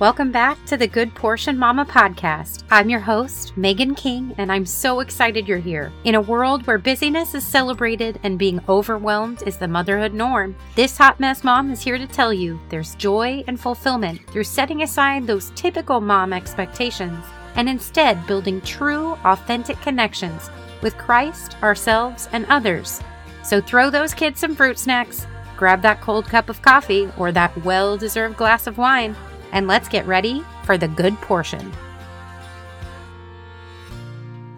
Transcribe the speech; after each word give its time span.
Welcome 0.00 0.30
back 0.30 0.64
to 0.66 0.76
the 0.76 0.86
Good 0.86 1.12
Portion 1.16 1.58
Mama 1.58 1.84
podcast. 1.84 2.62
I'm 2.70 2.88
your 2.88 3.00
host, 3.00 3.56
Megan 3.56 3.96
King, 3.96 4.32
and 4.38 4.52
I'm 4.52 4.64
so 4.64 5.00
excited 5.00 5.48
you're 5.48 5.58
here. 5.58 5.90
In 6.04 6.14
a 6.14 6.20
world 6.20 6.64
where 6.68 6.78
busyness 6.78 7.34
is 7.34 7.44
celebrated 7.44 8.20
and 8.22 8.38
being 8.38 8.60
overwhelmed 8.68 9.42
is 9.44 9.56
the 9.56 9.66
motherhood 9.66 10.14
norm, 10.14 10.54
this 10.76 10.96
hot 10.96 11.18
mess 11.18 11.42
mom 11.42 11.72
is 11.72 11.82
here 11.82 11.98
to 11.98 12.06
tell 12.06 12.32
you 12.32 12.60
there's 12.68 12.94
joy 12.94 13.42
and 13.48 13.58
fulfillment 13.58 14.24
through 14.30 14.44
setting 14.44 14.84
aside 14.84 15.26
those 15.26 15.50
typical 15.56 16.00
mom 16.00 16.32
expectations 16.32 17.24
and 17.56 17.68
instead 17.68 18.24
building 18.28 18.60
true, 18.60 19.18
authentic 19.24 19.80
connections 19.80 20.48
with 20.80 20.96
Christ, 20.96 21.60
ourselves, 21.60 22.28
and 22.32 22.46
others. 22.46 23.00
So 23.42 23.60
throw 23.60 23.90
those 23.90 24.14
kids 24.14 24.38
some 24.38 24.54
fruit 24.54 24.78
snacks, 24.78 25.26
grab 25.56 25.82
that 25.82 26.00
cold 26.00 26.26
cup 26.26 26.48
of 26.48 26.62
coffee 26.62 27.10
or 27.18 27.32
that 27.32 27.64
well 27.64 27.96
deserved 27.96 28.36
glass 28.36 28.68
of 28.68 28.78
wine 28.78 29.16
and 29.52 29.66
let's 29.66 29.88
get 29.88 30.06
ready 30.06 30.44
for 30.64 30.76
the 30.78 30.88
good 30.88 31.14
portion. 31.20 31.72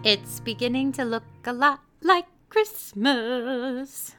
It's 0.03 0.39
beginning 0.39 0.93
to 0.93 1.05
look 1.05 1.23
a 1.45 1.53
lot 1.53 1.81
like 2.01 2.25
Christmas. 2.49 4.15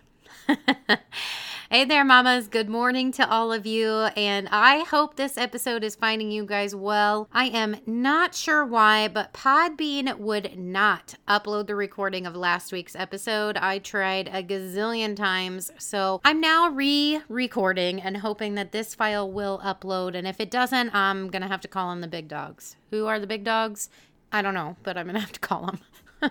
Hey 1.73 1.87
there, 1.87 2.05
mamas. 2.05 2.49
Good 2.49 2.69
morning 2.69 3.13
to 3.13 3.27
all 3.27 3.51
of 3.51 3.65
you. 3.65 3.89
And 4.15 4.47
I 4.51 4.81
hope 4.81 5.17
this 5.17 5.39
episode 5.39 5.83
is 5.83 5.97
finding 5.97 6.31
you 6.31 6.45
guys 6.45 6.77
well. 6.77 7.31
I 7.33 7.47
am 7.47 7.79
not 7.87 8.35
sure 8.35 8.63
why, 8.67 9.09
but 9.09 9.33
Podbean 9.33 10.19
would 10.19 10.59
not 10.59 11.15
upload 11.27 11.69
the 11.69 11.75
recording 11.75 12.27
of 12.27 12.37
last 12.37 12.73
week's 12.73 12.95
episode. 12.95 13.57
I 13.57 13.79
tried 13.79 14.29
a 14.29 14.43
gazillion 14.43 15.17
times. 15.17 15.71
So 15.79 16.21
I'm 16.27 16.43
now 16.43 16.69
re 16.69 17.23
recording 17.31 18.03
and 18.03 18.19
hoping 18.19 18.55
that 18.57 18.73
this 18.73 18.95
file 18.95 19.33
will 19.33 19.59
upload. 19.65 20.15
And 20.15 20.29
if 20.29 20.41
it 20.41 20.51
doesn't, 20.51 20.95
I'm 20.95 21.31
going 21.31 21.41
to 21.41 21.49
have 21.49 21.63
to 21.63 21.69
call 21.69 21.91
in 21.93 22.03
the 22.03 22.07
big 22.07 22.29
dogs. 22.29 22.77
Who 22.91 23.07
are 23.07 23.19
the 23.19 23.27
big 23.27 23.45
dogs? 23.45 23.89
I 24.31 24.43
don't 24.43 24.53
know, 24.53 24.77
but 24.83 24.99
I'm 24.99 25.07
going 25.07 25.15
to 25.15 25.21
have 25.21 25.33
to 25.33 25.41
call 25.41 25.65
them. 25.65 25.81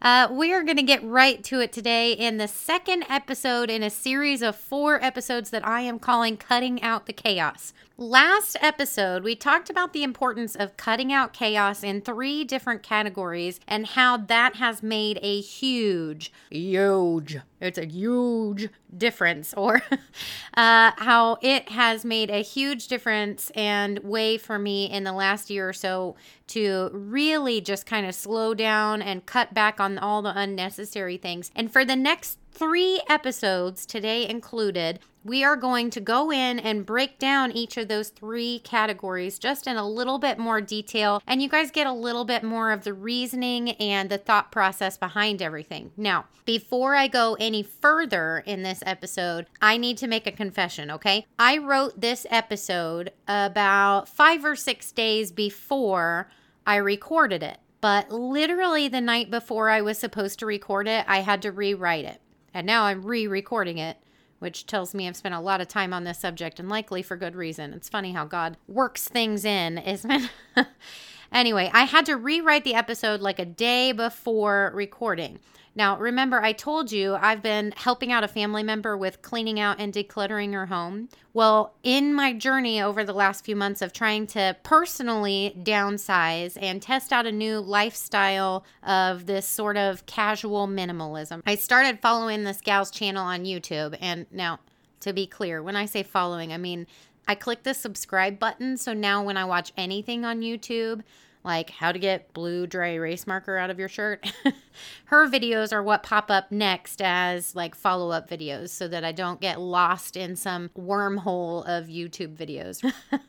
Uh, 0.00 0.28
we 0.30 0.52
are 0.52 0.62
going 0.62 0.76
to 0.76 0.82
get 0.82 1.02
right 1.02 1.42
to 1.42 1.58
it 1.58 1.72
today 1.72 2.12
in 2.12 2.36
the 2.36 2.46
second 2.46 3.04
episode 3.08 3.68
in 3.68 3.82
a 3.82 3.90
series 3.90 4.42
of 4.42 4.54
four 4.54 5.02
episodes 5.02 5.50
that 5.50 5.66
I 5.66 5.80
am 5.80 5.98
calling 5.98 6.36
Cutting 6.36 6.80
Out 6.82 7.06
the 7.06 7.12
Chaos. 7.12 7.72
Last 7.96 8.56
episode, 8.60 9.24
we 9.24 9.34
talked 9.34 9.70
about 9.70 9.92
the 9.92 10.04
importance 10.04 10.54
of 10.54 10.76
cutting 10.76 11.12
out 11.12 11.32
chaos 11.32 11.82
in 11.82 12.00
three 12.00 12.44
different 12.44 12.84
categories 12.84 13.58
and 13.66 13.88
how 13.88 14.16
that 14.16 14.54
has 14.56 14.84
made 14.84 15.18
a 15.20 15.40
huge, 15.40 16.32
huge, 16.48 17.38
it's 17.60 17.78
a 17.78 17.86
huge 17.86 18.68
difference, 18.96 19.54
or 19.54 19.82
uh, 20.54 20.92
how 20.96 21.38
it 21.42 21.70
has 21.70 22.04
made 22.04 22.30
a 22.30 22.42
huge 22.42 22.88
difference 22.88 23.50
and 23.54 23.98
way 24.00 24.38
for 24.38 24.58
me 24.58 24.90
in 24.90 25.04
the 25.04 25.12
last 25.12 25.50
year 25.50 25.68
or 25.68 25.72
so 25.72 26.16
to 26.48 26.90
really 26.92 27.60
just 27.60 27.86
kind 27.86 28.06
of 28.06 28.14
slow 28.14 28.54
down 28.54 29.02
and 29.02 29.26
cut 29.26 29.52
back 29.52 29.80
on 29.80 29.98
all 29.98 30.22
the 30.22 30.38
unnecessary 30.38 31.16
things. 31.16 31.50
And 31.54 31.72
for 31.72 31.84
the 31.84 31.96
next 31.96 32.38
three 32.52 33.00
episodes, 33.08 33.86
today 33.86 34.28
included, 34.28 34.98
we 35.28 35.44
are 35.44 35.56
going 35.56 35.90
to 35.90 36.00
go 36.00 36.32
in 36.32 36.58
and 36.58 36.86
break 36.86 37.18
down 37.18 37.52
each 37.52 37.76
of 37.76 37.86
those 37.86 38.08
three 38.08 38.60
categories 38.60 39.38
just 39.38 39.66
in 39.66 39.76
a 39.76 39.86
little 39.86 40.18
bit 40.18 40.38
more 40.38 40.62
detail. 40.62 41.22
And 41.26 41.42
you 41.42 41.50
guys 41.50 41.70
get 41.70 41.86
a 41.86 41.92
little 41.92 42.24
bit 42.24 42.42
more 42.42 42.72
of 42.72 42.84
the 42.84 42.94
reasoning 42.94 43.72
and 43.72 44.08
the 44.08 44.16
thought 44.16 44.50
process 44.50 44.96
behind 44.96 45.42
everything. 45.42 45.92
Now, 45.98 46.24
before 46.46 46.94
I 46.94 47.08
go 47.08 47.36
any 47.38 47.62
further 47.62 48.42
in 48.46 48.62
this 48.62 48.82
episode, 48.86 49.46
I 49.60 49.76
need 49.76 49.98
to 49.98 50.06
make 50.06 50.26
a 50.26 50.32
confession, 50.32 50.90
okay? 50.90 51.26
I 51.38 51.58
wrote 51.58 52.00
this 52.00 52.26
episode 52.30 53.12
about 53.28 54.08
five 54.08 54.46
or 54.46 54.56
six 54.56 54.90
days 54.92 55.30
before 55.30 56.30
I 56.66 56.76
recorded 56.76 57.42
it. 57.42 57.58
But 57.82 58.10
literally 58.10 58.88
the 58.88 59.02
night 59.02 59.30
before 59.30 59.68
I 59.68 59.82
was 59.82 59.98
supposed 59.98 60.38
to 60.38 60.46
record 60.46 60.88
it, 60.88 61.04
I 61.06 61.18
had 61.18 61.42
to 61.42 61.52
rewrite 61.52 62.06
it. 62.06 62.20
And 62.54 62.66
now 62.66 62.84
I'm 62.84 63.04
re 63.04 63.26
recording 63.26 63.76
it 63.76 63.98
which 64.38 64.66
tells 64.66 64.94
me 64.94 65.08
I've 65.08 65.16
spent 65.16 65.34
a 65.34 65.40
lot 65.40 65.60
of 65.60 65.68
time 65.68 65.92
on 65.92 66.04
this 66.04 66.18
subject 66.18 66.60
and 66.60 66.68
likely 66.68 67.02
for 67.02 67.16
good 67.16 67.34
reason. 67.34 67.72
It's 67.72 67.88
funny 67.88 68.12
how 68.12 68.24
God 68.24 68.56
works 68.66 69.08
things 69.08 69.44
in, 69.44 69.78
isn't 69.78 70.10
it? 70.56 70.66
anyway, 71.32 71.70
I 71.72 71.84
had 71.84 72.06
to 72.06 72.16
rewrite 72.16 72.64
the 72.64 72.74
episode 72.74 73.20
like 73.20 73.38
a 73.38 73.44
day 73.44 73.92
before 73.92 74.72
recording. 74.74 75.38
Now, 75.78 75.96
remember, 75.96 76.42
I 76.42 76.54
told 76.54 76.90
you 76.90 77.14
I've 77.14 77.40
been 77.40 77.72
helping 77.76 78.10
out 78.10 78.24
a 78.24 78.28
family 78.28 78.64
member 78.64 78.96
with 78.96 79.22
cleaning 79.22 79.60
out 79.60 79.78
and 79.78 79.92
decluttering 79.92 80.52
her 80.52 80.66
home. 80.66 81.08
Well, 81.32 81.72
in 81.84 82.12
my 82.12 82.32
journey 82.32 82.82
over 82.82 83.04
the 83.04 83.12
last 83.12 83.44
few 83.44 83.54
months 83.54 83.80
of 83.80 83.92
trying 83.92 84.26
to 84.28 84.56
personally 84.64 85.54
downsize 85.62 86.58
and 86.60 86.82
test 86.82 87.12
out 87.12 87.26
a 87.26 87.32
new 87.32 87.60
lifestyle 87.60 88.64
of 88.82 89.26
this 89.26 89.46
sort 89.46 89.76
of 89.76 90.04
casual 90.06 90.66
minimalism, 90.66 91.42
I 91.46 91.54
started 91.54 92.00
following 92.00 92.42
this 92.42 92.60
gal's 92.60 92.90
channel 92.90 93.22
on 93.22 93.44
YouTube. 93.44 93.96
And 94.00 94.26
now, 94.32 94.58
to 95.02 95.12
be 95.12 95.28
clear, 95.28 95.62
when 95.62 95.76
I 95.76 95.86
say 95.86 96.02
following, 96.02 96.52
I 96.52 96.56
mean 96.56 96.88
I 97.28 97.36
click 97.36 97.62
the 97.62 97.74
subscribe 97.74 98.40
button. 98.40 98.78
So 98.78 98.94
now 98.94 99.22
when 99.22 99.36
I 99.36 99.44
watch 99.44 99.72
anything 99.76 100.24
on 100.24 100.40
YouTube, 100.40 101.02
like 101.44 101.70
how 101.70 101.92
to 101.92 101.98
get 101.98 102.32
blue 102.32 102.66
dry 102.66 102.90
erase 102.90 103.26
marker 103.26 103.56
out 103.56 103.70
of 103.70 103.78
your 103.78 103.88
shirt. 103.88 104.32
Her 105.06 105.28
videos 105.28 105.72
are 105.72 105.82
what 105.82 106.02
pop 106.02 106.30
up 106.30 106.52
next 106.52 107.00
as 107.02 107.54
like 107.54 107.74
follow 107.74 108.10
up 108.10 108.28
videos 108.28 108.70
so 108.70 108.88
that 108.88 109.04
I 109.04 109.12
don't 109.12 109.40
get 109.40 109.60
lost 109.60 110.16
in 110.16 110.36
some 110.36 110.70
wormhole 110.78 111.64
of 111.66 111.86
YouTube 111.86 112.36
videos. 112.36 112.92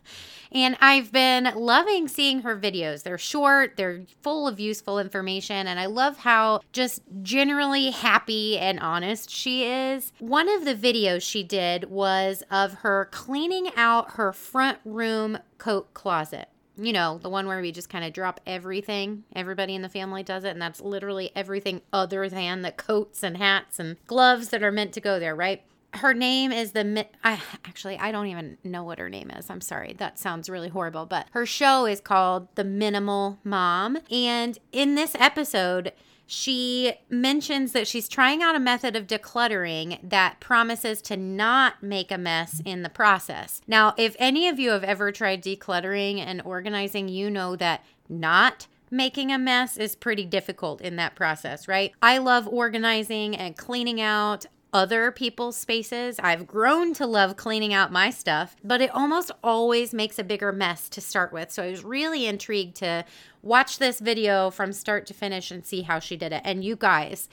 and 0.52 0.78
I've 0.81 1.12
been 1.12 1.52
loving 1.56 2.08
seeing 2.08 2.42
her 2.42 2.58
videos. 2.58 3.03
They're 3.03 3.18
short, 3.18 3.78
they're 3.78 4.03
full 4.22 4.47
of 4.47 4.59
useful 4.59 5.00
information, 5.00 5.68
and 5.68 5.80
I 5.80 5.86
love 5.86 6.18
how 6.18 6.62
just 6.72 7.02
generally 7.22 7.91
happy 7.91 8.58
and 8.58 8.80
honest 8.80 9.30
she 9.30 9.66
is. 9.66 10.12
One 10.20 10.50
of 10.50 10.66
the 10.66 10.76
videos 10.76 11.22
she 11.22 11.44
did 11.44 11.90
was 11.90 12.44
of 12.52 12.76
her 12.76 13.08
cleaning 13.12 13.70
out 13.76 14.12
her 14.12 14.34
front 14.34 14.80
room 14.84 15.40
coat 15.58 15.94
closet 15.94 16.50
you 16.79 16.94
know, 16.94 17.19
the 17.22 17.29
one 17.29 17.47
where 17.47 17.62
we 17.62 17.72
just 17.72 17.90
kind 17.90 18.06
of 18.06 18.13
drop 18.13 18.40
everything. 18.45 19.23
Everybody 19.35 19.75
in 19.75 19.81
the 19.81 19.90
family 19.90 20.23
does 20.23 20.44
it, 20.44 20.50
and 20.50 20.62
that's 20.62 20.81
literally 20.81 21.31
everything 21.35 21.81
other 21.91 22.29
than 22.29 22.62
the 22.62 22.72
coats 22.72 23.23
and 23.23 23.38
hats 23.38 23.79
and 23.79 23.97
gloves 24.07 24.50
that 24.50 24.63
are 24.63 24.72
meant 24.72 24.94
to 24.94 25.01
go 25.01 25.19
there, 25.19 25.35
right? 25.35 25.63
Her 25.95 26.13
name 26.13 26.51
is 26.51 26.73
the 26.73 27.07
I 27.23 27.41
actually 27.66 27.97
I 27.97 28.12
don't 28.12 28.28
even 28.28 28.57
know 28.63 28.84
what 28.84 29.00
her 29.00 29.09
name 29.09 29.31
is. 29.31 29.50
I'm 29.50 29.62
sorry. 29.62 29.94
That 29.97 30.19
sounds 30.19 30.50
really 30.50 30.69
horrible, 30.69 31.06
but 31.07 31.28
her 31.31 31.47
show 31.47 31.85
is 31.85 32.00
called 32.00 32.47
The 32.56 32.63
Minimal 32.63 33.40
Mom, 33.44 33.97
and 34.11 34.57
in 34.72 34.96
this 34.96 35.16
episode, 35.16 35.91
she 36.31 36.94
mentions 37.09 37.72
that 37.72 37.88
she's 37.88 38.07
trying 38.07 38.44
out 38.44 38.56
a 38.56 38.59
method 38.59 38.95
of 38.95 39.07
decluttering 39.07 39.97
that 40.07 40.40
promises 40.40 41.01
to 41.01 41.17
not 41.17 41.81
make 41.81 42.12
a 42.12 42.19
mess 42.19 42.62
in 42.63 42.84
the 42.84 42.90
process. 42.90 43.62
Now, 43.67 43.95
if 43.97 44.16
any 44.19 44.47
of 44.47 44.59
you 44.59 44.69
have 44.69 44.84
ever 44.84 45.12
tried 45.12 45.41
decluttering 45.41 46.19
and 46.19 46.40
organizing, 46.45 47.09
you 47.09 47.31
know 47.31 47.56
that 47.56 47.84
not 48.07 48.67
making 48.91 49.31
a 49.31 49.40
mess 49.40 49.75
is 49.75 49.95
pretty 49.95 50.23
difficult 50.23 50.81
in 50.81 50.97
that 50.97 51.16
process, 51.16 51.67
right? 51.67 51.94
I 52.00 52.19
love 52.19 52.47
organizing 52.47 53.35
and 53.35 53.57
cleaning 53.57 54.00
out 54.00 54.46
other 54.72 55.12
people's 55.12 55.57
spaces. 55.57 56.19
I've 56.19 56.46
grown 56.46 56.94
to 56.96 57.07
love 57.07 57.35
cleaning 57.38 57.74
out 57.74 57.91
my 57.91 58.09
stuff, 58.09 58.56
but 58.63 58.81
it 58.81 58.94
almost 58.94 59.31
always 59.44 59.94
makes 59.94 60.19
a 60.19 60.24
bigger 60.24 60.52
mess 60.52 60.90
to 60.90 61.02
start 61.02 61.34
with. 61.34 61.52
So 61.52 61.63
I 61.63 61.72
was 61.72 61.84
really 61.84 62.25
intrigued 62.25 62.75
to 62.78 63.06
watch 63.41 63.79
this 63.79 64.00
video 64.00 64.50
from 64.52 64.74
start 64.74 65.06
to 65.08 65.13
finish 65.13 65.50
and 65.52 65.66
see 65.66 65.81
how 65.81 66.00
she 66.00 66.16
did 66.16 66.31
it. 66.31 66.41
And 66.46 66.63
you 66.63 66.75
guys, 66.75 67.29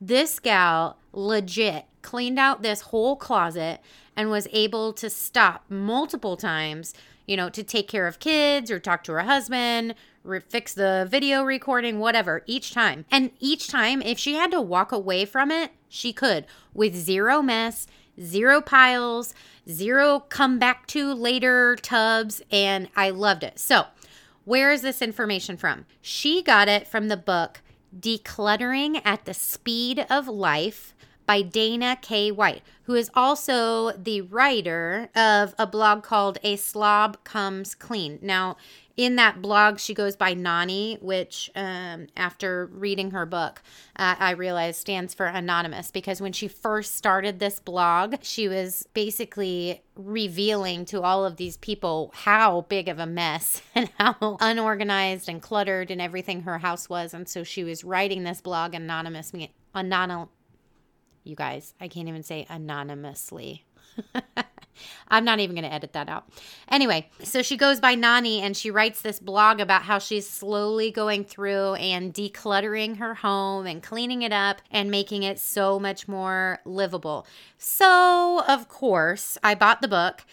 this 0.00 0.38
gal 0.38 0.98
legit 1.12 1.86
cleaned 2.02 2.38
out 2.38 2.62
this 2.62 2.82
whole 2.82 3.16
closet 3.16 3.80
and 4.14 4.30
was 4.30 4.46
able 4.52 4.92
to 4.92 5.10
stop 5.10 5.64
multiple 5.68 6.36
times, 6.36 6.94
you 7.26 7.36
know, 7.36 7.48
to 7.50 7.64
take 7.64 7.88
care 7.88 8.06
of 8.06 8.20
kids 8.20 8.70
or 8.70 8.78
talk 8.78 9.02
to 9.04 9.12
her 9.12 9.22
husband, 9.22 9.94
fix 10.48 10.74
the 10.74 11.06
video 11.10 11.42
recording, 11.42 11.98
whatever, 11.98 12.42
each 12.46 12.72
time. 12.72 13.04
And 13.10 13.30
each 13.40 13.68
time, 13.68 14.02
if 14.02 14.18
she 14.18 14.34
had 14.34 14.50
to 14.52 14.60
walk 14.60 14.92
away 14.92 15.24
from 15.24 15.50
it, 15.50 15.72
she 15.96 16.12
could 16.12 16.46
with 16.74 16.94
zero 16.94 17.42
mess, 17.42 17.86
zero 18.20 18.60
piles, 18.60 19.34
zero 19.68 20.20
come 20.20 20.58
back 20.58 20.86
to 20.88 21.12
later 21.12 21.76
tubs. 21.76 22.42
And 22.50 22.88
I 22.94 23.10
loved 23.10 23.42
it. 23.42 23.58
So, 23.58 23.86
where 24.44 24.70
is 24.70 24.82
this 24.82 25.02
information 25.02 25.56
from? 25.56 25.86
She 26.00 26.42
got 26.42 26.68
it 26.68 26.86
from 26.86 27.08
the 27.08 27.16
book 27.16 27.62
Decluttering 27.98 29.00
at 29.04 29.24
the 29.24 29.34
Speed 29.34 30.06
of 30.10 30.28
Life 30.28 30.94
by 31.26 31.42
Dana 31.42 31.98
K. 32.00 32.30
White, 32.30 32.62
who 32.84 32.94
is 32.94 33.10
also 33.14 33.90
the 33.92 34.20
writer 34.20 35.08
of 35.16 35.54
a 35.58 35.66
blog 35.66 36.02
called 36.04 36.38
A 36.44 36.56
Slob 36.56 37.24
Comes 37.24 37.74
Clean. 37.74 38.18
Now, 38.22 38.56
in 38.96 39.16
that 39.16 39.42
blog, 39.42 39.78
she 39.78 39.92
goes 39.92 40.16
by 40.16 40.34
Nony, 40.34 41.00
which 41.02 41.50
um, 41.54 42.06
after 42.16 42.66
reading 42.72 43.10
her 43.10 43.26
book, 43.26 43.62
uh, 43.96 44.16
I 44.18 44.30
realized 44.30 44.80
stands 44.80 45.12
for 45.12 45.26
anonymous 45.26 45.90
because 45.90 46.20
when 46.20 46.32
she 46.32 46.48
first 46.48 46.96
started 46.96 47.38
this 47.38 47.60
blog, 47.60 48.16
she 48.22 48.48
was 48.48 48.88
basically 48.94 49.82
revealing 49.96 50.86
to 50.86 51.02
all 51.02 51.26
of 51.26 51.36
these 51.36 51.58
people 51.58 52.10
how 52.14 52.62
big 52.62 52.88
of 52.88 52.98
a 52.98 53.06
mess 53.06 53.60
and 53.74 53.90
how 53.98 54.38
unorganized 54.40 55.28
and 55.28 55.42
cluttered 55.42 55.90
and 55.90 56.00
everything 56.00 56.42
her 56.42 56.58
house 56.58 56.88
was. 56.88 57.12
And 57.12 57.28
so 57.28 57.44
she 57.44 57.64
was 57.64 57.84
writing 57.84 58.24
this 58.24 58.40
blog 58.40 58.74
anonymous, 58.74 59.32
anonymous. 59.74 60.28
You 61.22 61.36
guys, 61.36 61.74
I 61.80 61.88
can't 61.88 62.08
even 62.08 62.22
say 62.22 62.46
anonymously. 62.48 63.66
I'm 65.08 65.24
not 65.24 65.40
even 65.40 65.54
going 65.54 65.68
to 65.68 65.72
edit 65.72 65.92
that 65.92 66.08
out. 66.08 66.28
Anyway, 66.68 67.08
so 67.22 67.42
she 67.42 67.56
goes 67.56 67.80
by 67.80 67.94
Nony 67.94 68.40
and 68.40 68.56
she 68.56 68.70
writes 68.70 69.02
this 69.02 69.18
blog 69.18 69.60
about 69.60 69.82
how 69.82 69.98
she's 69.98 70.28
slowly 70.28 70.90
going 70.90 71.24
through 71.24 71.74
and 71.74 72.12
decluttering 72.12 72.98
her 72.98 73.14
home 73.14 73.66
and 73.66 73.82
cleaning 73.82 74.22
it 74.22 74.32
up 74.32 74.60
and 74.70 74.90
making 74.90 75.22
it 75.22 75.38
so 75.38 75.78
much 75.78 76.08
more 76.08 76.60
livable. 76.64 77.26
So, 77.58 78.42
of 78.46 78.68
course, 78.68 79.38
I 79.42 79.54
bought 79.54 79.80
the 79.80 79.88
book 79.88 80.24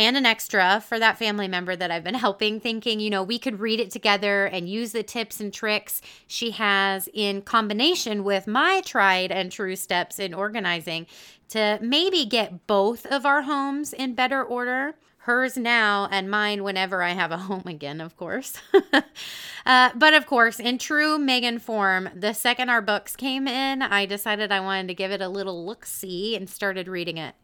and 0.00 0.16
an 0.16 0.24
extra 0.24 0.82
for 0.88 0.98
that 0.98 1.18
family 1.18 1.46
member 1.46 1.76
that 1.76 1.90
I've 1.90 2.02
been 2.02 2.14
helping, 2.14 2.58
thinking, 2.58 3.00
you 3.00 3.10
know, 3.10 3.22
we 3.22 3.38
could 3.38 3.60
read 3.60 3.80
it 3.80 3.90
together 3.90 4.46
and 4.46 4.66
use 4.66 4.92
the 4.92 5.02
tips 5.02 5.40
and 5.40 5.52
tricks 5.52 6.00
she 6.26 6.52
has 6.52 7.06
in 7.12 7.42
combination 7.42 8.24
with 8.24 8.46
my 8.46 8.80
tried 8.80 9.30
and 9.30 9.52
true 9.52 9.76
steps 9.76 10.18
in 10.18 10.32
organizing 10.32 11.06
to 11.50 11.78
maybe 11.82 12.24
get 12.24 12.66
both 12.66 13.04
of 13.06 13.26
our 13.26 13.42
homes 13.42 13.92
in 13.92 14.14
better 14.14 14.42
order. 14.42 14.94
Hers 15.24 15.58
now 15.58 16.08
and 16.10 16.30
mine 16.30 16.64
whenever 16.64 17.02
I 17.02 17.10
have 17.10 17.30
a 17.30 17.36
home 17.36 17.64
again, 17.66 18.00
of 18.00 18.16
course. 18.16 18.54
uh, 19.66 19.90
but 19.94 20.14
of 20.14 20.24
course, 20.24 20.58
in 20.58 20.78
true 20.78 21.18
Megan 21.18 21.58
form, 21.58 22.08
the 22.16 22.32
second 22.32 22.70
our 22.70 22.80
books 22.80 23.16
came 23.16 23.46
in, 23.46 23.82
I 23.82 24.06
decided 24.06 24.50
I 24.50 24.60
wanted 24.60 24.88
to 24.88 24.94
give 24.94 25.10
it 25.10 25.20
a 25.20 25.28
little 25.28 25.66
look 25.66 25.84
see 25.84 26.34
and 26.36 26.48
started 26.48 26.88
reading 26.88 27.18
it. 27.18 27.34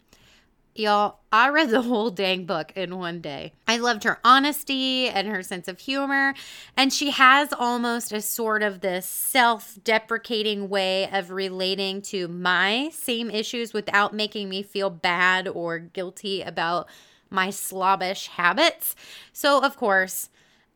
Y'all, 0.78 1.20
I 1.32 1.49
read 1.49 1.70
the 1.70 1.81
whole 1.81 2.11
dang 2.11 2.44
book 2.44 2.70
in 2.76 2.99
one 2.99 3.23
day. 3.23 3.55
I 3.67 3.78
loved 3.78 4.05
her 4.05 4.19
honesty 4.23 5.08
and 5.08 5.26
her 5.26 5.43
sense 5.43 5.69
of 5.69 5.78
humor. 5.78 6.34
And 6.76 6.93
she 6.93 7.11
has 7.12 7.55
almost 7.55 8.12
a 8.12 8.20
sort 8.20 8.62
of 8.62 8.81
this 8.81 9.06
self 9.06 9.78
deprecating 9.84 10.69
way 10.69 11.08
of 11.11 11.31
relating 11.31 12.02
to 12.02 12.28
my 12.28 12.90
same 12.93 13.31
issues 13.31 13.73
without 13.73 14.12
making 14.12 14.50
me 14.50 14.62
feel 14.62 14.90
bad 14.90 15.49
or 15.49 15.78
guilty 15.78 16.43
about 16.43 16.88
my 17.31 17.49
slobbish 17.49 18.28
habits. 18.28 18.94
So, 19.32 19.62
of 19.62 19.76
course, 19.76 20.28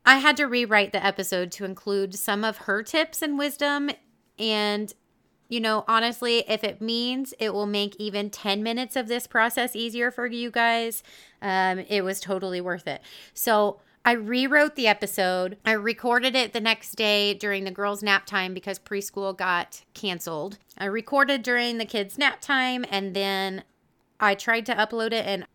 I 0.03 0.17
had 0.17 0.35
to 0.37 0.45
rewrite 0.45 0.93
the 0.93 1.05
episode 1.05 1.51
to 1.53 1.65
include 1.65 2.15
some 2.15 2.43
of 2.43 2.57
her 2.57 2.81
tips 2.81 3.21
and 3.21 3.37
wisdom. 3.37 3.91
And 4.39 4.91
you 5.51 5.59
know, 5.59 5.83
honestly, 5.85 6.45
if 6.47 6.63
it 6.63 6.81
means 6.81 7.33
it 7.37 7.53
will 7.53 7.67
make 7.67 7.97
even 7.99 8.29
10 8.29 8.63
minutes 8.63 8.95
of 8.95 9.09
this 9.09 9.27
process 9.27 9.75
easier 9.75 10.09
for 10.09 10.25
you 10.25 10.49
guys, 10.49 11.03
um, 11.41 11.79
it 11.89 12.05
was 12.05 12.21
totally 12.21 12.61
worth 12.61 12.87
it. 12.87 13.01
So, 13.33 13.81
I 14.03 14.13
rewrote 14.13 14.75
the 14.75 14.87
episode. 14.87 15.57
I 15.63 15.73
recorded 15.73 16.35
it 16.35 16.53
the 16.53 16.61
next 16.61 16.95
day 16.95 17.35
during 17.35 17.65
the 17.65 17.71
girls' 17.71 18.01
nap 18.01 18.25
time 18.25 18.53
because 18.53 18.79
preschool 18.79 19.37
got 19.37 19.83
canceled. 19.93 20.57
I 20.77 20.85
recorded 20.85 21.43
during 21.43 21.77
the 21.77 21.85
kids' 21.85 22.17
nap 22.17 22.41
time 22.41 22.83
and 22.89 23.13
then 23.13 23.63
I 24.19 24.33
tried 24.33 24.65
to 24.67 24.73
upload 24.73 25.11
it 25.11 25.25
and 25.27 25.45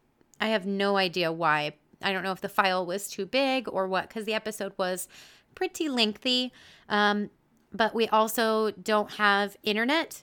I 0.41 0.49
have 0.49 0.65
no 0.65 0.97
idea 0.97 1.33
why. 1.33 1.73
I 2.03 2.13
don't 2.13 2.23
know 2.23 2.33
if 2.33 2.41
the 2.41 2.49
file 2.49 2.87
was 2.87 3.09
too 3.09 3.27
big 3.27 3.67
or 3.69 3.89
what 3.89 4.09
because 4.09 4.27
the 4.27 4.35
episode 4.35 4.75
was 4.77 5.09
pretty 5.57 5.89
lengthy. 5.89 6.53
Um, 6.89 7.31
but 7.77 7.95
we 7.95 8.09
also 8.09 8.71
don't 8.71 9.13
have 9.13 9.57
internet 9.63 10.23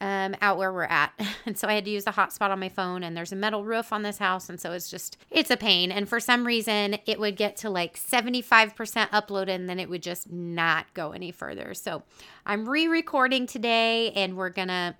um, 0.00 0.34
out 0.40 0.56
where 0.56 0.72
we're 0.72 0.84
at. 0.84 1.12
And 1.46 1.58
so 1.58 1.66
I 1.66 1.72
had 1.72 1.86
to 1.86 1.90
use 1.90 2.04
the 2.04 2.12
hotspot 2.12 2.50
on 2.50 2.60
my 2.60 2.68
phone, 2.68 3.02
and 3.02 3.16
there's 3.16 3.32
a 3.32 3.36
metal 3.36 3.64
roof 3.64 3.92
on 3.92 4.02
this 4.02 4.18
house. 4.18 4.48
And 4.48 4.60
so 4.60 4.72
it's 4.72 4.90
just, 4.90 5.16
it's 5.30 5.50
a 5.50 5.56
pain. 5.56 5.90
And 5.90 6.08
for 6.08 6.20
some 6.20 6.46
reason, 6.46 6.98
it 7.06 7.18
would 7.18 7.34
get 7.34 7.56
to 7.56 7.70
like 7.70 7.96
75% 7.96 8.74
uploaded, 9.08 9.48
and 9.48 9.68
then 9.68 9.80
it 9.80 9.88
would 9.88 10.02
just 10.02 10.30
not 10.30 10.92
go 10.94 11.10
any 11.12 11.32
further. 11.32 11.74
So 11.74 12.02
I'm 12.46 12.68
re 12.68 12.86
recording 12.86 13.46
today, 13.46 14.12
and 14.12 14.36
we're 14.36 14.50
going 14.50 14.68
to 14.68 14.94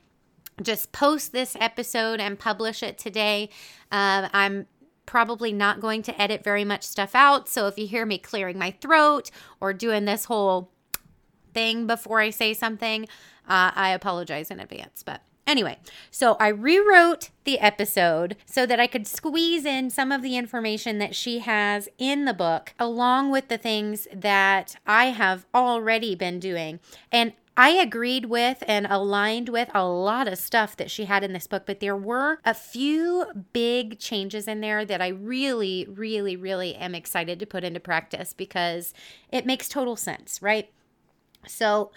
just 0.62 0.92
post 0.92 1.32
this 1.32 1.56
episode 1.60 2.20
and 2.20 2.38
publish 2.38 2.82
it 2.82 2.98
today. 2.98 3.50
Um, 3.92 4.28
I'm 4.32 4.66
probably 5.06 5.52
not 5.52 5.80
going 5.80 6.02
to 6.02 6.20
edit 6.20 6.42
very 6.42 6.64
much 6.64 6.84
stuff 6.84 7.14
out. 7.14 7.48
So 7.48 7.66
if 7.66 7.78
you 7.78 7.86
hear 7.86 8.06
me 8.06 8.18
clearing 8.18 8.58
my 8.58 8.70
throat 8.70 9.30
or 9.60 9.72
doing 9.72 10.04
this 10.04 10.24
whole 10.24 10.70
thing 11.52 11.86
before 11.86 12.20
I 12.20 12.30
say 12.30 12.54
something, 12.54 13.04
uh, 13.48 13.72
I 13.74 13.90
apologize 13.90 14.50
in 14.50 14.60
advance. 14.60 15.02
But 15.02 15.22
Anyway, 15.50 15.78
so 16.12 16.36
I 16.38 16.46
rewrote 16.46 17.30
the 17.42 17.58
episode 17.58 18.36
so 18.46 18.66
that 18.66 18.78
I 18.78 18.86
could 18.86 19.04
squeeze 19.04 19.64
in 19.64 19.90
some 19.90 20.12
of 20.12 20.22
the 20.22 20.36
information 20.36 20.98
that 20.98 21.12
she 21.12 21.40
has 21.40 21.88
in 21.98 22.24
the 22.24 22.32
book, 22.32 22.72
along 22.78 23.32
with 23.32 23.48
the 23.48 23.58
things 23.58 24.06
that 24.14 24.76
I 24.86 25.06
have 25.06 25.46
already 25.52 26.14
been 26.14 26.38
doing. 26.38 26.78
And 27.10 27.32
I 27.56 27.70
agreed 27.70 28.26
with 28.26 28.62
and 28.68 28.86
aligned 28.88 29.48
with 29.48 29.70
a 29.74 29.84
lot 29.84 30.28
of 30.28 30.38
stuff 30.38 30.76
that 30.76 30.90
she 30.90 31.06
had 31.06 31.24
in 31.24 31.32
this 31.32 31.48
book, 31.48 31.64
but 31.66 31.80
there 31.80 31.96
were 31.96 32.38
a 32.44 32.54
few 32.54 33.26
big 33.52 33.98
changes 33.98 34.46
in 34.46 34.60
there 34.60 34.84
that 34.84 35.02
I 35.02 35.08
really, 35.08 35.84
really, 35.90 36.36
really 36.36 36.76
am 36.76 36.94
excited 36.94 37.40
to 37.40 37.44
put 37.46 37.64
into 37.64 37.80
practice 37.80 38.32
because 38.32 38.94
it 39.30 39.46
makes 39.46 39.68
total 39.68 39.96
sense, 39.96 40.40
right? 40.40 40.70
So 41.46 41.90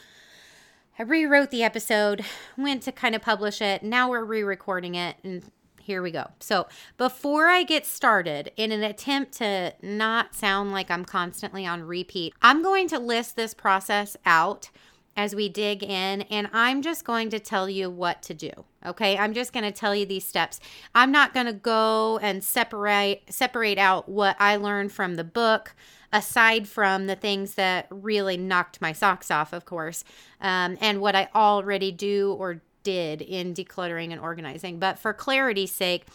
I 0.97 1.03
rewrote 1.03 1.51
the 1.51 1.63
episode, 1.63 2.23
went 2.57 2.83
to 2.83 2.91
kind 2.91 3.15
of 3.15 3.21
publish 3.21 3.61
it. 3.61 3.83
Now 3.83 4.09
we're 4.09 4.23
re 4.23 4.43
recording 4.43 4.95
it, 4.95 5.15
and 5.23 5.43
here 5.83 6.01
we 6.01 6.11
go. 6.11 6.27
So, 6.39 6.67
before 6.97 7.47
I 7.47 7.63
get 7.63 7.85
started, 7.85 8.51
in 8.55 8.71
an 8.71 8.83
attempt 8.83 9.33
to 9.39 9.73
not 9.81 10.33
sound 10.33 10.71
like 10.71 10.89
I'm 10.89 11.03
constantly 11.03 11.65
on 11.65 11.83
repeat, 11.83 12.33
I'm 12.41 12.61
going 12.63 12.87
to 12.89 12.99
list 12.99 13.35
this 13.35 13.53
process 13.53 14.15
out 14.25 14.69
as 15.15 15.35
we 15.35 15.47
dig 15.47 15.83
in 15.83 16.23
and 16.23 16.49
I'm 16.53 16.81
just 16.81 17.05
going 17.05 17.29
to 17.29 17.39
tell 17.39 17.69
you 17.69 17.89
what 17.89 18.23
to 18.23 18.33
do. 18.33 18.51
Okay? 18.85 19.17
I'm 19.17 19.33
just 19.33 19.53
going 19.53 19.63
to 19.63 19.71
tell 19.71 19.95
you 19.95 20.05
these 20.05 20.25
steps. 20.25 20.59
I'm 20.95 21.11
not 21.11 21.33
going 21.33 21.45
to 21.45 21.53
go 21.53 22.17
and 22.19 22.43
separate 22.43 23.21
separate 23.29 23.77
out 23.77 24.09
what 24.09 24.35
I 24.39 24.55
learned 24.55 24.91
from 24.91 25.15
the 25.15 25.23
book 25.23 25.75
aside 26.13 26.68
from 26.68 27.07
the 27.07 27.15
things 27.15 27.56
that 27.56 27.88
really 27.89 28.38
knocked 28.38 28.80
my 28.80 28.94
socks 28.94 29.31
off, 29.31 29.51
of 29.51 29.65
course, 29.65 30.06
um, 30.39 30.77
and 30.80 31.01
what 31.01 31.15
I 31.15 31.27
already 31.36 31.92
do 31.92 32.36
or 32.39 32.62
did 32.83 33.21
in 33.21 33.54
decluttering 33.54 34.12
and 34.12 34.21
organizing. 34.21 34.77
But 34.77 35.00
for 35.00 35.12
clarity's 35.12 35.71
sake, 35.71 36.06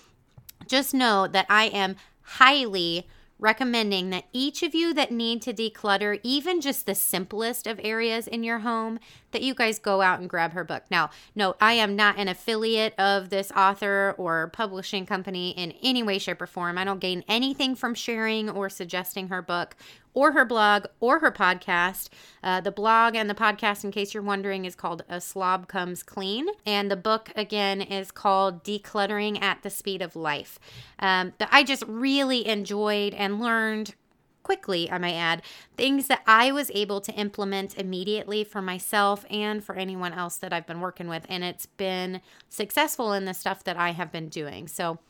just 0.69 0.95
know 0.95 1.27
that 1.27 1.47
I 1.51 1.65
am 1.65 1.97
highly 2.23 3.09
recommending 3.39 4.11
that 4.11 4.25
each 4.33 4.63
of 4.63 4.75
you 4.75 4.93
that 4.95 5.13
need 5.13 5.43
to 5.43 5.53
declutter 5.53 6.19
even 6.23 6.61
just 6.61 6.87
the 6.87 6.95
simplest 6.95 7.67
of 7.67 7.81
areas 7.83 8.27
in 8.27 8.43
your 8.43 8.61
home 8.61 8.99
that 9.31 9.43
you 9.43 9.55
guys 9.55 9.79
go 9.79 10.01
out 10.01 10.21
and 10.21 10.29
grab 10.29 10.53
her 10.53 10.65
book. 10.65 10.83
Now, 10.91 11.11
no, 11.35 11.55
I 11.61 11.75
am 11.75 11.95
not 11.95 12.19
an 12.19 12.29
affiliate 12.29 12.99
of 12.99 13.31
this 13.31 13.53
author 13.53 14.15
or 14.19 14.49
publishing 14.49 15.07
company 15.07 15.51
in 15.51 15.73
any 15.83 16.03
way 16.03 16.19
shape 16.19 16.43
or 16.43 16.47
form. 16.47 16.79
I 16.79 16.85
don't 16.85 16.99
gain 16.99 17.25
anything 17.29 17.75
from 17.75 17.95
sharing 17.95 18.51
or 18.51 18.69
suggesting 18.69 19.29
her 19.29 19.43
book 19.43 19.77
or 20.15 20.33
her 20.33 20.45
blog 20.45 20.87
or 21.01 21.21
her 21.21 21.31
podcast. 21.31 22.09
Uh, 22.43 22.61
the 22.61 22.71
blog 22.73 23.15
and 23.15 23.29
the 23.29 23.35
podcast, 23.35 23.85
in 23.85 23.91
case 23.91 24.15
you're 24.15 24.23
wondering, 24.23 24.65
is 24.65 24.75
called 24.75 25.03
A 25.09 25.21
Slob 25.21 25.69
Comes 25.69 26.03
Clean. 26.03 26.47
And 26.67 26.91
the 26.91 26.97
book, 26.97 27.31
again, 27.37 27.81
is 27.81 28.11
called 28.11 28.65
Decluttering 28.65 29.41
at 29.43 29.63
the 29.63 29.71
Speed 29.71 30.03
of 30.03 30.17
Life. 30.17 30.59
Um, 30.99 31.33
but 31.39 31.49
I 31.51 31.63
just 31.63 31.85
really 31.87 32.47
enjoyed 32.47 33.15
and 33.15 33.41
learned 33.41 33.95
quickly, 34.43 34.91
I 34.91 34.97
might 34.97 35.13
add, 35.13 35.43
things 35.77 36.07
that 36.07 36.23
I 36.27 36.53
was 36.53 36.71
able 36.73 37.03
to 37.03 37.13
implement 37.13 37.77
immediately 37.77 38.45
for 38.45 38.63
myself 38.63 39.27
and 39.31 39.63
for 39.63 39.75
anyone 39.75 40.15
else 40.15 40.37
that 40.39 40.55
I've 40.55 40.67
been 40.67 40.81
working 40.81 41.07
with. 41.07 41.27
And 41.29 41.45
it's 41.45 41.67
been 41.67 42.23
successful 42.49 43.13
in 43.13 43.27
the 43.27 43.35
stuff 43.35 43.63
that 43.65 43.77
I 43.77 43.91
have 43.91 44.11
been 44.11 44.31
doing. 44.31 44.67
So, 44.67 45.01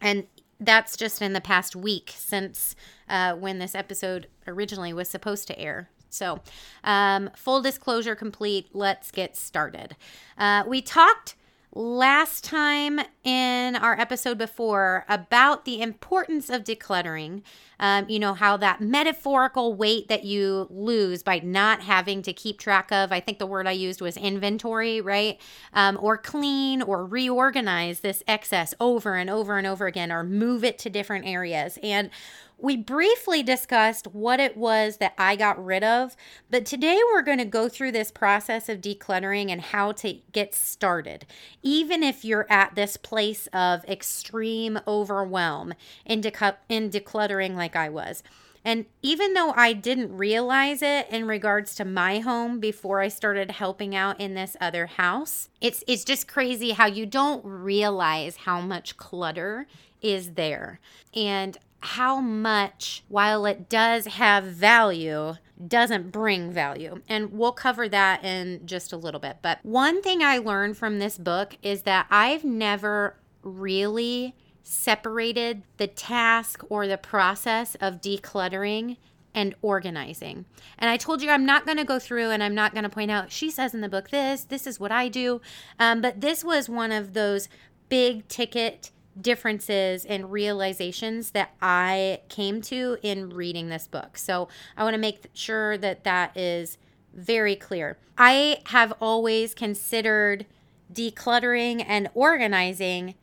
and 0.00 0.28
that's 0.60 0.96
just 0.96 1.22
in 1.22 1.32
the 1.32 1.40
past 1.40 1.76
week 1.76 2.12
since 2.16 2.74
uh, 3.08 3.34
when 3.34 3.58
this 3.58 3.74
episode 3.74 4.26
originally 4.46 4.92
was 4.92 5.08
supposed 5.08 5.46
to 5.48 5.58
air. 5.58 5.88
So, 6.10 6.40
um, 6.84 7.30
full 7.36 7.60
disclosure 7.60 8.14
complete. 8.14 8.68
Let's 8.72 9.10
get 9.10 9.36
started. 9.36 9.94
Uh, 10.36 10.64
we 10.66 10.80
talked 10.80 11.34
last 11.72 12.44
time 12.44 13.00
in 13.24 13.76
our 13.76 13.98
episode 13.98 14.38
before 14.38 15.04
about 15.08 15.64
the 15.64 15.80
importance 15.80 16.48
of 16.50 16.64
decluttering. 16.64 17.42
Um, 17.80 18.08
you 18.08 18.18
know, 18.18 18.34
how 18.34 18.56
that 18.56 18.80
metaphorical 18.80 19.74
weight 19.74 20.08
that 20.08 20.24
you 20.24 20.66
lose 20.70 21.22
by 21.22 21.38
not 21.38 21.82
having 21.82 22.22
to 22.22 22.32
keep 22.32 22.58
track 22.58 22.90
of, 22.90 23.12
I 23.12 23.20
think 23.20 23.38
the 23.38 23.46
word 23.46 23.68
I 23.68 23.72
used 23.72 24.00
was 24.00 24.16
inventory, 24.16 25.00
right? 25.00 25.40
Um, 25.72 25.96
or 26.00 26.18
clean 26.18 26.82
or 26.82 27.06
reorganize 27.06 28.00
this 28.00 28.24
excess 28.26 28.74
over 28.80 29.14
and 29.14 29.30
over 29.30 29.58
and 29.58 29.66
over 29.66 29.86
again 29.86 30.10
or 30.10 30.24
move 30.24 30.64
it 30.64 30.78
to 30.80 30.90
different 30.90 31.26
areas. 31.26 31.78
And 31.82 32.10
we 32.58 32.76
briefly 32.76 33.42
discussed 33.42 34.08
what 34.08 34.40
it 34.40 34.56
was 34.56 34.96
that 34.96 35.14
I 35.16 35.36
got 35.36 35.64
rid 35.64 35.84
of, 35.84 36.16
but 36.50 36.66
today 36.66 37.00
we're 37.12 37.22
going 37.22 37.38
to 37.38 37.44
go 37.44 37.68
through 37.68 37.92
this 37.92 38.10
process 38.10 38.68
of 38.68 38.80
decluttering 38.80 39.50
and 39.50 39.60
how 39.60 39.92
to 39.92 40.18
get 40.32 40.54
started. 40.54 41.24
Even 41.62 42.02
if 42.02 42.24
you're 42.24 42.50
at 42.50 42.74
this 42.74 42.96
place 42.96 43.46
of 43.52 43.84
extreme 43.84 44.80
overwhelm 44.88 45.72
in, 46.04 46.20
decu- 46.20 46.56
in 46.68 46.90
decluttering, 46.90 47.54
like 47.54 47.76
I 47.76 47.88
was. 47.88 48.24
And 48.64 48.86
even 49.02 49.34
though 49.34 49.52
I 49.56 49.72
didn't 49.72 50.16
realize 50.16 50.82
it 50.82 51.08
in 51.10 51.26
regards 51.26 51.76
to 51.76 51.84
my 51.84 52.18
home 52.18 52.58
before 52.58 53.00
I 53.00 53.08
started 53.08 53.52
helping 53.52 53.94
out 53.94 54.20
in 54.20 54.34
this 54.34 54.56
other 54.60 54.86
house, 54.86 55.48
it's 55.60 55.84
it's 55.86 56.04
just 56.04 56.28
crazy 56.28 56.72
how 56.72 56.86
you 56.86 57.06
don't 57.06 57.42
realize 57.44 58.36
how 58.36 58.60
much 58.60 58.96
clutter 58.96 59.66
is 60.02 60.32
there. 60.32 60.80
And 61.14 61.56
how 61.80 62.20
much, 62.20 63.04
while 63.08 63.46
it 63.46 63.68
does 63.68 64.06
have 64.06 64.44
value, 64.44 65.34
doesn't 65.66 66.10
bring 66.10 66.52
value. 66.52 67.02
And 67.08 67.32
we'll 67.32 67.52
cover 67.52 67.88
that 67.88 68.24
in 68.24 68.66
just 68.66 68.92
a 68.92 68.96
little 68.96 69.20
bit. 69.20 69.38
But 69.42 69.58
one 69.62 70.02
thing 70.02 70.22
I 70.22 70.38
learned 70.38 70.76
from 70.76 70.98
this 70.98 71.18
book 71.18 71.56
is 71.62 71.82
that 71.82 72.06
I've 72.10 72.44
never 72.44 73.16
really 73.42 74.34
separated 74.62 75.62
the 75.78 75.86
task 75.86 76.62
or 76.68 76.86
the 76.86 76.98
process 76.98 77.74
of 77.76 78.00
decluttering 78.00 78.96
and 79.34 79.54
organizing. 79.62 80.44
And 80.78 80.90
I 80.90 80.96
told 80.96 81.22
you 81.22 81.30
I'm 81.30 81.46
not 81.46 81.64
going 81.64 81.78
to 81.78 81.84
go 81.84 81.98
through 81.98 82.30
and 82.30 82.42
I'm 82.42 82.54
not 82.54 82.72
going 82.72 82.82
to 82.82 82.90
point 82.90 83.10
out, 83.10 83.30
she 83.30 83.50
says 83.50 83.72
in 83.72 83.80
the 83.80 83.88
book 83.88 84.10
this, 84.10 84.44
this 84.44 84.66
is 84.66 84.80
what 84.80 84.92
I 84.92 85.08
do. 85.08 85.40
Um, 85.78 86.00
but 86.00 86.20
this 86.20 86.42
was 86.44 86.68
one 86.68 86.92
of 86.92 87.14
those 87.14 87.48
big 87.88 88.26
ticket 88.28 88.90
differences 89.20 90.04
and 90.04 90.30
realizations 90.30 91.30
that 91.32 91.54
I 91.60 92.20
came 92.28 92.60
to 92.62 92.98
in 93.02 93.30
reading 93.30 93.68
this 93.68 93.86
book. 93.86 94.16
So 94.16 94.48
I 94.76 94.84
want 94.84 94.94
to 94.94 95.00
make 95.00 95.26
sure 95.32 95.76
that 95.78 96.04
that 96.04 96.36
is 96.36 96.78
very 97.14 97.56
clear. 97.56 97.98
I 98.16 98.60
have 98.66 98.92
always 99.00 99.54
considered 99.54 100.46
decluttering 100.92 101.84
and 101.86 102.08
organizing 102.14 103.14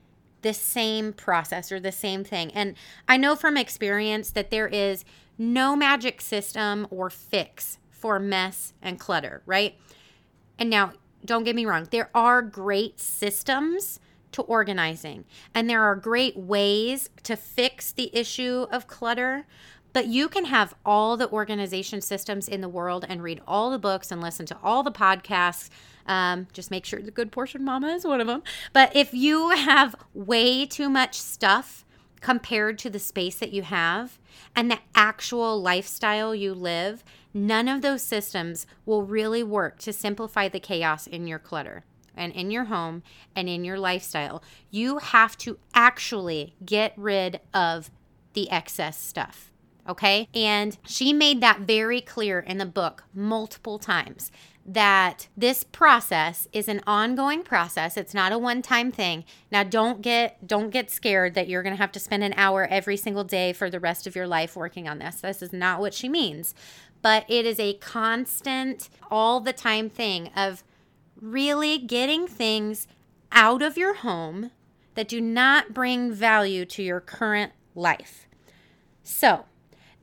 the 0.41 0.53
same 0.53 1.11
process 1.13 1.71
or 1.71 1.79
the 1.79 1.91
same 1.91 2.23
thing. 2.23 2.51
And 2.51 2.75
I 3.07 3.17
know 3.17 3.35
from 3.35 3.57
experience 3.57 4.29
that 4.31 4.51
there 4.51 4.67
is 4.67 5.03
no 5.37 5.75
magic 5.75 6.21
system 6.21 6.87
or 6.91 7.09
fix 7.09 7.79
for 7.89 8.19
mess 8.19 8.73
and 8.81 8.99
clutter, 8.99 9.41
right? 9.45 9.75
And 10.59 10.69
now, 10.69 10.93
don't 11.25 11.43
get 11.43 11.55
me 11.55 11.65
wrong, 11.65 11.87
there 11.89 12.11
are 12.13 12.43
great 12.43 12.99
systems 12.99 13.99
to 14.35 14.41
organizing. 14.43 15.23
And 15.53 15.69
there 15.69 15.83
are 15.83 15.95
great 15.95 16.35
ways 16.35 17.09
to 17.23 17.37
fix 17.37 17.93
the 17.93 18.15
issue 18.15 18.67
of 18.69 18.85
clutter. 18.85 19.47
But 19.93 20.07
you 20.07 20.27
can 20.27 20.45
have 20.45 20.75
all 20.85 21.15
the 21.15 21.31
organization 21.31 22.01
systems 22.01 22.49
in 22.49 22.59
the 22.59 22.67
world 22.67 23.05
and 23.07 23.23
read 23.23 23.41
all 23.47 23.71
the 23.71 23.79
books 23.79 24.11
and 24.11 24.21
listen 24.21 24.45
to 24.47 24.57
all 24.61 24.83
the 24.83 24.91
podcasts. 24.91 25.69
Um, 26.05 26.47
just 26.51 26.69
make 26.69 26.83
sure 26.83 27.01
the 27.01 27.11
good 27.11 27.31
portion 27.31 27.63
mama 27.63 27.87
is 27.87 28.05
one 28.05 28.19
of 28.19 28.27
them. 28.27 28.43
But 28.73 28.93
if 28.93 29.13
you 29.13 29.51
have 29.51 29.95
way 30.13 30.65
too 30.65 30.89
much 30.89 31.17
stuff 31.17 31.85
compared 32.19 32.77
to 32.79 32.89
the 32.89 32.99
space 32.99 33.39
that 33.39 33.53
you 33.53 33.61
have 33.61 34.19
and 34.53 34.69
the 34.69 34.79
actual 34.95 35.61
lifestyle 35.61 36.35
you 36.35 36.53
live, 36.53 37.05
none 37.33 37.69
of 37.69 37.81
those 37.81 38.01
systems 38.01 38.67
will 38.85 39.03
really 39.03 39.43
work 39.43 39.79
to 39.79 39.93
simplify 39.93 40.49
the 40.49 40.59
chaos 40.59 41.07
in 41.07 41.25
your 41.25 41.39
clutter 41.39 41.85
and 42.17 42.33
in 42.33 42.51
your 42.51 42.65
home 42.65 43.03
and 43.35 43.47
in 43.49 43.63
your 43.63 43.79
lifestyle. 43.79 44.43
You 44.71 44.99
have 44.99 45.37
to 45.39 45.57
actually 45.73 46.55
get 46.65 46.93
rid 46.95 47.39
of 47.53 47.91
the 48.33 48.49
excess 48.49 48.99
stuff. 48.99 49.51
Okay. 49.87 50.27
And 50.33 50.77
she 50.85 51.13
made 51.13 51.41
that 51.41 51.61
very 51.61 52.01
clear 52.01 52.39
in 52.39 52.57
the 52.57 52.65
book 52.65 53.03
multiple 53.13 53.77
times 53.77 54.31
that 54.65 55.27
this 55.37 55.63
process 55.63 56.47
is 56.51 56.67
an 56.67 56.81
ongoing 56.87 57.43
process 57.43 57.97
it's 57.97 58.15
not 58.15 58.31
a 58.31 58.37
one 58.37 58.63
time 58.63 58.91
thing 58.91 59.23
now 59.51 59.61
don't 59.61 60.01
get 60.01 60.47
don't 60.47 60.71
get 60.71 60.89
scared 60.89 61.35
that 61.35 61.47
you're 61.47 61.61
going 61.61 61.75
to 61.75 61.79
have 61.79 61.91
to 61.91 61.99
spend 61.99 62.23
an 62.23 62.33
hour 62.35 62.65
every 62.71 62.97
single 62.97 63.23
day 63.23 63.53
for 63.53 63.69
the 63.69 63.79
rest 63.79 64.07
of 64.07 64.15
your 64.15 64.25
life 64.25 64.55
working 64.55 64.87
on 64.87 64.97
this 64.97 65.21
this 65.21 65.43
is 65.43 65.53
not 65.53 65.79
what 65.79 65.93
she 65.93 66.09
means 66.09 66.55
but 67.03 67.23
it 67.29 67.45
is 67.45 67.59
a 67.59 67.75
constant 67.75 68.89
all 69.11 69.39
the 69.39 69.53
time 69.53 69.87
thing 69.87 70.29
of 70.35 70.63
really 71.19 71.77
getting 71.77 72.27
things 72.27 72.87
out 73.31 73.61
of 73.61 73.77
your 73.77 73.95
home 73.95 74.51
that 74.95 75.07
do 75.07 75.19
not 75.21 75.73
bring 75.73 76.11
value 76.11 76.65
to 76.65 76.81
your 76.83 76.99
current 76.99 77.51
life. 77.75 78.27
So, 79.03 79.45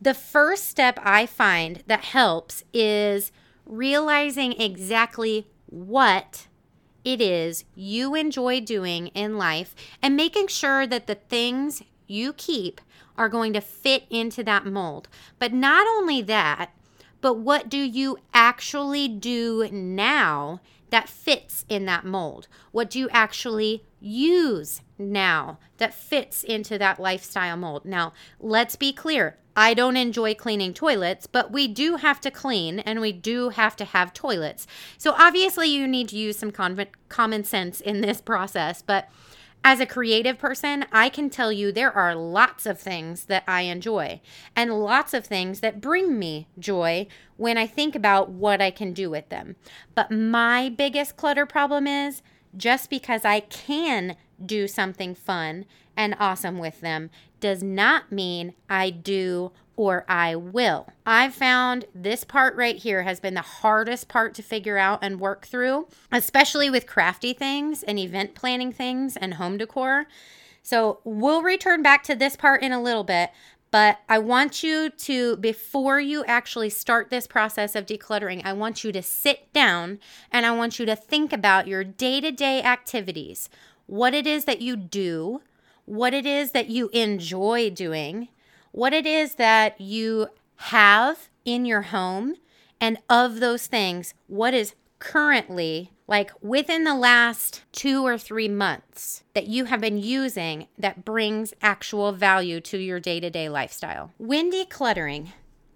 the 0.01 0.15
first 0.15 0.69
step 0.69 0.99
I 1.03 1.27
find 1.27 1.83
that 1.87 2.05
helps 2.05 2.65
is 2.73 3.33
realizing 3.65 4.53
exactly 4.61 5.47
what 5.67 6.49
it 7.05 7.21
is 7.21 7.65
you 7.75 8.15
enjoy 8.15 8.61
doing 8.61 9.09
in 9.09 9.39
life 9.39 9.75
and 10.03 10.17
making 10.17 10.49
sure 10.49 10.87
that 10.87 11.07
the 11.07 11.15
things 11.15 11.83
you 12.07 12.33
keep 12.33 12.81
are 13.17 13.29
going 13.29 13.53
to 13.53 13.61
fit 13.61 14.05
into 14.11 14.43
that 14.45 14.67
mold. 14.67 15.09
But 15.39 15.53
not 15.53 15.87
only 15.87 16.23
that, 16.23 16.73
but 17.21 17.39
what 17.39 17.69
do 17.69 17.79
you 17.79 18.19
actually 18.35 19.09
do 19.09 19.69
now 19.71 20.61
that 20.93 21.09
fits 21.09 21.65
in 21.71 21.87
that 21.87 22.05
mold? 22.05 22.47
What 22.71 22.91
do 22.91 22.99
you 22.99 23.09
actually 23.11 23.83
use 23.99 24.83
now 24.99 25.59
that 25.79 25.95
fits 25.95 26.45
into 26.45 26.77
that 26.79 27.01
lifestyle 27.01 27.57
mold? 27.57 27.87
Now, 27.87 28.13
let's 28.39 28.77
be 28.77 28.93
clear. 28.93 29.39
I 29.57 29.73
don't 29.73 29.97
enjoy 29.97 30.35
cleaning 30.35 30.75
toilets, 30.75 31.27
but 31.27 31.51
we 31.51 31.67
do 31.67 31.97
have 31.97 32.21
to 32.21 32.31
clean 32.31 32.79
and 32.81 33.01
we 33.01 33.11
do 33.11 33.49
have 33.49 33.75
to 33.77 33.87
have 33.87 34.13
toilets. 34.13 34.67
So, 34.99 35.15
obviously, 35.17 35.69
you 35.69 35.89
need 35.89 36.11
to 36.11 36.17
use 36.17 36.39
some 36.39 36.53
common 36.53 37.45
sense 37.45 37.81
in 37.81 38.03
this 38.03 38.21
process, 38.33 38.83
but 38.83 39.09
as 39.65 39.79
a 39.79 39.87
creative 39.87 40.39
person, 40.39 40.85
I 40.91 41.09
can 41.09 41.31
tell 41.31 41.53
you 41.53 41.71
there 41.71 41.93
are 41.93 42.15
lots 42.15 42.67
of 42.67 42.81
things 42.81 43.27
that 43.27 43.45
I 43.47 43.63
enjoy 43.63 44.21
and 44.57 44.81
lots 44.81 45.15
of 45.15 45.25
things 45.25 45.61
that 45.61 45.81
bring 45.81 46.19
me 46.19 46.49
joy 46.59 47.07
when 47.37 47.57
I 47.57 47.67
think 47.67 47.95
about 47.95 48.29
what 48.29 48.61
I 48.61 48.71
can 48.71 48.93
do 48.93 49.09
with 49.09 49.29
them. 49.29 49.57
But 49.95 50.11
my 50.11 50.69
biggest 50.69 51.17
clutter 51.17 51.47
problem 51.47 51.87
is 51.87 52.23
just 52.57 52.91
because 52.91 53.25
I 53.25 53.41
can 53.41 54.17
do 54.45 54.67
something 54.67 55.15
fun 55.15 55.65
and 55.97 56.17
awesome 56.19 56.59
with 56.59 56.81
them 56.81 57.11
does 57.41 57.63
not 57.63 58.11
mean 58.11 58.55
I 58.69 58.91
do 58.91 59.53
or 59.77 60.05
I 60.09 60.37
will. 60.37 60.89
I've 61.07 61.35
found 61.35 61.87
this 61.95 62.25
part 62.25 62.55
right 62.57 62.77
here 62.77 63.03
has 63.03 63.21
been 63.21 63.35
the 63.35 63.41
hardest 63.41 64.09
part 64.09 64.35
to 64.35 64.43
figure 64.43 64.79
out 64.79 64.99
and 65.03 65.21
work 65.21 65.47
through, 65.47 65.89
especially 66.11 66.71
with 66.71 66.87
crafty 66.87 67.33
things 67.33 67.83
and 67.83 67.99
event 67.99 68.35
planning 68.35 68.73
things 68.73 69.17
and 69.17 69.35
home 69.35 69.57
decor. 69.57 70.07
So 70.63 71.01
we'll 71.05 71.43
return 71.43 71.83
back 71.83 72.03
to 72.05 72.15
this 72.15 72.37
part 72.37 72.63
in 72.63 72.73
a 72.73 72.83
little 72.83 73.05
bit, 73.05 73.31
but 73.71 74.01
I 74.09 74.19
want 74.19 74.63
you 74.63 74.91
to, 74.91 75.37
before 75.39 75.99
you 75.99 76.25
actually 76.27 76.69
start 76.69 77.09
this 77.09 77.27
process 77.27 77.75
of 77.75 77.87
decluttering, 77.87 78.43
I 78.45 78.53
want 78.53 78.85
you 78.85 78.93
to 78.93 79.03
sit 79.03 79.53
down 79.53 79.99
and 80.31 80.45
I 80.45 80.53
want 80.53 80.79
you 80.79 80.87
to 80.87 80.95
think 80.95 81.33
about 81.33 81.67
your 81.67 81.83
day 81.83 82.21
to 82.21 82.31
day 82.31 82.63
activities, 82.63 83.49
what 83.87 84.15
it 84.15 84.27
is 84.27 84.45
that 84.45 84.61
you 84.61 84.77
do, 84.77 85.41
what 85.87 86.15
it 86.15 86.27
is 86.27 86.53
that 86.53 86.69
you 86.69 86.91
enjoy 86.91 87.71
doing 87.71 88.29
what 88.73 88.93
it 88.93 89.07
is 89.07 89.37
that 89.37 89.81
you 89.81 90.29
have 90.57 91.29
in 91.45 91.65
your 91.65 91.83
home, 91.83 92.35
and 92.81 92.99
of 93.09 93.41
those 93.41 93.67
things, 93.67 94.15
what 94.27 94.55
is 94.55 94.75
currently 94.99 95.91
like 96.07 96.31
within 96.43 96.85
the 96.85 96.95
last 96.95 97.63
two 97.73 98.05
or 98.05 98.19
three 98.19 98.49
months 98.49 99.25
that 99.35 99.47
you 99.47 99.65
have 99.65 99.81
been 99.81 99.99
using 99.99 100.69
that 100.79 101.05
brings 101.05 101.55
actual 101.63 102.13
value 102.13 102.61
to 102.61 102.79
your 102.79 103.01
day 103.01 103.19
to 103.19 103.31
day 103.31 103.49
lifestyle. 103.49 104.13
When 104.19 104.53
decluttering, 104.53 105.29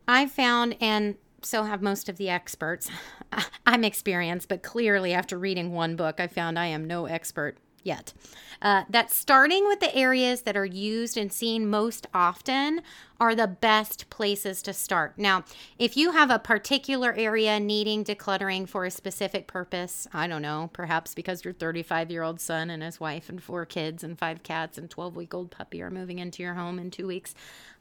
I 0.06 0.26
found, 0.26 0.76
and 0.80 1.16
so 1.42 1.64
have 1.64 1.82
most 1.82 2.08
of 2.08 2.16
the 2.16 2.28
experts, 2.28 2.88
I'm 3.66 3.82
experienced, 3.82 4.48
but 4.48 4.62
clearly 4.62 5.12
after 5.12 5.38
reading 5.38 5.72
one 5.72 5.96
book, 5.96 6.20
I 6.20 6.26
found 6.26 6.58
I 6.58 6.66
am 6.66 6.84
no 6.84 7.06
expert 7.06 7.56
yet. 7.87 8.12
Uh, 8.61 8.85
that 8.88 9.11
starting 9.11 9.66
with 9.66 9.81
the 9.81 9.95
areas 9.95 10.43
that 10.43 10.57
are 10.57 10.64
used 10.64 11.16
and 11.16 11.33
seen 11.33 11.69
most 11.69 12.07
often 12.14 12.81
are 13.21 13.35
the 13.35 13.47
best 13.47 14.09
places 14.11 14.62
to 14.62 14.73
start. 14.73 15.14
Now, 15.16 15.45
if 15.78 15.97
you 15.97 16.12
have 16.12 16.31
a 16.31 16.38
particular 16.38 17.14
area 17.14 17.59
needing 17.61 18.05
decluttering 18.05 18.69
for 18.69 18.85
a 18.85 18.90
specific 18.90 19.47
purpose, 19.47 20.07
I 20.12 20.26
don't 20.26 20.43
know, 20.43 20.71
perhaps 20.73 21.14
because 21.14 21.45
your 21.45 21.55
35 21.55 22.11
year 22.11 22.23
old 22.23 22.40
son 22.40 22.71
and 22.71 22.83
his 22.83 23.00
wife 23.00 23.28
and 23.28 23.43
four 23.43 23.64
kids 23.64 24.02
and 24.02 24.19
five 24.19 24.43
cats 24.43 24.78
and 24.78 24.90
12 24.90 25.16
week 25.16 25.35
old 25.35 25.50
puppy 25.50 25.83
are 25.83 25.90
moving 25.90 26.19
into 26.19 26.43
your 26.43 26.55
home 26.55 26.78
in 26.78 26.90
two 26.90 27.07
weeks, 27.07 27.35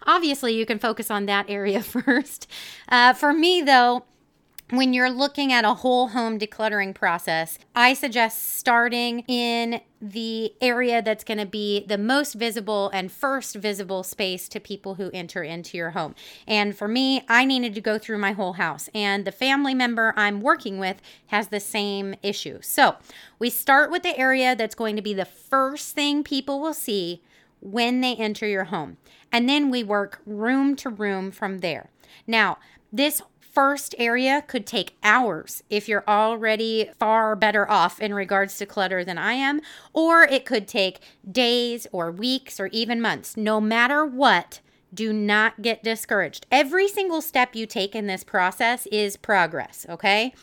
obviously 0.06 0.54
you 0.54 0.66
can 0.66 0.80
focus 0.80 1.10
on 1.10 1.26
that 1.26 1.50
area 1.50 1.82
first. 1.84 2.48
Uh, 2.88 3.14
for 3.14 3.34
me, 3.34 3.62
though, 3.62 4.06
when 4.72 4.94
you're 4.94 5.12
looking 5.12 5.54
at 5.54 5.64
a 5.64 5.76
whole 5.76 6.10
home 6.10 6.40
decluttering 6.40 6.96
process, 6.96 7.60
I 7.76 7.94
suggest 7.94 8.56
starting 8.56 9.20
in 9.28 9.82
the 10.02 10.54
area 10.60 11.04
that's 11.04 11.24
going 11.24 11.38
to 11.38 11.46
be 11.46 11.86
the 11.86 12.00
most 12.00 12.34
visible 12.34 12.90
and 12.90 13.12
first 13.12 13.56
visible 13.56 14.02
space 14.02 14.50
to 14.50 14.60
people 14.60 14.96
who 14.96 15.12
enter 15.14 15.44
into 15.44 15.78
your 15.78 15.92
home. 15.92 16.16
And 16.48 16.76
for 16.76 16.88
me, 16.88 17.22
I 17.30 17.46
needed 17.46 17.76
to 17.76 17.82
go 17.82 18.00
through 18.00 18.18
my 18.18 18.32
whole 18.32 18.54
house, 18.54 18.90
and 18.96 19.24
the 19.24 19.32
family 19.32 19.76
member 19.76 20.14
I'm 20.18 20.42
working 20.42 20.80
with 20.80 21.00
has 21.28 21.50
the 21.50 21.60
same 21.60 22.16
issue. 22.24 22.60
So 22.62 22.96
we 23.38 23.52
start 23.52 23.92
with 23.92 24.02
the 24.02 24.18
area 24.18 24.56
that's 24.56 24.76
going 24.76 24.96
to 24.96 25.02
be 25.02 25.14
the 25.14 25.26
first 25.26 25.94
thing 25.94 26.24
people 26.24 26.60
will 26.60 26.74
see 26.74 27.22
when 27.62 28.02
they 28.02 28.16
enter 28.16 28.48
your 28.48 28.66
home. 28.66 28.98
And 29.32 29.48
then 29.48 29.70
we 29.70 29.84
work 29.84 30.22
room 30.26 30.76
to 30.78 30.90
room 30.90 31.32
from 31.32 31.60
there. 31.60 31.90
Now, 32.26 32.58
this 32.92 33.22
first 33.56 33.96
area 33.98 34.44
could 34.46 34.68
take 34.68 34.98
hours 35.02 35.64
if 35.70 35.88
you're 35.88 36.04
already 36.08 36.90
far 37.00 37.36
better 37.36 37.70
off 37.72 38.02
in 38.02 38.14
regards 38.14 38.58
to 38.58 38.66
clutter 38.66 39.04
than 39.04 39.18
I 39.18 39.34
am, 39.34 39.62
or 39.94 40.24
it 40.24 40.46
could 40.46 40.68
take 40.68 41.00
days 41.30 41.88
or 41.94 42.12
weeks 42.12 42.60
or 42.60 42.68
even 42.68 43.02
months. 43.02 43.38
No 43.38 43.62
matter 43.62 44.06
what, 44.06 44.60
do 44.94 45.14
not 45.14 45.62
get 45.62 45.84
discouraged. 45.84 46.46
Every 46.52 46.88
single 46.88 47.22
step 47.22 47.56
you 47.56 47.66
take 47.66 47.96
in 47.96 48.08
this 48.08 48.24
process 48.24 48.88
is 48.92 49.18
progress, 49.18 49.86
okay? 49.90 50.34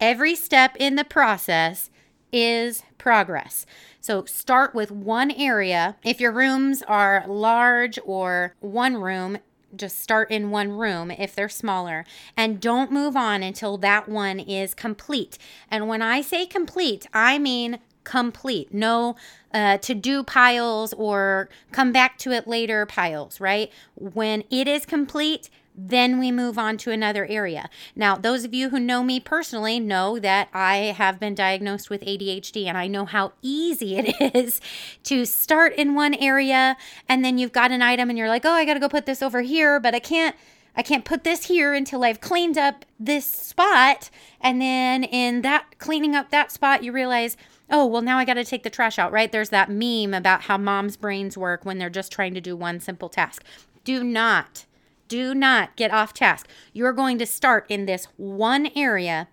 Every 0.00 0.34
step 0.34 0.76
in 0.78 0.96
the 0.96 1.04
process 1.04 1.90
is 2.32 2.82
progress. 2.96 3.66
So 4.00 4.24
start 4.24 4.74
with 4.74 4.90
one 4.90 5.30
area. 5.30 5.96
If 6.02 6.20
your 6.20 6.32
rooms 6.32 6.82
are 6.88 7.24
large 7.28 7.98
or 8.04 8.54
one 8.60 8.96
room, 8.96 9.38
just 9.74 9.98
start 10.00 10.30
in 10.30 10.50
one 10.50 10.72
room 10.72 11.10
if 11.10 11.34
they're 11.34 11.48
smaller 11.48 12.04
and 12.36 12.60
don't 12.60 12.92
move 12.92 13.16
on 13.16 13.42
until 13.42 13.76
that 13.78 14.08
one 14.08 14.40
is 14.40 14.74
complete. 14.74 15.38
And 15.70 15.88
when 15.88 16.02
I 16.02 16.20
say 16.20 16.46
complete, 16.46 17.06
I 17.12 17.38
mean 17.38 17.78
complete. 18.04 18.72
No 18.74 19.16
uh, 19.54 19.78
to 19.78 19.94
do 19.94 20.22
piles 20.22 20.92
or 20.94 21.48
come 21.70 21.92
back 21.92 22.18
to 22.18 22.32
it 22.32 22.46
later 22.46 22.86
piles, 22.86 23.40
right? 23.40 23.70
When 23.94 24.44
it 24.50 24.66
is 24.66 24.86
complete, 24.86 25.50
then 25.74 26.18
we 26.18 26.30
move 26.30 26.58
on 26.58 26.76
to 26.78 26.90
another 26.90 27.26
area. 27.26 27.70
Now, 27.96 28.16
those 28.16 28.44
of 28.44 28.52
you 28.52 28.68
who 28.68 28.78
know 28.78 29.02
me 29.02 29.20
personally 29.20 29.80
know 29.80 30.18
that 30.18 30.48
I 30.52 30.76
have 30.96 31.18
been 31.18 31.34
diagnosed 31.34 31.88
with 31.88 32.02
ADHD 32.02 32.66
and 32.66 32.76
I 32.76 32.86
know 32.86 33.06
how 33.06 33.32
easy 33.40 33.96
it 33.96 34.34
is 34.34 34.60
to 35.04 35.24
start 35.24 35.74
in 35.74 35.94
one 35.94 36.14
area 36.14 36.76
and 37.08 37.24
then 37.24 37.38
you've 37.38 37.52
got 37.52 37.72
an 37.72 37.82
item 37.82 38.10
and 38.10 38.18
you're 38.18 38.28
like, 38.28 38.44
"Oh, 38.44 38.52
I 38.52 38.64
got 38.64 38.74
to 38.74 38.80
go 38.80 38.88
put 38.88 39.06
this 39.06 39.22
over 39.22 39.40
here, 39.42 39.80
but 39.80 39.94
I 39.94 39.98
can't 39.98 40.36
I 40.74 40.82
can't 40.82 41.04
put 41.04 41.24
this 41.24 41.44
here 41.46 41.74
until 41.74 42.02
I've 42.04 42.20
cleaned 42.20 42.58
up 42.58 42.84
this 43.00 43.24
spot." 43.24 44.10
And 44.40 44.60
then 44.60 45.04
in 45.04 45.42
that 45.42 45.78
cleaning 45.78 46.14
up 46.14 46.30
that 46.30 46.52
spot, 46.52 46.82
you 46.84 46.92
realize, 46.92 47.36
"Oh, 47.70 47.86
well 47.86 48.02
now 48.02 48.18
I 48.18 48.24
got 48.26 48.34
to 48.34 48.44
take 48.44 48.62
the 48.62 48.70
trash 48.70 48.98
out," 48.98 49.12
right? 49.12 49.32
There's 49.32 49.50
that 49.50 49.70
meme 49.70 50.12
about 50.12 50.42
how 50.42 50.58
mom's 50.58 50.96
brains 50.96 51.38
work 51.38 51.64
when 51.64 51.78
they're 51.78 51.90
just 51.90 52.12
trying 52.12 52.34
to 52.34 52.40
do 52.40 52.56
one 52.56 52.78
simple 52.80 53.08
task. 53.08 53.42
Do 53.84 54.04
not 54.04 54.66
do 55.12 55.34
not 55.34 55.76
get 55.76 55.92
off 55.92 56.14
task. 56.14 56.48
You're 56.72 56.94
going 56.94 57.18
to 57.18 57.26
start 57.26 57.66
in 57.68 57.84
this 57.84 58.08
one 58.16 58.70
area 58.74 59.28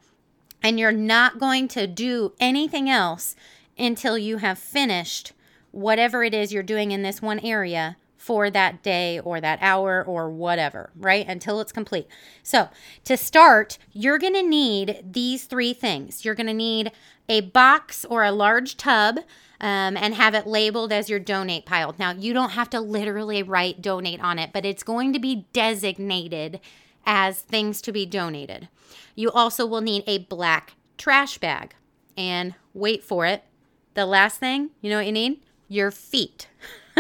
and 0.61 0.77
you're 0.77 0.91
not 0.91 1.39
going 1.39 1.69
to 1.69 1.87
do 1.87 2.33
anything 2.37 2.89
else 2.89 3.33
until 3.77 4.17
you 4.17 4.39
have 4.39 4.59
finished 4.59 5.31
whatever 5.71 6.21
it 6.21 6.33
is 6.33 6.51
you're 6.51 6.63
doing 6.63 6.91
in 6.91 7.01
this 7.01 7.21
one 7.21 7.39
area 7.39 7.95
for 8.19 8.51
that 8.51 8.83
day 8.83 9.19
or 9.19 9.39
that 9.39 9.57
hour 9.61 10.03
or 10.03 10.29
whatever, 10.29 10.91
right? 10.95 11.25
Until 11.27 11.61
it's 11.61 11.71
complete. 11.71 12.05
So, 12.43 12.67
to 13.05 13.15
start, 13.15 13.77
you're 13.93 14.19
going 14.19 14.33
to 14.33 14.43
need 14.43 15.01
these 15.09 15.45
three 15.45 15.73
things. 15.73 16.25
You're 16.25 16.35
going 16.35 16.47
to 16.47 16.53
need 16.53 16.91
a 17.29 17.41
box 17.41 18.05
or 18.05 18.23
a 18.23 18.31
large 18.31 18.75
tub 18.75 19.19
um, 19.61 19.95
and 19.95 20.13
have 20.13 20.35
it 20.35 20.45
labeled 20.45 20.91
as 20.91 21.09
your 21.09 21.19
donate 21.19 21.65
pile. 21.65 21.95
Now, 21.97 22.11
you 22.11 22.33
don't 22.33 22.51
have 22.51 22.69
to 22.71 22.81
literally 22.81 23.41
write 23.41 23.81
donate 23.81 24.19
on 24.19 24.37
it, 24.37 24.51
but 24.53 24.65
it's 24.65 24.83
going 24.83 25.13
to 25.13 25.19
be 25.19 25.47
designated 25.53 26.59
as 27.05 27.39
things 27.39 27.81
to 27.81 27.93
be 27.93 28.05
donated. 28.05 28.67
You 29.15 29.31
also 29.31 29.65
will 29.65 29.81
need 29.81 30.03
a 30.07 30.19
black 30.19 30.73
trash 30.97 31.37
bag. 31.37 31.73
And 32.17 32.55
wait 32.73 33.01
for 33.01 33.25
it. 33.25 33.45
The 33.93 34.05
last 34.05 34.39
thing, 34.39 34.71
you 34.81 34.89
know 34.89 34.97
what 34.97 35.05
you 35.05 35.13
need? 35.13 35.39
Your 35.69 35.89
feet. 35.89 36.49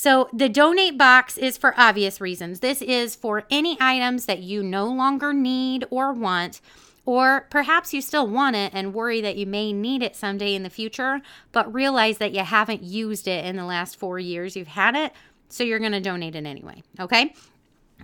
so, 0.00 0.30
the 0.32 0.48
donate 0.48 0.96
box 0.96 1.36
is 1.36 1.58
for 1.58 1.78
obvious 1.78 2.22
reasons. 2.22 2.60
This 2.60 2.80
is 2.80 3.14
for 3.14 3.44
any 3.50 3.76
items 3.82 4.24
that 4.24 4.38
you 4.38 4.62
no 4.62 4.86
longer 4.86 5.34
need 5.34 5.84
or 5.90 6.10
want 6.14 6.62
or 7.04 7.46
perhaps 7.50 7.92
you 7.92 8.00
still 8.00 8.26
want 8.26 8.56
it 8.56 8.72
and 8.74 8.94
worry 8.94 9.20
that 9.20 9.36
you 9.36 9.44
may 9.44 9.74
need 9.74 10.02
it 10.02 10.16
someday 10.16 10.54
in 10.54 10.62
the 10.62 10.70
future, 10.70 11.20
but 11.52 11.70
realize 11.70 12.16
that 12.16 12.32
you 12.32 12.40
haven't 12.40 12.82
used 12.82 13.28
it 13.28 13.44
in 13.44 13.56
the 13.56 13.64
last 13.66 13.94
four 13.94 14.18
years. 14.18 14.56
You've 14.56 14.68
had 14.68 14.96
it, 14.96 15.12
so 15.50 15.64
you're 15.64 15.78
to 15.78 16.00
donate 16.00 16.34
it 16.34 16.46
anyway. 16.46 16.82
Okay. 16.98 17.34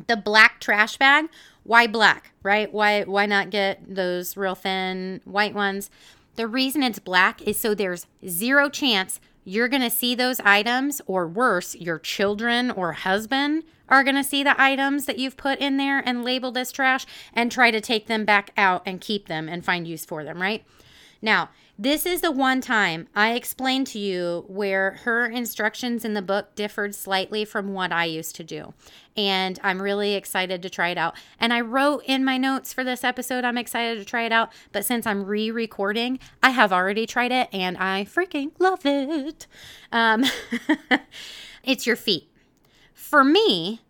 The 0.07 0.19
black 0.19 0.61
trash 0.61 0.99
bag. 0.99 1.31
Why 1.63 1.87
black, 1.87 2.33
right? 2.43 2.71
Why 2.75 3.05
why 3.05 3.25
not 3.25 3.49
get 3.49 3.81
those 3.89 4.37
real 4.37 4.55
thin 4.55 5.23
white 5.25 5.55
ones? 5.55 5.89
The 6.35 6.47
reason 6.47 6.83
it's 6.83 6.99
black 6.99 7.41
is 7.41 7.59
so 7.59 7.75
there's 7.75 8.07
zero 8.29 8.69
chance 8.69 9.19
you're 9.49 9.69
going 9.69 9.83
to 9.83 9.91
see 9.91 10.17
those 10.17 10.41
items, 10.41 11.01
or 11.07 11.29
worse, 11.29 11.77
your 11.77 12.01
children 12.01 12.69
or 12.69 12.93
husband 12.95 13.63
are 13.89 14.03
going 14.03 14.17
to 14.17 14.25
see 14.25 14.43
the 14.43 14.61
items 14.61 15.07
that 15.07 15.21
you've 15.21 15.37
put 15.37 15.61
in 15.61 15.77
there 15.77 16.01
and 16.01 16.25
labeled 16.25 16.59
as 16.59 16.73
trash 16.73 17.07
and 17.33 17.53
try 17.53 17.71
to 17.71 17.81
take 17.81 18.09
them 18.09 18.25
back 18.25 18.51
out 18.57 18.83
and 18.85 19.01
keep 19.01 19.29
them 19.29 19.49
and 19.49 19.65
find 19.65 19.87
use 19.87 20.05
for 20.05 20.25
them, 20.25 20.43
right? 20.43 20.65
Now, 21.23 21.51
this 21.79 22.07
is 22.07 22.23
the 22.23 22.33
one 22.33 22.63
time 22.63 23.07
I 23.15 23.33
explained 23.33 23.87
to 23.89 23.99
you 23.99 24.47
where 24.49 24.93
her 25.05 25.27
instructions 25.27 26.05
in 26.07 26.15
the 26.15 26.23
book 26.23 26.55
differed 26.55 26.95
slightly 26.95 27.45
from 27.45 27.75
what 27.75 27.93
I 27.93 28.07
used 28.07 28.35
to 28.37 28.45
do. 28.45 28.73
And 29.15 29.59
I'm 29.63 29.83
really 29.83 30.15
excited 30.15 30.63
to 30.63 30.71
try 30.71 30.89
it 30.89 30.99
out. 30.99 31.17
And 31.39 31.53
I 31.53 31.61
wrote 31.61 32.03
in 32.07 32.25
my 32.25 32.39
notes 32.39 32.73
for 32.73 32.83
this 32.83 33.05
episode, 33.05 33.45
I'm 33.45 33.59
excited 33.59 33.99
to 33.99 34.07
try 34.07 34.23
it 34.23 34.33
out. 34.33 34.53
But 34.73 34.87
since 34.87 35.07
I'm 35.07 35.25
re 35.25 35.51
recording, 35.51 36.19
I 36.43 36.51
have 36.51 36.73
already 36.73 37.07
tried 37.07 37.33
it 37.33 37.49
and 37.53 37.77
I 37.77 38.05
freaking 38.05 38.53
love 38.59 38.81
it. 38.85 39.47
Um, 39.93 40.25
it's 41.63 41.87
your 41.87 41.97
feet. 41.97 42.31
For 42.95 43.23
me, 43.23 43.83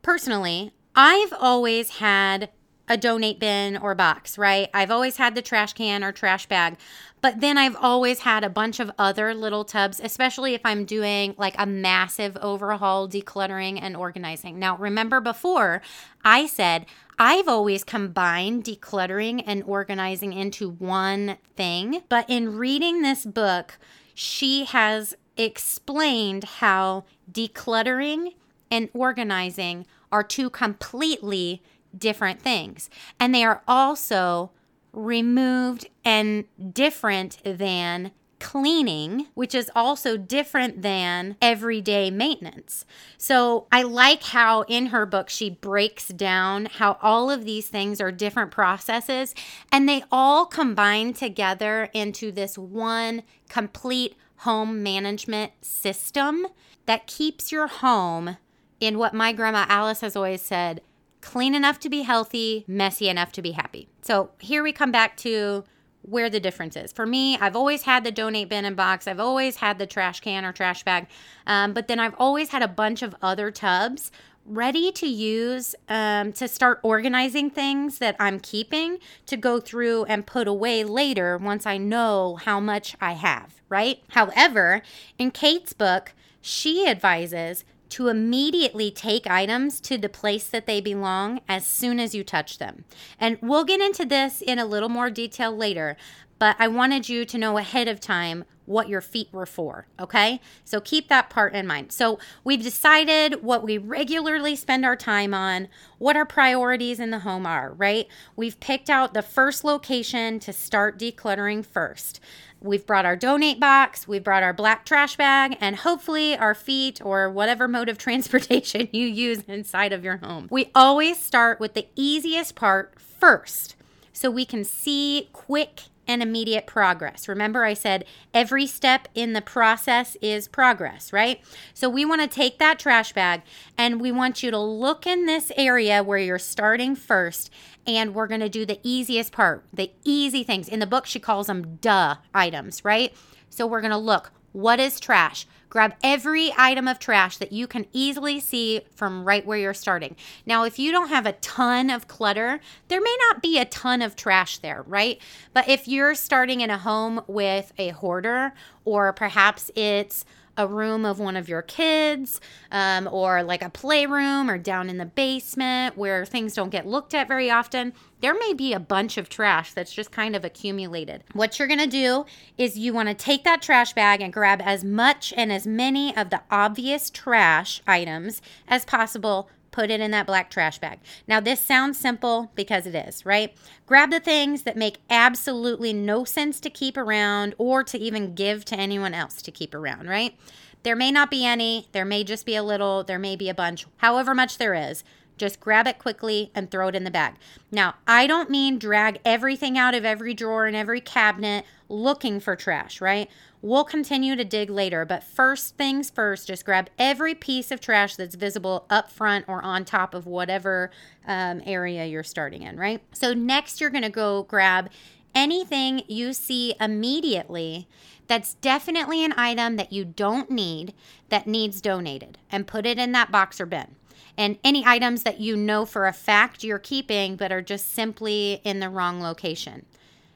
personally, 0.00 0.72
I've 0.96 1.32
always 1.38 1.90
had 1.90 2.50
a 2.88 2.96
donate 2.96 3.38
bin 3.38 3.76
or 3.76 3.94
box, 3.94 4.36
right? 4.36 4.68
I've 4.74 4.90
always 4.90 5.16
had 5.16 5.34
the 5.34 5.42
trash 5.42 5.72
can 5.72 6.04
or 6.04 6.12
trash 6.12 6.46
bag, 6.46 6.76
but 7.24 7.40
then 7.40 7.56
I've 7.56 7.76
always 7.76 8.18
had 8.18 8.44
a 8.44 8.50
bunch 8.50 8.80
of 8.80 8.90
other 8.98 9.32
little 9.32 9.64
tubs, 9.64 9.98
especially 9.98 10.52
if 10.52 10.60
I'm 10.62 10.84
doing 10.84 11.34
like 11.38 11.54
a 11.56 11.64
massive 11.64 12.36
overhaul, 12.36 13.08
decluttering, 13.08 13.78
and 13.80 13.96
organizing. 13.96 14.58
Now, 14.58 14.76
remember 14.76 15.22
before 15.22 15.80
I 16.22 16.46
said 16.46 16.84
I've 17.18 17.48
always 17.48 17.82
combined 17.82 18.64
decluttering 18.64 19.42
and 19.46 19.62
organizing 19.62 20.34
into 20.34 20.68
one 20.68 21.38
thing, 21.56 22.02
but 22.10 22.28
in 22.28 22.58
reading 22.58 23.00
this 23.00 23.24
book, 23.24 23.78
she 24.12 24.66
has 24.66 25.16
explained 25.38 26.44
how 26.44 27.06
decluttering 27.32 28.34
and 28.70 28.90
organizing 28.92 29.86
are 30.12 30.22
two 30.22 30.50
completely 30.50 31.62
different 31.96 32.42
things. 32.42 32.90
And 33.18 33.34
they 33.34 33.44
are 33.44 33.62
also 33.66 34.50
removed 34.94 35.88
and 36.04 36.44
different 36.72 37.38
than 37.44 38.12
cleaning, 38.44 39.26
which 39.32 39.54
is 39.54 39.70
also 39.74 40.18
different 40.18 40.82
than 40.82 41.36
everyday 41.40 42.10
maintenance. 42.10 42.84
So 43.16 43.66
I 43.72 43.82
like 43.82 44.22
how 44.22 44.62
in 44.62 44.86
her 44.86 45.06
book 45.06 45.30
she 45.30 45.48
breaks 45.48 46.08
down 46.08 46.66
how 46.66 46.98
all 47.00 47.30
of 47.30 47.46
these 47.46 47.68
things 47.68 48.02
are 48.02 48.12
different 48.12 48.50
processes 48.50 49.34
and 49.72 49.88
they 49.88 50.04
all 50.12 50.44
combine 50.44 51.14
together 51.14 51.88
into 51.94 52.30
this 52.30 52.58
one 52.58 53.22
complete 53.48 54.14
home 54.38 54.82
management 54.82 55.52
system 55.62 56.46
that 56.84 57.06
keeps 57.06 57.50
your 57.50 57.66
home 57.66 58.36
in 58.78 58.98
what 58.98 59.14
my 59.14 59.32
grandma 59.32 59.64
Alice 59.70 60.02
has 60.02 60.16
always 60.16 60.42
said 60.42 60.82
clean 61.24 61.54
enough 61.54 61.80
to 61.80 61.88
be 61.88 62.02
healthy, 62.02 62.64
messy 62.68 63.08
enough 63.08 63.32
to 63.32 63.42
be 63.42 63.52
happy. 63.52 63.88
So 64.02 64.30
here 64.38 64.62
we 64.62 64.72
come 64.72 64.92
back 64.92 65.16
to 65.18 65.64
where 66.02 66.28
the 66.28 66.38
difference 66.38 66.76
is. 66.76 66.92
For 66.92 67.06
me, 67.06 67.38
I've 67.38 67.56
always 67.56 67.82
had 67.82 68.04
the 68.04 68.12
donate 68.12 68.50
bin 68.50 68.66
and 68.66 68.76
box. 68.76 69.08
I've 69.08 69.18
always 69.18 69.56
had 69.56 69.78
the 69.78 69.86
trash 69.86 70.20
can 70.20 70.44
or 70.44 70.52
trash 70.52 70.84
bag. 70.84 71.06
Um, 71.46 71.72
but 71.72 71.88
then 71.88 71.98
I've 71.98 72.14
always 72.18 72.50
had 72.50 72.62
a 72.62 72.68
bunch 72.68 73.02
of 73.02 73.16
other 73.22 73.50
tubs 73.50 74.12
ready 74.44 74.92
to 74.92 75.06
use 75.06 75.74
um, 75.88 76.30
to 76.34 76.46
start 76.46 76.78
organizing 76.82 77.48
things 77.48 77.96
that 77.98 78.16
I'm 78.20 78.38
keeping 78.38 78.98
to 79.24 79.38
go 79.38 79.58
through 79.60 80.04
and 80.04 80.26
put 80.26 80.46
away 80.46 80.84
later 80.84 81.38
once 81.38 81.64
I 81.64 81.78
know 81.78 82.36
how 82.36 82.60
much 82.60 82.94
I 83.00 83.12
have, 83.12 83.62
right? 83.70 84.02
However, 84.10 84.82
in 85.18 85.30
Kate's 85.30 85.72
book, 85.72 86.12
she 86.42 86.86
advises 86.86 87.64
to 87.90 88.08
immediately 88.08 88.90
take 88.90 89.26
items 89.26 89.80
to 89.80 89.96
the 89.98 90.08
place 90.08 90.48
that 90.48 90.66
they 90.66 90.80
belong 90.80 91.40
as 91.48 91.66
soon 91.66 92.00
as 92.00 92.14
you 92.14 92.24
touch 92.24 92.58
them. 92.58 92.84
And 93.20 93.38
we'll 93.40 93.64
get 93.64 93.80
into 93.80 94.04
this 94.04 94.40
in 94.40 94.58
a 94.58 94.66
little 94.66 94.88
more 94.88 95.10
detail 95.10 95.56
later, 95.56 95.96
but 96.38 96.56
I 96.58 96.68
wanted 96.68 97.08
you 97.08 97.24
to 97.24 97.38
know 97.38 97.58
ahead 97.58 97.88
of 97.88 98.00
time 98.00 98.44
what 98.66 98.88
your 98.88 99.00
feet 99.00 99.28
were 99.30 99.46
for, 99.46 99.86
okay? 100.00 100.40
So 100.64 100.80
keep 100.80 101.08
that 101.08 101.30
part 101.30 101.54
in 101.54 101.66
mind. 101.66 101.92
So 101.92 102.18
we've 102.42 102.62
decided 102.62 103.42
what 103.42 103.62
we 103.62 103.78
regularly 103.78 104.56
spend 104.56 104.84
our 104.84 104.96
time 104.96 105.34
on, 105.34 105.68
what 105.98 106.16
our 106.16 106.24
priorities 106.24 106.98
in 106.98 107.10
the 107.10 107.20
home 107.20 107.46
are, 107.46 107.72
right? 107.74 108.08
We've 108.36 108.58
picked 108.60 108.88
out 108.88 109.14
the 109.14 109.22
first 109.22 109.64
location 109.64 110.38
to 110.40 110.52
start 110.52 110.98
decluttering 110.98 111.64
first. 111.64 112.20
We've 112.64 112.86
brought 112.86 113.04
our 113.04 113.14
donate 113.14 113.60
box, 113.60 114.08
we've 114.08 114.24
brought 114.24 114.42
our 114.42 114.54
black 114.54 114.86
trash 114.86 115.16
bag, 115.16 115.58
and 115.60 115.76
hopefully 115.76 116.34
our 116.34 116.54
feet 116.54 116.98
or 117.04 117.28
whatever 117.28 117.68
mode 117.68 117.90
of 117.90 117.98
transportation 118.04 118.88
you 118.90 119.06
use 119.06 119.42
inside 119.46 119.92
of 119.92 120.02
your 120.02 120.16
home. 120.16 120.48
We 120.50 120.70
always 120.74 121.20
start 121.20 121.60
with 121.60 121.74
the 121.74 121.86
easiest 121.94 122.54
part 122.54 122.98
first 122.98 123.76
so 124.14 124.30
we 124.30 124.46
can 124.46 124.64
see 124.64 125.28
quick 125.34 125.82
and 126.06 126.22
immediate 126.22 126.66
progress. 126.66 127.28
Remember, 127.28 127.64
I 127.64 127.74
said 127.74 128.04
every 128.32 128.66
step 128.66 129.08
in 129.14 129.32
the 129.32 129.42
process 129.42 130.16
is 130.20 130.48
progress, 130.48 131.12
right? 131.12 131.40
So 131.72 131.88
we 131.88 132.04
want 132.04 132.20
to 132.22 132.28
take 132.28 132.58
that 132.58 132.78
trash 132.78 133.12
bag 133.12 133.42
and 133.76 134.00
we 134.00 134.12
want 134.12 134.42
you 134.42 134.50
to 134.50 134.58
look 134.58 135.06
in 135.06 135.26
this 135.26 135.50
area 135.56 136.02
where 136.02 136.18
you're 136.18 136.38
starting 136.38 136.94
first. 136.96 137.50
And 137.86 138.14
we're 138.14 138.28
going 138.28 138.40
to 138.40 138.48
do 138.48 138.64
the 138.64 138.80
easiest 138.82 139.30
part, 139.32 139.64
the 139.72 139.92
easy 140.04 140.42
things. 140.42 140.68
In 140.68 140.80
the 140.80 140.86
book, 140.86 141.04
she 141.04 141.20
calls 141.20 141.48
them 141.48 141.76
duh 141.82 142.16
items, 142.34 142.82
right? 142.82 143.14
So 143.50 143.66
we're 143.66 143.82
going 143.82 143.90
to 143.90 143.98
look 143.98 144.32
what 144.54 144.78
is 144.78 145.00
trash? 145.00 145.46
Grab 145.68 145.94
every 146.04 146.52
item 146.56 146.86
of 146.86 147.00
trash 147.00 147.36
that 147.38 147.50
you 147.50 147.66
can 147.66 147.86
easily 147.92 148.38
see 148.38 148.82
from 148.94 149.24
right 149.24 149.44
where 149.44 149.58
you're 149.58 149.74
starting. 149.74 150.14
Now, 150.46 150.62
if 150.62 150.78
you 150.78 150.92
don't 150.92 151.08
have 151.08 151.26
a 151.26 151.32
ton 151.32 151.90
of 151.90 152.06
clutter, 152.06 152.60
there 152.86 153.00
may 153.00 153.16
not 153.28 153.42
be 153.42 153.58
a 153.58 153.64
ton 153.64 154.00
of 154.00 154.14
trash 154.14 154.58
there, 154.58 154.84
right? 154.86 155.20
But 155.52 155.68
if 155.68 155.88
you're 155.88 156.14
starting 156.14 156.60
in 156.60 156.70
a 156.70 156.78
home 156.78 157.22
with 157.26 157.72
a 157.78 157.88
hoarder, 157.88 158.54
or 158.84 159.12
perhaps 159.12 159.72
it's 159.74 160.24
a 160.56 160.66
room 160.66 161.04
of 161.04 161.18
one 161.18 161.36
of 161.36 161.48
your 161.48 161.62
kids, 161.62 162.40
um, 162.70 163.08
or 163.10 163.42
like 163.42 163.62
a 163.62 163.70
playroom, 163.70 164.50
or 164.50 164.58
down 164.58 164.88
in 164.88 164.98
the 164.98 165.06
basement 165.06 165.96
where 165.96 166.24
things 166.24 166.54
don't 166.54 166.70
get 166.70 166.86
looked 166.86 167.14
at 167.14 167.28
very 167.28 167.50
often, 167.50 167.92
there 168.20 168.34
may 168.34 168.54
be 168.54 168.72
a 168.72 168.80
bunch 168.80 169.18
of 169.18 169.28
trash 169.28 169.72
that's 169.72 169.92
just 169.92 170.10
kind 170.10 170.34
of 170.34 170.44
accumulated. 170.44 171.24
What 171.32 171.58
you're 171.58 171.68
gonna 171.68 171.86
do 171.86 172.24
is 172.56 172.78
you 172.78 172.92
wanna 172.92 173.14
take 173.14 173.44
that 173.44 173.62
trash 173.62 173.92
bag 173.92 174.20
and 174.20 174.32
grab 174.32 174.62
as 174.62 174.84
much 174.84 175.34
and 175.36 175.52
as 175.52 175.66
many 175.66 176.16
of 176.16 176.30
the 176.30 176.42
obvious 176.50 177.10
trash 177.10 177.82
items 177.86 178.40
as 178.66 178.84
possible 178.84 179.48
put 179.74 179.90
it 179.90 180.00
in 180.00 180.12
that 180.12 180.26
black 180.26 180.50
trash 180.50 180.78
bag. 180.78 181.00
Now, 181.26 181.40
this 181.40 181.58
sounds 181.58 181.98
simple 181.98 182.52
because 182.54 182.86
it 182.86 182.94
is, 182.94 183.26
right? 183.26 183.52
Grab 183.86 184.12
the 184.12 184.20
things 184.20 184.62
that 184.62 184.76
make 184.76 184.98
absolutely 185.10 185.92
no 185.92 186.22
sense 186.22 186.60
to 186.60 186.70
keep 186.70 186.96
around 186.96 187.56
or 187.58 187.82
to 187.82 187.98
even 187.98 188.36
give 188.36 188.64
to 188.66 188.76
anyone 188.76 189.14
else 189.14 189.42
to 189.42 189.50
keep 189.50 189.74
around, 189.74 190.08
right? 190.08 190.38
There 190.84 190.94
may 190.94 191.10
not 191.10 191.28
be 191.28 191.44
any, 191.44 191.88
there 191.90 192.04
may 192.04 192.22
just 192.22 192.46
be 192.46 192.54
a 192.54 192.62
little, 192.62 193.02
there 193.02 193.18
may 193.18 193.34
be 193.34 193.48
a 193.48 193.54
bunch, 193.54 193.84
however 193.96 194.32
much 194.32 194.58
there 194.58 194.74
is. 194.74 195.02
Just 195.36 195.60
grab 195.60 195.86
it 195.86 195.98
quickly 195.98 196.50
and 196.54 196.70
throw 196.70 196.88
it 196.88 196.94
in 196.94 197.04
the 197.04 197.10
bag. 197.10 197.34
Now, 197.70 197.94
I 198.06 198.26
don't 198.26 198.50
mean 198.50 198.78
drag 198.78 199.20
everything 199.24 199.76
out 199.76 199.94
of 199.94 200.04
every 200.04 200.34
drawer 200.34 200.66
and 200.66 200.76
every 200.76 201.00
cabinet 201.00 201.64
looking 201.88 202.40
for 202.40 202.56
trash, 202.56 203.00
right? 203.00 203.28
We'll 203.60 203.84
continue 203.84 204.36
to 204.36 204.44
dig 204.44 204.70
later, 204.70 205.04
but 205.04 205.24
first 205.24 205.76
things 205.76 206.10
first, 206.10 206.48
just 206.48 206.64
grab 206.64 206.90
every 206.98 207.34
piece 207.34 207.70
of 207.70 207.80
trash 207.80 208.16
that's 208.16 208.34
visible 208.34 208.86
up 208.90 209.10
front 209.10 209.46
or 209.48 209.62
on 209.62 209.84
top 209.84 210.14
of 210.14 210.26
whatever 210.26 210.90
um, 211.26 211.62
area 211.64 212.04
you're 212.04 212.22
starting 212.22 212.62
in, 212.62 212.78
right? 212.78 213.00
So, 213.12 213.32
next, 213.32 213.80
you're 213.80 213.90
gonna 213.90 214.10
go 214.10 214.44
grab 214.44 214.90
anything 215.34 216.02
you 216.06 216.32
see 216.32 216.74
immediately 216.80 217.88
that's 218.26 218.54
definitely 218.54 219.24
an 219.24 219.34
item 219.36 219.76
that 219.76 219.92
you 219.92 220.04
don't 220.04 220.50
need 220.50 220.94
that 221.28 221.46
needs 221.46 221.80
donated 221.80 222.38
and 222.50 222.66
put 222.66 222.86
it 222.86 222.98
in 222.98 223.12
that 223.12 223.30
box 223.30 223.60
or 223.60 223.66
bin. 223.66 223.96
And 224.36 224.58
any 224.64 224.84
items 224.84 225.22
that 225.22 225.40
you 225.40 225.56
know 225.56 225.84
for 225.84 226.06
a 226.06 226.12
fact 226.12 226.64
you're 226.64 226.78
keeping 226.78 227.36
but 227.36 227.52
are 227.52 227.62
just 227.62 227.92
simply 227.92 228.60
in 228.64 228.80
the 228.80 228.88
wrong 228.88 229.20
location. 229.20 229.86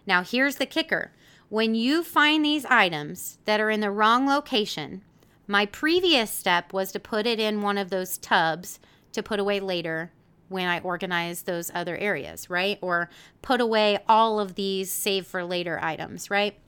Now, 0.06 0.22
here's 0.22 0.56
the 0.56 0.66
kicker 0.66 1.12
when 1.48 1.74
you 1.74 2.04
find 2.04 2.44
these 2.44 2.66
items 2.66 3.38
that 3.46 3.60
are 3.60 3.70
in 3.70 3.80
the 3.80 3.90
wrong 3.90 4.26
location, 4.26 5.02
my 5.46 5.64
previous 5.64 6.30
step 6.30 6.74
was 6.74 6.92
to 6.92 7.00
put 7.00 7.26
it 7.26 7.40
in 7.40 7.62
one 7.62 7.78
of 7.78 7.88
those 7.88 8.18
tubs 8.18 8.78
to 9.12 9.22
put 9.22 9.40
away 9.40 9.58
later 9.58 10.12
when 10.48 10.68
I 10.68 10.80
organize 10.80 11.42
those 11.42 11.70
other 11.74 11.96
areas, 11.96 12.50
right? 12.50 12.78
Or 12.82 13.08
put 13.40 13.60
away 13.60 13.98
all 14.08 14.40
of 14.40 14.56
these 14.56 14.90
save 14.90 15.26
for 15.26 15.42
later 15.42 15.78
items, 15.82 16.30
right? 16.30 16.58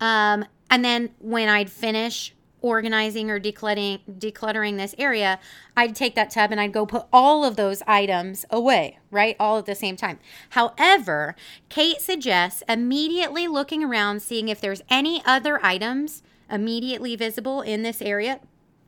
Um, 0.00 0.44
and 0.70 0.84
then 0.84 1.10
when 1.18 1.48
I'd 1.48 1.70
finish 1.70 2.34
organizing 2.66 3.30
or 3.30 3.38
decluttering 3.38 4.00
decluttering 4.18 4.76
this 4.76 4.94
area, 4.98 5.38
I'd 5.76 5.94
take 5.94 6.16
that 6.16 6.30
tub 6.30 6.50
and 6.50 6.60
I'd 6.60 6.72
go 6.72 6.84
put 6.84 7.06
all 7.12 7.44
of 7.44 7.54
those 7.54 7.80
items 7.86 8.44
away, 8.50 8.98
right? 9.12 9.36
All 9.38 9.58
at 9.58 9.66
the 9.66 9.76
same 9.76 9.96
time. 9.96 10.18
However, 10.50 11.36
Kate 11.68 12.00
suggests 12.00 12.64
immediately 12.68 13.46
looking 13.46 13.84
around 13.84 14.20
seeing 14.20 14.48
if 14.48 14.60
there's 14.60 14.82
any 14.90 15.22
other 15.24 15.64
items 15.64 16.24
immediately 16.50 17.14
visible 17.14 17.60
in 17.60 17.82
this 17.82 18.02
area 18.02 18.40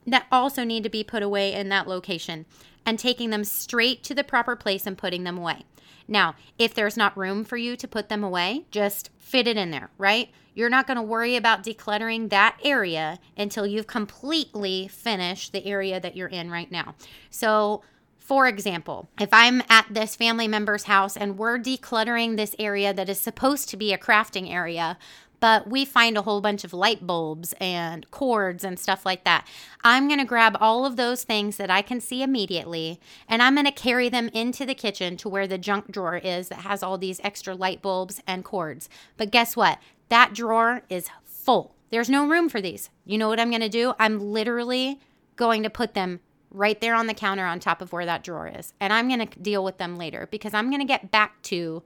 that 0.06 0.26
also 0.32 0.64
need 0.64 0.82
to 0.82 0.90
be 0.90 1.04
put 1.04 1.22
away 1.22 1.52
in 1.52 1.68
that 1.68 1.86
location 1.86 2.46
and 2.84 2.98
taking 2.98 3.30
them 3.30 3.44
straight 3.44 4.02
to 4.02 4.14
the 4.14 4.24
proper 4.24 4.56
place 4.56 4.86
and 4.86 4.98
putting 4.98 5.22
them 5.22 5.38
away. 5.38 5.64
Now, 6.08 6.34
if 6.58 6.74
there's 6.74 6.96
not 6.96 7.16
room 7.16 7.44
for 7.44 7.56
you 7.56 7.76
to 7.76 7.86
put 7.86 8.08
them 8.08 8.24
away, 8.24 8.64
just 8.70 9.10
fit 9.18 9.46
it 9.46 9.56
in 9.56 9.70
there, 9.70 9.90
right? 9.98 10.30
You're 10.58 10.68
not 10.68 10.88
going 10.88 10.96
to 10.96 11.02
worry 11.04 11.36
about 11.36 11.62
decluttering 11.62 12.30
that 12.30 12.56
area 12.64 13.20
until 13.36 13.64
you've 13.64 13.86
completely 13.86 14.88
finished 14.88 15.52
the 15.52 15.64
area 15.64 16.00
that 16.00 16.16
you're 16.16 16.26
in 16.26 16.50
right 16.50 16.68
now. 16.68 16.96
So, 17.30 17.82
for 18.18 18.48
example, 18.48 19.08
if 19.20 19.28
I'm 19.30 19.62
at 19.68 19.86
this 19.88 20.16
family 20.16 20.48
member's 20.48 20.82
house 20.82 21.16
and 21.16 21.38
we're 21.38 21.60
decluttering 21.60 22.36
this 22.36 22.56
area 22.58 22.92
that 22.92 23.08
is 23.08 23.20
supposed 23.20 23.68
to 23.68 23.76
be 23.76 23.92
a 23.92 23.98
crafting 23.98 24.52
area, 24.52 24.98
but 25.38 25.70
we 25.70 25.84
find 25.84 26.18
a 26.18 26.22
whole 26.22 26.40
bunch 26.40 26.64
of 26.64 26.72
light 26.72 27.06
bulbs 27.06 27.54
and 27.60 28.10
cords 28.10 28.64
and 28.64 28.80
stuff 28.80 29.06
like 29.06 29.22
that. 29.22 29.46
I'm 29.84 30.08
going 30.08 30.18
to 30.18 30.24
grab 30.24 30.56
all 30.60 30.84
of 30.84 30.96
those 30.96 31.22
things 31.22 31.56
that 31.58 31.70
I 31.70 31.82
can 31.82 32.00
see 32.00 32.20
immediately 32.20 32.98
and 33.28 33.40
I'm 33.42 33.54
going 33.54 33.64
to 33.66 33.70
carry 33.70 34.08
them 34.08 34.28
into 34.34 34.66
the 34.66 34.74
kitchen 34.74 35.16
to 35.18 35.28
where 35.28 35.46
the 35.46 35.56
junk 35.56 35.92
drawer 35.92 36.16
is 36.16 36.48
that 36.48 36.62
has 36.62 36.82
all 36.82 36.98
these 36.98 37.20
extra 37.22 37.54
light 37.54 37.80
bulbs 37.80 38.20
and 38.26 38.44
cords. 38.44 38.88
But 39.16 39.30
guess 39.30 39.54
what? 39.54 39.78
That 40.08 40.34
drawer 40.34 40.82
is 40.88 41.08
full. 41.24 41.74
There's 41.90 42.10
no 42.10 42.26
room 42.26 42.48
for 42.48 42.60
these. 42.60 42.90
You 43.04 43.18
know 43.18 43.28
what 43.28 43.40
I'm 43.40 43.50
going 43.50 43.62
to 43.62 43.68
do? 43.68 43.94
I'm 43.98 44.20
literally 44.20 45.00
going 45.36 45.62
to 45.62 45.70
put 45.70 45.94
them 45.94 46.20
right 46.50 46.80
there 46.80 46.94
on 46.94 47.06
the 47.06 47.14
counter 47.14 47.44
on 47.44 47.60
top 47.60 47.82
of 47.82 47.92
where 47.92 48.06
that 48.06 48.22
drawer 48.24 48.48
is. 48.48 48.72
And 48.80 48.92
I'm 48.92 49.08
going 49.08 49.26
to 49.26 49.38
deal 49.40 49.64
with 49.64 49.78
them 49.78 49.96
later 49.96 50.28
because 50.30 50.54
I'm 50.54 50.70
going 50.70 50.80
to 50.80 50.86
get 50.86 51.10
back 51.10 51.40
to 51.42 51.82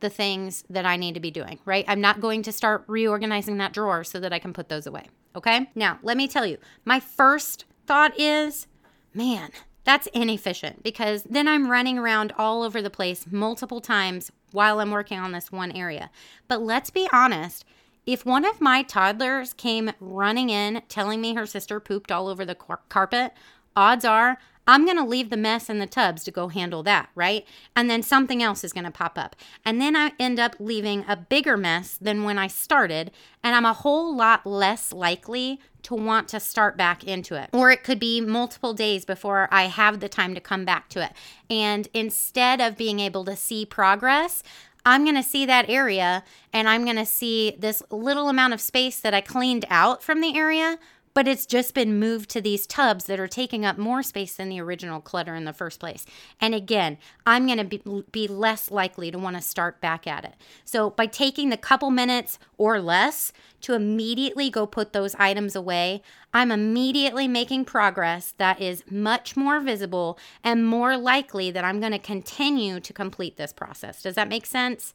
the 0.00 0.10
things 0.10 0.64
that 0.68 0.84
I 0.84 0.96
need 0.96 1.14
to 1.14 1.20
be 1.20 1.30
doing, 1.30 1.58
right? 1.64 1.84
I'm 1.88 2.00
not 2.00 2.20
going 2.20 2.42
to 2.42 2.52
start 2.52 2.84
reorganizing 2.86 3.58
that 3.58 3.72
drawer 3.72 4.04
so 4.04 4.20
that 4.20 4.32
I 4.32 4.38
can 4.38 4.52
put 4.52 4.68
those 4.68 4.86
away. 4.86 5.06
Okay. 5.34 5.70
Now, 5.74 5.98
let 6.02 6.16
me 6.16 6.28
tell 6.28 6.46
you, 6.46 6.58
my 6.84 7.00
first 7.00 7.64
thought 7.86 8.18
is, 8.18 8.66
man, 9.14 9.50
that's 9.84 10.06
inefficient 10.08 10.82
because 10.82 11.22
then 11.24 11.46
I'm 11.46 11.70
running 11.70 11.98
around 11.98 12.32
all 12.38 12.62
over 12.62 12.80
the 12.80 12.90
place 12.90 13.26
multiple 13.30 13.80
times 13.80 14.32
while 14.50 14.80
I'm 14.80 14.90
working 14.90 15.18
on 15.18 15.32
this 15.32 15.52
one 15.52 15.72
area. 15.72 16.10
But 16.48 16.62
let's 16.62 16.90
be 16.90 17.08
honest, 17.12 17.64
if 18.06 18.24
one 18.26 18.44
of 18.44 18.60
my 18.60 18.82
toddlers 18.82 19.52
came 19.52 19.92
running 20.00 20.50
in 20.50 20.82
telling 20.88 21.20
me 21.20 21.34
her 21.34 21.46
sister 21.46 21.80
pooped 21.80 22.10
all 22.10 22.28
over 22.28 22.44
the 22.44 22.54
car- 22.54 22.80
carpet, 22.88 23.32
odds 23.76 24.04
are 24.04 24.38
I'm 24.66 24.84
going 24.84 24.96
to 24.96 25.04
leave 25.04 25.30
the 25.30 25.36
mess 25.36 25.68
in 25.68 25.78
the 25.78 25.86
tubs 25.86 26.24
to 26.24 26.30
go 26.30 26.48
handle 26.48 26.82
that, 26.84 27.10
right? 27.14 27.46
And 27.76 27.90
then 27.90 28.02
something 28.02 28.42
else 28.42 28.64
is 28.64 28.72
going 28.72 28.84
to 28.84 28.90
pop 28.90 29.18
up. 29.18 29.36
And 29.64 29.80
then 29.80 29.94
I 29.96 30.12
end 30.18 30.38
up 30.38 30.56
leaving 30.58 31.04
a 31.06 31.16
bigger 31.16 31.56
mess 31.56 31.96
than 32.00 32.24
when 32.24 32.38
I 32.38 32.46
started, 32.46 33.10
and 33.42 33.54
I'm 33.54 33.66
a 33.66 33.72
whole 33.72 34.14
lot 34.16 34.46
less 34.46 34.92
likely 34.92 35.60
to 35.82 35.94
want 35.94 36.28
to 36.28 36.40
start 36.40 36.76
back 36.76 37.04
into 37.04 37.34
it. 37.34 37.50
Or 37.52 37.70
it 37.70 37.84
could 37.84 38.00
be 38.00 38.20
multiple 38.20 38.72
days 38.72 39.04
before 39.04 39.48
I 39.52 39.64
have 39.64 40.00
the 40.00 40.08
time 40.08 40.34
to 40.34 40.40
come 40.40 40.64
back 40.64 40.88
to 40.90 41.04
it. 41.04 41.12
And 41.50 41.88
instead 41.92 42.60
of 42.60 42.76
being 42.76 43.00
able 43.00 43.24
to 43.26 43.36
see 43.36 43.66
progress, 43.66 44.42
I'm 44.86 45.04
going 45.04 45.16
to 45.16 45.22
see 45.22 45.46
that 45.46 45.68
area 45.68 46.24
and 46.52 46.68
I'm 46.68 46.84
going 46.84 46.96
to 46.96 47.06
see 47.06 47.56
this 47.58 47.82
little 47.90 48.28
amount 48.28 48.52
of 48.52 48.60
space 48.60 49.00
that 49.00 49.14
I 49.14 49.20
cleaned 49.20 49.64
out 49.70 50.02
from 50.02 50.20
the 50.20 50.36
area 50.36 50.78
but 51.14 51.28
it's 51.28 51.46
just 51.46 51.74
been 51.74 51.98
moved 51.98 52.28
to 52.30 52.40
these 52.40 52.66
tubs 52.66 53.04
that 53.04 53.20
are 53.20 53.28
taking 53.28 53.64
up 53.64 53.78
more 53.78 54.02
space 54.02 54.34
than 54.34 54.48
the 54.48 54.60
original 54.60 55.00
clutter 55.00 55.34
in 55.34 55.44
the 55.44 55.52
first 55.52 55.78
place. 55.78 56.04
And 56.40 56.54
again, 56.54 56.98
I'm 57.24 57.46
going 57.46 57.58
to 57.58 57.64
be, 57.64 58.04
be 58.10 58.28
less 58.28 58.70
likely 58.70 59.10
to 59.12 59.18
want 59.18 59.36
to 59.36 59.42
start 59.42 59.80
back 59.80 60.06
at 60.06 60.24
it. 60.24 60.34
So 60.64 60.90
by 60.90 61.06
taking 61.06 61.50
the 61.50 61.56
couple 61.56 61.90
minutes 61.90 62.38
or 62.58 62.80
less 62.80 63.32
to 63.62 63.74
immediately 63.74 64.50
go 64.50 64.66
put 64.66 64.92
those 64.92 65.14
items 65.14 65.54
away, 65.54 66.02
I'm 66.34 66.50
immediately 66.50 67.28
making 67.28 67.64
progress 67.64 68.34
that 68.38 68.60
is 68.60 68.82
much 68.90 69.36
more 69.36 69.60
visible 69.60 70.18
and 70.42 70.66
more 70.66 70.96
likely 70.96 71.52
that 71.52 71.64
I'm 71.64 71.78
going 71.78 71.92
to 71.92 71.98
continue 71.98 72.80
to 72.80 72.92
complete 72.92 73.36
this 73.36 73.52
process. 73.52 74.02
Does 74.02 74.16
that 74.16 74.28
make 74.28 74.46
sense? 74.46 74.92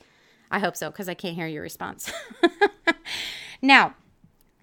I 0.51 0.60
hope 0.60 0.75
so 0.75 0.91
because 0.91 1.08
I 1.08 1.13
can't 1.13 1.36
hear 1.36 1.47
your 1.47 1.63
response. 1.63 2.12
now, 3.62 3.95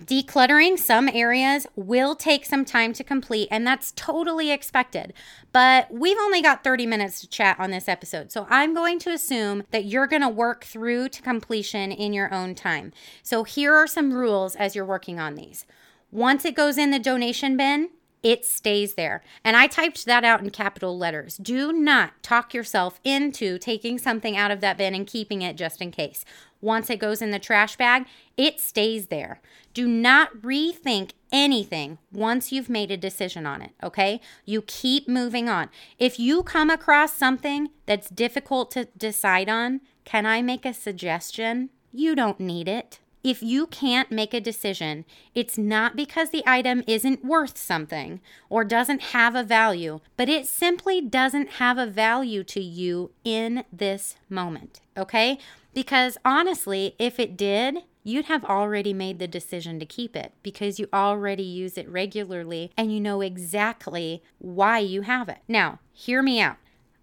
Decluttering 0.03 0.79
some 0.79 1.09
areas 1.09 1.67
will 1.75 2.15
take 2.15 2.45
some 2.45 2.67
time 2.67 2.93
to 2.93 3.03
complete, 3.03 3.49
and 3.51 3.67
that's 3.67 3.93
totally 3.93 4.51
expected. 4.51 5.15
But 5.53 5.91
we've 5.91 6.19
only 6.19 6.43
got 6.43 6.63
30 6.63 6.85
minutes 6.85 7.21
to 7.23 7.29
chat 7.29 7.59
on 7.59 7.71
this 7.71 7.89
episode, 7.89 8.31
so 8.31 8.47
I'm 8.51 8.75
going 8.75 8.99
to 9.01 9.11
assume 9.11 9.63
that 9.71 9.87
you're 9.87 10.07
going 10.07 10.21
to 10.21 10.29
work 10.29 10.65
through 10.65 11.09
to 11.09 11.23
completion 11.23 11.93
in 11.93 12.13
your 12.13 12.33
own 12.33 12.55
time. 12.55 12.93
So 13.23 13.45
here 13.45 13.75
are 13.75 13.87
some 13.87 14.13
rules 14.13 14.55
as 14.55 14.77
you're 14.77 14.85
working 14.85 15.19
on 15.19 15.35
these. 15.35 15.65
Once 16.11 16.45
it 16.45 16.55
goes 16.55 16.77
in 16.77 16.91
the 16.91 16.99
donation 16.99 17.57
bin, 17.57 17.89
it 18.23 18.45
stays 18.45 18.95
there. 18.95 19.23
And 19.45 19.57
I 19.57 19.67
typed 19.67 20.05
that 20.07 20.25
out 20.25 20.41
in 20.41 20.51
capital 20.51 20.99
letters. 20.99 21.37
Do 21.37 21.73
not 21.73 22.23
talk 22.23 22.55
yourself 22.55 23.01
into 23.05 23.59
taking 23.59 23.99
something 23.99 24.37
out 24.37 24.51
of 24.51 24.61
that 24.61 24.79
bin 24.79 24.95
and 24.95 25.07
keeping 25.07 25.43
it 25.43 25.57
just 25.57 25.81
in 25.81 25.91
case. 25.91 26.25
Once 26.61 26.91
it 26.91 26.99
goes 26.99 27.23
in 27.23 27.31
the 27.31 27.39
trash 27.39 27.77
bag, 27.77 28.07
it 28.37 28.59
stays 28.59 29.07
there. 29.07 29.41
Do 29.75 29.87
not 29.87 30.35
rethink 30.39 31.11
anything 31.31 31.99
once 32.13 32.51
you've 32.51 32.71
made 32.71 32.91
a 32.91 32.97
decision 32.97 33.47
on 33.47 33.61
it, 33.63 33.73
okay? 33.83 34.21
You 34.45 34.63
keep 34.63 35.07
moving 35.07 35.49
on. 35.49 35.69
If 35.99 36.19
you 36.19 36.43
come 36.43 36.71
across 36.71 37.13
something 37.13 37.69
that's 37.85 38.09
difficult 38.09 38.71
to 38.73 38.87
decide 38.97 39.49
on, 39.49 39.81
can 40.05 40.25
I 40.25 40.41
make 40.41 40.65
a 40.65 40.73
suggestion? 40.73 41.71
You 41.93 42.15
don't 42.15 42.41
need 42.41 42.69
it. 42.69 43.01
If 43.27 43.43
you 43.43 43.67
can't 43.67 44.13
make 44.13 44.33
a 44.33 44.41
decision, 44.41 45.05
it's 45.35 45.59
not 45.59 45.97
because 45.97 46.31
the 46.31 46.45
item 46.47 46.85
isn't 46.87 47.25
worth 47.25 47.59
something 47.59 48.21
or 48.49 48.63
doesn't 48.63 49.03
have 49.03 49.35
a 49.35 49.43
value, 49.43 49.99
but 50.17 50.29
it 50.29 50.47
simply 50.47 51.01
doesn't 51.01 51.55
have 51.55 51.77
a 51.77 51.89
value 51.89 52.45
to 52.45 52.61
you 52.61 53.11
in 53.25 53.65
this 53.73 54.15
moment, 54.31 54.79
okay? 54.97 55.41
Because 55.75 56.17
honestly, 56.25 56.95
if 57.01 57.19
it 57.19 57.37
did, 57.37 57.79
you'd 58.05 58.27
have 58.27 58.45
already 58.45 58.95
made 58.95 59.19
the 59.19 59.27
decision 59.27 59.81
to 59.81 59.87
keep 59.87 60.15
it 60.15 60.33
because 60.45 60.79
you 60.79 60.89
already 60.93 61.43
use 61.43 61.77
it 61.77 61.89
regularly 61.89 62.71
and 62.77 62.95
you 62.95 63.01
know 63.01 63.23
exactly 63.23 64.23
why 64.39 64.79
you 64.79 65.03
have 65.03 65.29
it. 65.29 65.39
Now, 65.49 65.81
hear 65.93 66.23
me 66.23 66.41
out. 66.41 66.59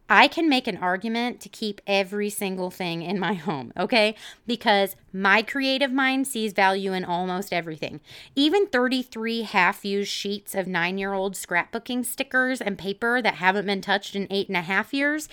I 0.10 0.28
can 0.28 0.50
make 0.50 0.68
an 0.68 0.78
argument 0.78 1.40
to 1.42 1.50
keep 1.50 1.82
every 1.88 2.30
single 2.30 2.70
thing 2.70 3.02
in 3.02 3.20
my 3.20 3.34
home, 3.48 3.72
okay? 3.78 4.16
Because 4.46 4.96
my 5.12 5.42
creative 5.42 5.92
mind 5.92 6.28
sees 6.28 6.54
value 6.54 6.94
in 6.94 7.06
almost 7.06 7.54
everything. 7.54 8.02
Even 8.36 8.68
33 8.68 9.44
half 9.44 9.86
used 9.86 10.12
sheets 10.12 10.56
of 10.56 10.68
nine 10.68 10.98
year 10.98 11.14
old 11.14 11.36
scrapbooking 11.36 12.06
stickers 12.06 12.62
and 12.62 12.78
paper 12.78 13.22
that 13.22 13.36
haven't 13.36 13.66
been 13.66 13.82
touched 13.82 14.16
in 14.16 14.28
eight 14.30 14.48
and 14.48 14.58
a 14.58 14.62
half 14.62 14.94
years. 14.94 15.30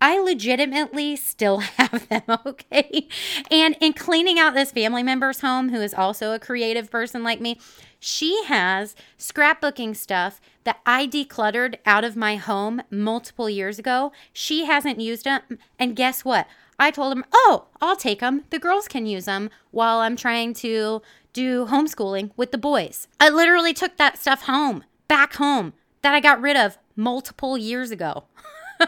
I 0.00 0.18
legitimately 0.20 1.16
still 1.16 1.58
have 1.78 2.08
them, 2.08 2.22
okay? 2.46 3.08
And 3.50 3.76
in 3.80 3.92
cleaning 3.92 4.38
out 4.38 4.54
this 4.54 4.72
family 4.72 5.02
member's 5.02 5.40
home, 5.40 5.70
who 5.70 5.80
is 5.80 5.94
also 5.94 6.32
a 6.32 6.38
creative 6.38 6.90
person 6.90 7.22
like 7.22 7.40
me, 7.40 7.58
she 8.06 8.44
has 8.44 8.94
scrapbooking 9.18 9.96
stuff 9.96 10.40
that 10.62 10.78
I 10.86 11.08
decluttered 11.08 11.78
out 11.84 12.04
of 12.04 12.14
my 12.14 12.36
home 12.36 12.82
multiple 12.88 13.50
years 13.50 13.80
ago. 13.80 14.12
She 14.32 14.64
hasn't 14.64 15.00
used 15.00 15.24
them. 15.24 15.40
And 15.76 15.96
guess 15.96 16.24
what? 16.24 16.46
I 16.78 16.92
told 16.92 17.16
him, 17.16 17.24
oh, 17.34 17.66
I'll 17.80 17.96
take 17.96 18.20
them. 18.20 18.44
The 18.50 18.60
girls 18.60 18.86
can 18.86 19.06
use 19.06 19.24
them 19.24 19.50
while 19.72 19.98
I'm 19.98 20.14
trying 20.14 20.54
to 20.54 21.02
do 21.32 21.66
homeschooling 21.66 22.30
with 22.36 22.52
the 22.52 22.58
boys. 22.58 23.08
I 23.18 23.28
literally 23.28 23.74
took 23.74 23.96
that 23.96 24.18
stuff 24.18 24.42
home, 24.42 24.84
back 25.08 25.34
home, 25.34 25.72
that 26.02 26.14
I 26.14 26.20
got 26.20 26.40
rid 26.40 26.56
of 26.56 26.78
multiple 26.94 27.58
years 27.58 27.90
ago. 27.90 28.26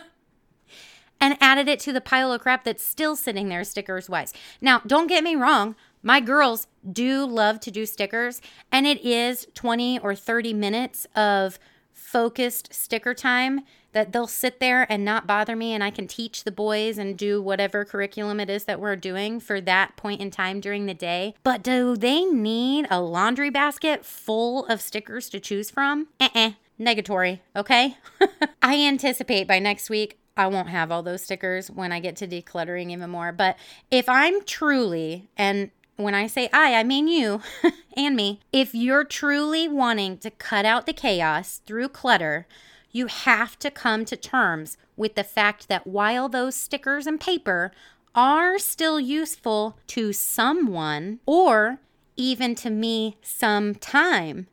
and 1.20 1.36
added 1.40 1.66
it 1.66 1.80
to 1.80 1.92
the 1.92 2.00
pile 2.00 2.32
of 2.32 2.42
crap 2.42 2.62
that's 2.62 2.84
still 2.84 3.16
sitting 3.16 3.48
there 3.48 3.64
stickers 3.64 4.08
wise. 4.08 4.32
Now, 4.60 4.80
don't 4.86 5.08
get 5.08 5.24
me 5.24 5.34
wrong, 5.34 5.74
my 6.02 6.20
girls 6.20 6.66
do 6.90 7.26
love 7.26 7.60
to 7.60 7.70
do 7.70 7.86
stickers, 7.86 8.40
and 8.70 8.86
it 8.86 9.04
is 9.04 9.46
20 9.54 9.98
or 10.00 10.14
30 10.14 10.52
minutes 10.54 11.06
of 11.14 11.58
focused 11.92 12.72
sticker 12.72 13.12
time 13.12 13.60
that 13.92 14.12
they'll 14.12 14.26
sit 14.26 14.60
there 14.60 14.90
and 14.90 15.04
not 15.04 15.26
bother 15.26 15.56
me 15.56 15.72
and 15.72 15.82
I 15.82 15.90
can 15.90 16.06
teach 16.06 16.44
the 16.44 16.52
boys 16.52 16.98
and 16.98 17.18
do 17.18 17.42
whatever 17.42 17.84
curriculum 17.84 18.38
it 18.38 18.48
is 18.48 18.64
that 18.64 18.80
we're 18.80 18.96
doing 18.96 19.40
for 19.40 19.60
that 19.62 19.96
point 19.96 20.20
in 20.20 20.30
time 20.30 20.60
during 20.60 20.86
the 20.86 20.94
day. 20.94 21.34
But 21.42 21.62
do 21.62 21.96
they 21.96 22.24
need 22.24 22.86
a 22.90 23.00
laundry 23.00 23.50
basket 23.50 24.04
full 24.04 24.66
of 24.66 24.80
stickers 24.80 25.28
to 25.30 25.40
choose 25.40 25.70
from? 25.70 26.08
Uh-uh. 26.20 26.52
Negatory, 26.78 27.40
okay? 27.56 27.96
I 28.62 28.76
anticipate 28.76 29.48
by 29.48 29.58
next 29.58 29.90
week 29.90 30.18
I 30.36 30.46
won't 30.46 30.68
have 30.68 30.92
all 30.92 31.02
those 31.02 31.24
stickers 31.24 31.68
when 31.68 31.90
I 31.90 31.98
get 31.98 32.14
to 32.16 32.28
decluttering 32.28 32.92
even 32.92 33.10
more. 33.10 33.32
But 33.32 33.56
if 33.90 34.08
I'm 34.08 34.44
truly, 34.44 35.28
and 35.36 35.72
when 35.98 36.14
I 36.14 36.28
say 36.28 36.48
I, 36.52 36.74
I 36.76 36.84
mean 36.84 37.08
you 37.08 37.42
and 37.96 38.16
me. 38.16 38.40
If 38.52 38.74
you're 38.74 39.04
truly 39.04 39.68
wanting 39.68 40.18
to 40.18 40.30
cut 40.30 40.64
out 40.64 40.86
the 40.86 40.92
chaos 40.92 41.60
through 41.66 41.88
clutter, 41.88 42.46
you 42.90 43.06
have 43.06 43.58
to 43.58 43.70
come 43.70 44.04
to 44.06 44.16
terms 44.16 44.78
with 44.96 45.16
the 45.16 45.24
fact 45.24 45.68
that 45.68 45.86
while 45.86 46.28
those 46.28 46.54
stickers 46.54 47.06
and 47.06 47.20
paper 47.20 47.72
are 48.14 48.58
still 48.58 48.98
useful 48.98 49.78
to 49.88 50.12
someone 50.12 51.18
or 51.26 51.80
even 52.16 52.54
to 52.54 52.70
me 52.70 53.16
sometime, 53.20 54.46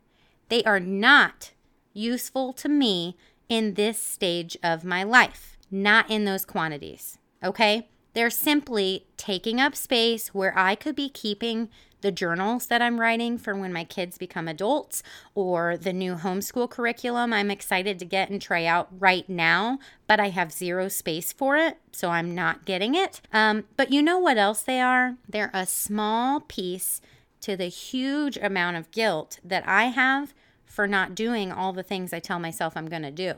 they 0.49 0.63
are 0.63 0.79
not 0.79 1.51
useful 1.93 2.53
to 2.53 2.67
me 2.67 3.15
in 3.49 3.75
this 3.75 3.99
stage 3.99 4.57
of 4.63 4.83
my 4.83 5.03
life, 5.03 5.57
not 5.69 6.09
in 6.09 6.25
those 6.25 6.43
quantities. 6.43 7.17
Okay? 7.43 7.87
They're 8.15 8.29
simply 8.29 9.05
taking 9.17 9.59
up 9.59 9.75
space 9.75 10.29
where 10.29 10.57
I 10.57 10.75
could 10.75 10.95
be 10.95 11.09
keeping 11.09 11.69
the 11.99 12.13
journals 12.13 12.67
that 12.67 12.81
I'm 12.81 13.01
writing 13.01 13.37
for 13.37 13.55
when 13.55 13.73
my 13.73 13.83
kids 13.83 14.17
become 14.17 14.47
adults 14.47 15.03
or 15.33 15.75
the 15.75 15.91
new 15.91 16.15
homeschool 16.15 16.69
curriculum 16.69 17.33
I'm 17.33 17.51
excited 17.51 17.99
to 17.99 18.05
get 18.05 18.29
and 18.29 18.41
try 18.41 18.63
out 18.65 18.87
right 18.97 19.27
now, 19.27 19.79
but 20.07 20.19
I 20.21 20.29
have 20.29 20.53
zero 20.53 20.87
space 20.87 21.33
for 21.33 21.57
it, 21.57 21.77
so 21.91 22.09
I'm 22.09 22.33
not 22.33 22.63
getting 22.63 22.95
it. 22.95 23.19
Um, 23.33 23.65
but 23.75 23.91
you 23.91 24.01
know 24.01 24.19
what 24.19 24.37
else 24.37 24.61
they 24.61 24.79
are? 24.79 25.17
They're 25.27 25.51
a 25.53 25.65
small 25.65 26.39
piece 26.39 27.01
to 27.41 27.57
the 27.57 27.65
huge 27.65 28.37
amount 28.37 28.77
of 28.77 28.91
guilt 28.91 29.39
that 29.43 29.67
I 29.67 29.85
have 29.85 30.33
for 30.65 30.87
not 30.87 31.15
doing 31.15 31.51
all 31.51 31.73
the 31.73 31.83
things 31.83 32.13
I 32.13 32.19
tell 32.19 32.39
myself 32.39 32.77
I'm 32.77 32.87
going 32.87 33.01
to 33.01 33.11
do. 33.11 33.33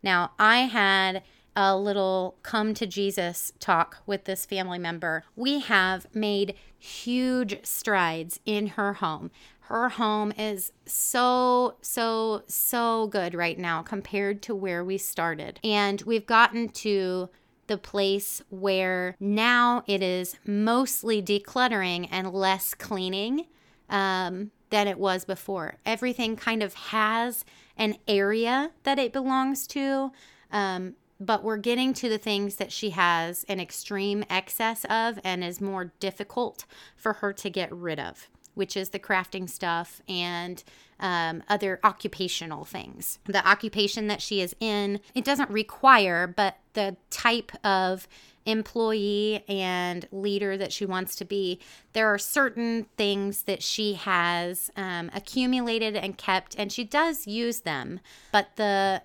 Now, 0.00 0.32
I 0.38 0.60
had 0.60 1.22
a 1.54 1.76
little 1.76 2.36
come 2.42 2.74
to 2.74 2.86
Jesus 2.86 3.52
talk 3.60 3.98
with 4.06 4.24
this 4.24 4.46
family 4.46 4.78
member. 4.78 5.24
We 5.36 5.60
have 5.60 6.06
made 6.14 6.54
huge 6.78 7.64
strides 7.64 8.40
in 8.44 8.68
her 8.68 8.94
home. 8.94 9.30
Her 9.66 9.90
home 9.90 10.32
is 10.36 10.72
so, 10.86 11.76
so, 11.80 12.42
so 12.46 13.06
good 13.06 13.34
right 13.34 13.58
now 13.58 13.82
compared 13.82 14.42
to 14.42 14.54
where 14.54 14.84
we 14.84 14.98
started. 14.98 15.60
And 15.62 16.02
we've 16.02 16.26
gotten 16.26 16.68
to 16.70 17.28
the 17.68 17.78
place 17.78 18.42
where 18.50 19.16
now 19.20 19.84
it 19.86 20.02
is 20.02 20.36
mostly 20.44 21.22
decluttering 21.22 22.08
and 22.10 22.32
less 22.32 22.74
cleaning 22.74 23.46
um, 23.88 24.50
than 24.70 24.88
it 24.88 24.98
was 24.98 25.24
before. 25.24 25.76
Everything 25.86 26.34
kind 26.36 26.62
of 26.62 26.74
has 26.74 27.44
an 27.76 27.96
area 28.08 28.72
that 28.82 28.98
it 28.98 29.12
belongs 29.12 29.66
to. 29.68 30.10
Um, 30.50 30.96
but 31.26 31.44
we're 31.44 31.56
getting 31.56 31.94
to 31.94 32.08
the 32.08 32.18
things 32.18 32.56
that 32.56 32.72
she 32.72 32.90
has 32.90 33.44
an 33.48 33.60
extreme 33.60 34.24
excess 34.28 34.84
of 34.86 35.18
and 35.24 35.44
is 35.44 35.60
more 35.60 35.92
difficult 36.00 36.64
for 36.96 37.14
her 37.14 37.32
to 37.32 37.48
get 37.48 37.72
rid 37.72 38.00
of, 38.00 38.28
which 38.54 38.76
is 38.76 38.90
the 38.90 38.98
crafting 38.98 39.48
stuff 39.48 40.02
and 40.08 40.64
um, 40.98 41.42
other 41.48 41.80
occupational 41.84 42.64
things. 42.64 43.18
The 43.24 43.46
occupation 43.46 44.08
that 44.08 44.20
she 44.20 44.40
is 44.40 44.54
in, 44.60 45.00
it 45.14 45.24
doesn't 45.24 45.50
require, 45.50 46.26
but 46.26 46.58
the 46.74 46.96
type 47.10 47.52
of 47.64 48.08
employee 48.44 49.44
and 49.48 50.08
leader 50.10 50.56
that 50.56 50.72
she 50.72 50.84
wants 50.84 51.14
to 51.16 51.24
be, 51.24 51.60
there 51.92 52.08
are 52.08 52.18
certain 52.18 52.86
things 52.96 53.44
that 53.44 53.62
she 53.62 53.94
has 53.94 54.70
um, 54.76 55.10
accumulated 55.14 55.94
and 55.94 56.18
kept, 56.18 56.56
and 56.58 56.72
she 56.72 56.82
does 56.82 57.26
use 57.26 57.60
them, 57.60 58.00
but 58.32 58.56
the 58.56 59.02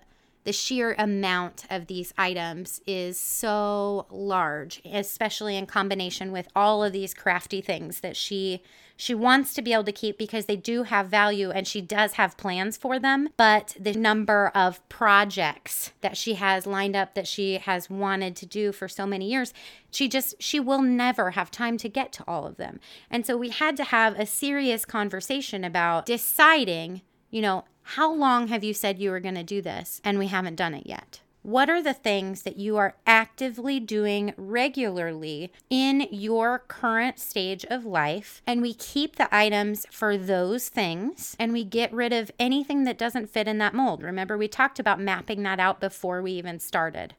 the 0.48 0.52
sheer 0.54 0.94
amount 0.96 1.66
of 1.68 1.88
these 1.88 2.14
items 2.16 2.80
is 2.86 3.20
so 3.20 4.06
large, 4.08 4.80
especially 4.90 5.58
in 5.58 5.66
combination 5.66 6.32
with 6.32 6.48
all 6.56 6.82
of 6.82 6.90
these 6.90 7.12
crafty 7.12 7.60
things 7.60 8.00
that 8.00 8.16
she 8.16 8.62
she 8.96 9.14
wants 9.14 9.52
to 9.52 9.60
be 9.60 9.74
able 9.74 9.84
to 9.84 9.92
keep 9.92 10.16
because 10.16 10.46
they 10.46 10.56
do 10.56 10.84
have 10.84 11.08
value 11.08 11.50
and 11.50 11.68
she 11.68 11.82
does 11.82 12.14
have 12.14 12.38
plans 12.38 12.78
for 12.78 12.98
them. 12.98 13.28
But 13.36 13.76
the 13.78 13.92
number 13.92 14.50
of 14.54 14.88
projects 14.88 15.92
that 16.00 16.16
she 16.16 16.34
has 16.34 16.66
lined 16.66 16.96
up 16.96 17.12
that 17.14 17.28
she 17.28 17.58
has 17.58 17.90
wanted 17.90 18.34
to 18.36 18.46
do 18.46 18.72
for 18.72 18.88
so 18.88 19.04
many 19.04 19.30
years, 19.30 19.52
she 19.90 20.08
just, 20.08 20.42
she 20.42 20.58
will 20.58 20.80
never 20.80 21.32
have 21.32 21.50
time 21.50 21.76
to 21.76 21.90
get 21.90 22.10
to 22.14 22.24
all 22.26 22.46
of 22.46 22.56
them. 22.56 22.80
And 23.10 23.26
so 23.26 23.36
we 23.36 23.50
had 23.50 23.76
to 23.76 23.84
have 23.84 24.18
a 24.18 24.24
serious 24.24 24.86
conversation 24.86 25.62
about 25.62 26.06
deciding, 26.06 27.02
you 27.30 27.42
know, 27.42 27.64
how 27.92 28.12
long 28.12 28.48
have 28.48 28.62
you 28.62 28.74
said 28.74 28.98
you 28.98 29.10
were 29.10 29.18
going 29.18 29.34
to 29.34 29.42
do 29.42 29.62
this? 29.62 29.98
And 30.04 30.18
we 30.18 30.26
haven't 30.26 30.56
done 30.56 30.74
it 30.74 30.86
yet. 30.86 31.20
What 31.40 31.70
are 31.70 31.82
the 31.82 31.94
things 31.94 32.42
that 32.42 32.58
you 32.58 32.76
are 32.76 32.96
actively 33.06 33.80
doing 33.80 34.34
regularly 34.36 35.50
in 35.70 36.06
your 36.10 36.58
current 36.58 37.18
stage 37.18 37.64
of 37.70 37.86
life? 37.86 38.42
And 38.46 38.60
we 38.60 38.74
keep 38.74 39.16
the 39.16 39.34
items 39.34 39.86
for 39.90 40.18
those 40.18 40.68
things 40.68 41.34
and 41.38 41.50
we 41.50 41.64
get 41.64 41.90
rid 41.90 42.12
of 42.12 42.30
anything 42.38 42.84
that 42.84 42.98
doesn't 42.98 43.30
fit 43.30 43.48
in 43.48 43.56
that 43.56 43.72
mold. 43.72 44.02
Remember, 44.02 44.36
we 44.36 44.48
talked 44.48 44.78
about 44.78 45.00
mapping 45.00 45.42
that 45.44 45.58
out 45.58 45.80
before 45.80 46.20
we 46.20 46.32
even 46.32 46.60
started. 46.60 47.14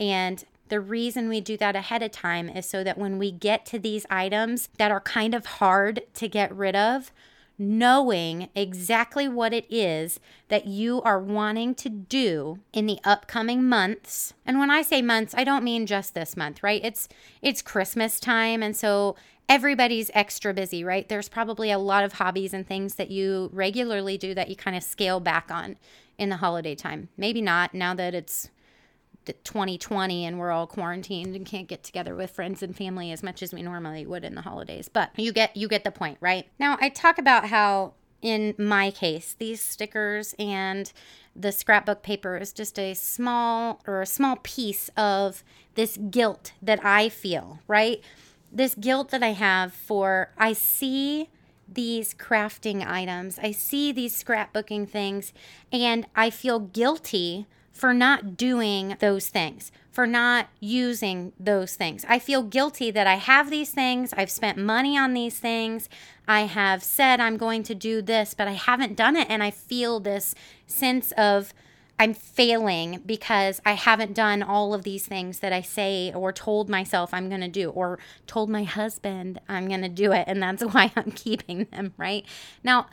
And 0.00 0.42
the 0.70 0.80
reason 0.80 1.28
we 1.28 1.42
do 1.42 1.58
that 1.58 1.76
ahead 1.76 2.02
of 2.02 2.12
time 2.12 2.48
is 2.48 2.64
so 2.64 2.82
that 2.82 2.96
when 2.96 3.18
we 3.18 3.30
get 3.30 3.66
to 3.66 3.78
these 3.78 4.06
items 4.08 4.70
that 4.78 4.90
are 4.90 5.00
kind 5.02 5.34
of 5.34 5.44
hard 5.44 6.00
to 6.14 6.28
get 6.28 6.54
rid 6.56 6.74
of, 6.74 7.12
knowing 7.58 8.48
exactly 8.54 9.28
what 9.28 9.52
it 9.52 9.66
is 9.72 10.18
that 10.48 10.66
you 10.66 11.00
are 11.02 11.20
wanting 11.20 11.74
to 11.74 11.88
do 11.88 12.58
in 12.72 12.86
the 12.86 12.98
upcoming 13.04 13.62
months. 13.64 14.34
And 14.44 14.58
when 14.58 14.70
I 14.70 14.82
say 14.82 15.02
months, 15.02 15.34
I 15.36 15.44
don't 15.44 15.64
mean 15.64 15.86
just 15.86 16.14
this 16.14 16.36
month, 16.36 16.62
right? 16.62 16.84
It's 16.84 17.08
it's 17.42 17.62
Christmas 17.62 18.18
time 18.18 18.62
and 18.62 18.76
so 18.76 19.16
everybody's 19.48 20.10
extra 20.14 20.54
busy, 20.54 20.82
right? 20.82 21.08
There's 21.08 21.28
probably 21.28 21.70
a 21.70 21.78
lot 21.78 22.04
of 22.04 22.14
hobbies 22.14 22.54
and 22.54 22.66
things 22.66 22.96
that 22.96 23.10
you 23.10 23.50
regularly 23.52 24.18
do 24.18 24.34
that 24.34 24.48
you 24.48 24.56
kind 24.56 24.76
of 24.76 24.82
scale 24.82 25.20
back 25.20 25.50
on 25.50 25.76
in 26.18 26.28
the 26.28 26.36
holiday 26.36 26.74
time. 26.74 27.08
Maybe 27.16 27.42
not 27.42 27.74
now 27.74 27.94
that 27.94 28.14
it's 28.14 28.50
2020 29.32 30.24
and 30.24 30.38
we're 30.38 30.50
all 30.50 30.66
quarantined 30.66 31.34
and 31.34 31.46
can't 31.46 31.68
get 31.68 31.82
together 31.82 32.14
with 32.14 32.30
friends 32.30 32.62
and 32.62 32.76
family 32.76 33.10
as 33.10 33.22
much 33.22 33.42
as 33.42 33.52
we 33.52 33.62
normally 33.62 34.06
would 34.06 34.24
in 34.24 34.34
the 34.34 34.42
holidays. 34.42 34.88
But 34.88 35.10
you 35.16 35.32
get 35.32 35.56
you 35.56 35.68
get 35.68 35.84
the 35.84 35.90
point, 35.90 36.18
right? 36.20 36.46
Now, 36.58 36.76
I 36.80 36.88
talk 36.88 37.18
about 37.18 37.48
how 37.48 37.94
in 38.22 38.54
my 38.56 38.90
case, 38.90 39.36
these 39.38 39.60
stickers 39.60 40.34
and 40.38 40.90
the 41.36 41.52
scrapbook 41.52 42.02
paper 42.02 42.38
is 42.38 42.54
just 42.54 42.78
a 42.78 42.94
small 42.94 43.82
or 43.86 44.00
a 44.00 44.06
small 44.06 44.36
piece 44.42 44.88
of 44.96 45.44
this 45.74 45.98
guilt 46.10 46.52
that 46.62 46.82
I 46.82 47.10
feel, 47.10 47.60
right? 47.68 48.00
This 48.50 48.74
guilt 48.74 49.10
that 49.10 49.22
I 49.22 49.32
have 49.32 49.74
for 49.74 50.32
I 50.38 50.54
see 50.54 51.28
these 51.68 52.14
crafting 52.14 52.86
items. 52.86 53.38
I 53.38 53.50
see 53.50 53.92
these 53.92 54.22
scrapbooking 54.22 54.88
things 54.88 55.34
and 55.70 56.06
I 56.16 56.30
feel 56.30 56.60
guilty 56.60 57.46
for 57.74 57.92
not 57.92 58.36
doing 58.36 58.96
those 59.00 59.28
things, 59.28 59.72
for 59.90 60.06
not 60.06 60.48
using 60.60 61.32
those 61.38 61.74
things. 61.74 62.06
I 62.08 62.18
feel 62.18 62.42
guilty 62.42 62.90
that 62.92 63.06
I 63.06 63.16
have 63.16 63.50
these 63.50 63.72
things, 63.72 64.14
I've 64.16 64.30
spent 64.30 64.56
money 64.56 64.96
on 64.96 65.12
these 65.12 65.38
things, 65.38 65.88
I 66.26 66.42
have 66.42 66.82
said 66.82 67.20
I'm 67.20 67.36
going 67.36 67.64
to 67.64 67.74
do 67.74 68.00
this, 68.00 68.32
but 68.32 68.48
I 68.48 68.52
haven't 68.52 68.96
done 68.96 69.16
it. 69.16 69.28
And 69.28 69.42
I 69.42 69.50
feel 69.50 70.00
this 70.00 70.34
sense 70.66 71.12
of 71.12 71.52
I'm 71.98 72.14
failing 72.14 73.02
because 73.04 73.60
I 73.64 73.72
haven't 73.72 74.14
done 74.14 74.42
all 74.42 74.74
of 74.74 74.82
these 74.82 75.06
things 75.06 75.40
that 75.40 75.52
I 75.52 75.60
say 75.60 76.12
or 76.14 76.32
told 76.32 76.68
myself 76.68 77.12
I'm 77.12 77.28
going 77.28 77.40
to 77.40 77.48
do, 77.48 77.70
or 77.70 77.98
told 78.26 78.48
my 78.50 78.64
husband 78.64 79.40
I'm 79.48 79.68
going 79.68 79.82
to 79.82 79.88
do 79.88 80.12
it. 80.12 80.24
And 80.26 80.42
that's 80.42 80.62
why 80.74 80.92
I'm 80.96 81.10
keeping 81.12 81.66
them, 81.70 81.92
right? 81.96 82.24
Now, 82.62 82.86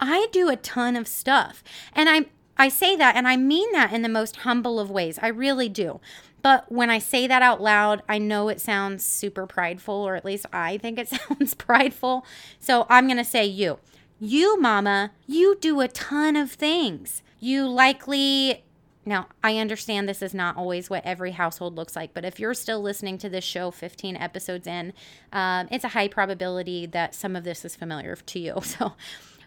I 0.00 0.28
do 0.32 0.48
a 0.48 0.56
ton 0.56 0.96
of 0.96 1.06
stuff 1.06 1.62
and 1.92 2.08
I'm 2.08 2.26
I 2.60 2.68
say 2.68 2.94
that 2.94 3.16
and 3.16 3.26
I 3.26 3.38
mean 3.38 3.72
that 3.72 3.90
in 3.90 4.02
the 4.02 4.08
most 4.10 4.36
humble 4.36 4.78
of 4.78 4.90
ways. 4.90 5.18
I 5.22 5.28
really 5.28 5.70
do. 5.70 5.98
But 6.42 6.70
when 6.70 6.90
I 6.90 6.98
say 6.98 7.26
that 7.26 7.40
out 7.40 7.62
loud, 7.62 8.02
I 8.06 8.18
know 8.18 8.50
it 8.50 8.60
sounds 8.60 9.02
super 9.02 9.46
prideful, 9.46 9.94
or 9.94 10.14
at 10.14 10.26
least 10.26 10.44
I 10.52 10.76
think 10.76 10.98
it 10.98 11.08
sounds 11.28 11.54
prideful. 11.54 12.26
So 12.58 12.86
I'm 12.90 13.06
going 13.06 13.16
to 13.16 13.24
say 13.24 13.46
you. 13.46 13.78
You, 14.20 14.60
mama, 14.60 15.12
you 15.26 15.56
do 15.58 15.80
a 15.80 15.88
ton 15.88 16.36
of 16.36 16.52
things. 16.52 17.22
You 17.40 17.66
likely 17.66 18.62
now, 19.06 19.28
I 19.42 19.56
understand 19.56 20.08
this 20.08 20.20
is 20.20 20.34
not 20.34 20.58
always 20.58 20.90
what 20.90 21.04
every 21.06 21.30
household 21.30 21.74
looks 21.74 21.96
like, 21.96 22.12
but 22.12 22.24
if 22.24 22.38
you're 22.38 22.52
still 22.52 22.82
listening 22.82 23.16
to 23.18 23.30
this 23.30 23.44
show 23.44 23.70
15 23.70 24.14
episodes 24.16 24.66
in, 24.66 24.92
um, 25.32 25.68
it's 25.70 25.84
a 25.84 25.88
high 25.88 26.08
probability 26.08 26.84
that 26.86 27.14
some 27.14 27.34
of 27.34 27.42
this 27.42 27.64
is 27.64 27.74
familiar 27.74 28.14
to 28.16 28.38
you. 28.38 28.60
So, 28.70 28.92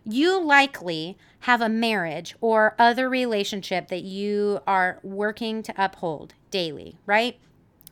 you 0.06 0.44
likely 0.44 1.18
have 1.42 1.62
a 1.62 1.70
marriage 1.70 2.36
or 2.42 2.76
other 2.80 3.10
relationship 3.10 3.88
that 3.90 4.04
you 4.04 4.60
are 4.66 5.00
working 5.04 5.64
to 5.64 5.74
uphold 5.78 6.34
daily, 6.52 6.98
right? 7.06 7.38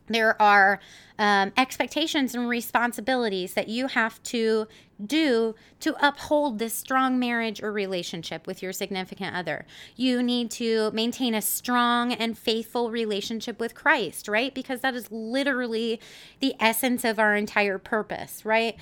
There 0.08 0.42
are 0.42 0.80
um, 1.18 1.54
expectations 1.56 2.36
and 2.36 2.50
responsibilities 2.50 3.54
that 3.54 3.70
you 3.70 3.88
have 3.88 4.22
to 4.24 4.68
do 5.04 5.56
to 5.80 5.96
uphold 6.06 6.60
this 6.60 6.74
strong 6.74 7.18
marriage 7.18 7.62
or 7.62 7.72
relationship 7.72 8.46
with 8.46 8.62
your 8.62 8.74
significant 8.74 9.36
other. 9.36 9.66
You 9.96 10.22
need 10.22 10.52
to 10.52 10.92
maintain 10.92 11.34
a 11.34 11.42
strong 11.42 12.14
and 12.14 12.38
faithful 12.38 12.92
relationship 12.92 13.60
with 13.60 13.74
Christ, 13.74 14.28
right? 14.28 14.54
Because 14.54 14.82
that 14.82 14.96
is 14.96 15.12
literally 15.12 16.00
the 16.40 16.56
essence 16.60 17.04
of 17.04 17.18
our 17.18 17.36
entire 17.36 17.78
purpose, 17.78 18.46
right? 18.46 18.76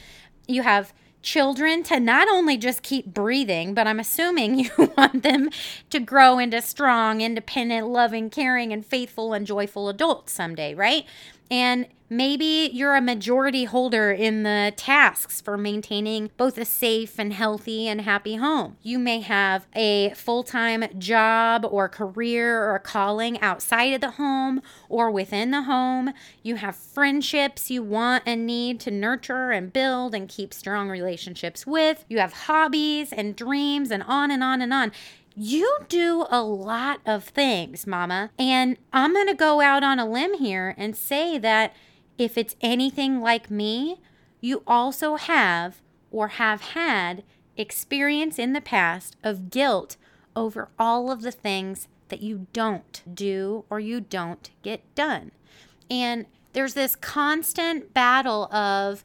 You 0.48 0.64
have 0.64 0.94
children 1.22 1.84
to 1.84 2.00
not 2.00 2.28
only 2.28 2.58
just 2.58 2.84
keep 2.84 3.06
breathing, 3.06 3.74
but 3.74 3.88
I'm 3.88 4.00
assuming 4.00 4.60
you 4.60 4.94
want 4.98 5.24
them 5.24 5.50
to 5.90 6.00
grow 6.00 6.40
into 6.40 6.62
strong, 6.62 7.22
independent, 7.22 7.88
loving, 7.88 8.30
caring, 8.30 8.72
and 8.74 8.86
faithful 8.86 9.34
and 9.34 9.46
joyful 9.46 9.90
adults 9.90 10.34
someday, 10.34 10.74
right? 10.74 11.06
And 11.52 11.88
maybe 12.10 12.70
you're 12.74 12.96
a 12.96 13.02
majority 13.02 13.66
holder 13.66 14.12
in 14.12 14.44
the 14.44 14.74
tasks 14.76 15.40
for 15.40 15.58
maintaining 15.58 16.32
both 16.38 16.58
a 16.58 16.66
safe 16.66 17.20
and 17.20 17.34
healthy 17.34 17.88
and 17.88 18.02
happy 18.02 18.36
home. 18.36 18.78
You 18.82 19.00
may 19.00 19.22
have 19.22 19.68
a 19.76 20.10
full 20.12 20.44
time 20.44 20.86
job 20.98 21.66
or 21.70 21.88
career 21.88 22.70
or 22.70 22.80
calling 22.80 23.40
outside 23.42 23.94
of 23.94 24.02
the 24.02 24.12
home 24.12 24.62
or 24.90 25.12
within 25.12 25.52
the 25.52 25.64
home. 25.64 26.14
You 26.42 26.56
have 26.56 26.76
friendships 26.76 27.70
you 27.70 27.84
want 27.84 28.24
and 28.26 28.46
need 28.46 28.80
to 28.82 28.92
nurture 28.92 29.52
and 29.52 29.72
build 29.72 30.16
and 30.16 30.28
keep 30.28 30.54
strong 30.54 30.90
relationships 30.90 31.68
with. 31.68 32.06
You 32.10 32.20
have 32.20 32.34
hobbies 32.34 33.14
and 33.14 33.36
dreams 33.36 33.92
and 33.92 34.04
on 34.04 34.32
and 34.32 34.44
on 34.44 34.62
and 34.62 34.74
on. 34.74 34.92
You 35.36 35.78
do 35.88 36.26
a 36.30 36.42
lot 36.42 37.00
of 37.06 37.24
things, 37.24 37.88
Mama. 37.88 38.32
And 38.38 38.76
I'm 38.92 39.14
going 39.14 39.28
to 39.28 39.34
go 39.34 39.62
out 39.62 39.84
on 39.84 39.98
a 39.98 40.10
limb 40.10 40.34
here 40.34 40.76
and 40.78 40.98
say 40.98 41.38
that 41.38 41.74
if 42.20 42.38
it's 42.38 42.56
anything 42.62 43.22
like 43.22 43.50
me, 43.50 44.02
you 44.42 44.62
also 44.68 45.16
have 45.16 45.82
or 46.12 46.28
have 46.28 46.62
had 46.62 47.24
experience 47.58 48.38
in 48.38 48.54
the 48.54 48.62
past 48.62 49.16
of 49.24 49.50
guilt 49.50 49.96
over 50.36 50.70
all 50.78 51.12
of 51.12 51.22
the 51.22 51.32
things 51.32 51.88
that 52.10 52.22
you 52.22 52.48
don't 52.52 53.02
do 53.12 53.64
or 53.70 53.80
you 53.80 54.02
don't 54.02 54.50
get 54.64 54.84
done. 54.96 55.32
And 55.90 56.26
there's 56.54 56.74
this 56.74 56.96
constant 56.96 57.94
battle 57.94 58.54
of 58.54 59.04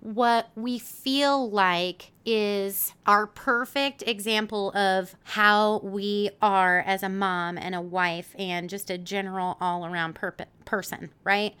what 0.00 0.50
we 0.54 0.78
feel 0.78 1.50
like 1.50 2.12
is 2.24 2.94
our 3.06 3.26
perfect 3.26 4.02
example 4.06 4.72
of 4.76 5.14
how 5.24 5.78
we 5.78 6.30
are 6.42 6.80
as 6.80 7.02
a 7.02 7.08
mom 7.08 7.58
and 7.58 7.74
a 7.74 7.80
wife 7.80 8.34
and 8.38 8.68
just 8.68 8.90
a 8.90 8.98
general 8.98 9.56
all 9.60 9.86
around 9.86 10.16
person, 10.64 11.10
right? 11.24 11.54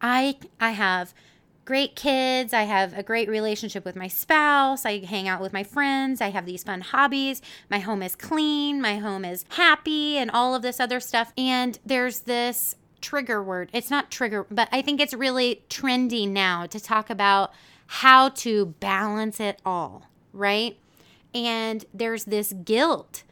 I 0.00 0.36
I 0.60 0.70
have 0.70 1.14
great 1.64 1.96
kids. 1.96 2.52
I 2.52 2.64
have 2.64 2.96
a 2.96 3.02
great 3.02 3.28
relationship 3.28 3.84
with 3.84 3.96
my 3.96 4.08
spouse. 4.08 4.84
I 4.84 4.98
hang 5.04 5.28
out 5.28 5.40
with 5.40 5.52
my 5.52 5.64
friends. 5.64 6.20
I 6.20 6.30
have 6.30 6.46
these 6.46 6.62
fun 6.62 6.82
hobbies. 6.82 7.40
My 7.70 7.78
home 7.78 8.02
is 8.02 8.16
clean. 8.16 8.80
My 8.80 8.96
home 8.96 9.24
is 9.24 9.44
happy 9.50 10.18
and 10.18 10.30
all 10.30 10.54
of 10.54 10.62
this 10.62 10.78
other 10.78 11.00
stuff. 11.00 11.32
And 11.38 11.78
there's 11.84 12.20
this 12.20 12.76
trigger 13.00 13.42
word. 13.42 13.70
It's 13.72 13.90
not 13.90 14.10
trigger, 14.10 14.46
but 14.50 14.68
I 14.72 14.82
think 14.82 15.00
it's 15.00 15.14
really 15.14 15.62
trendy 15.68 16.28
now 16.28 16.66
to 16.66 16.80
talk 16.80 17.10
about 17.10 17.52
how 17.86 18.30
to 18.30 18.66
balance 18.80 19.40
it 19.40 19.60
all, 19.64 20.08
right? 20.32 20.76
And 21.34 21.84
there's 21.92 22.24
this 22.24 22.52
guilt, 22.52 23.24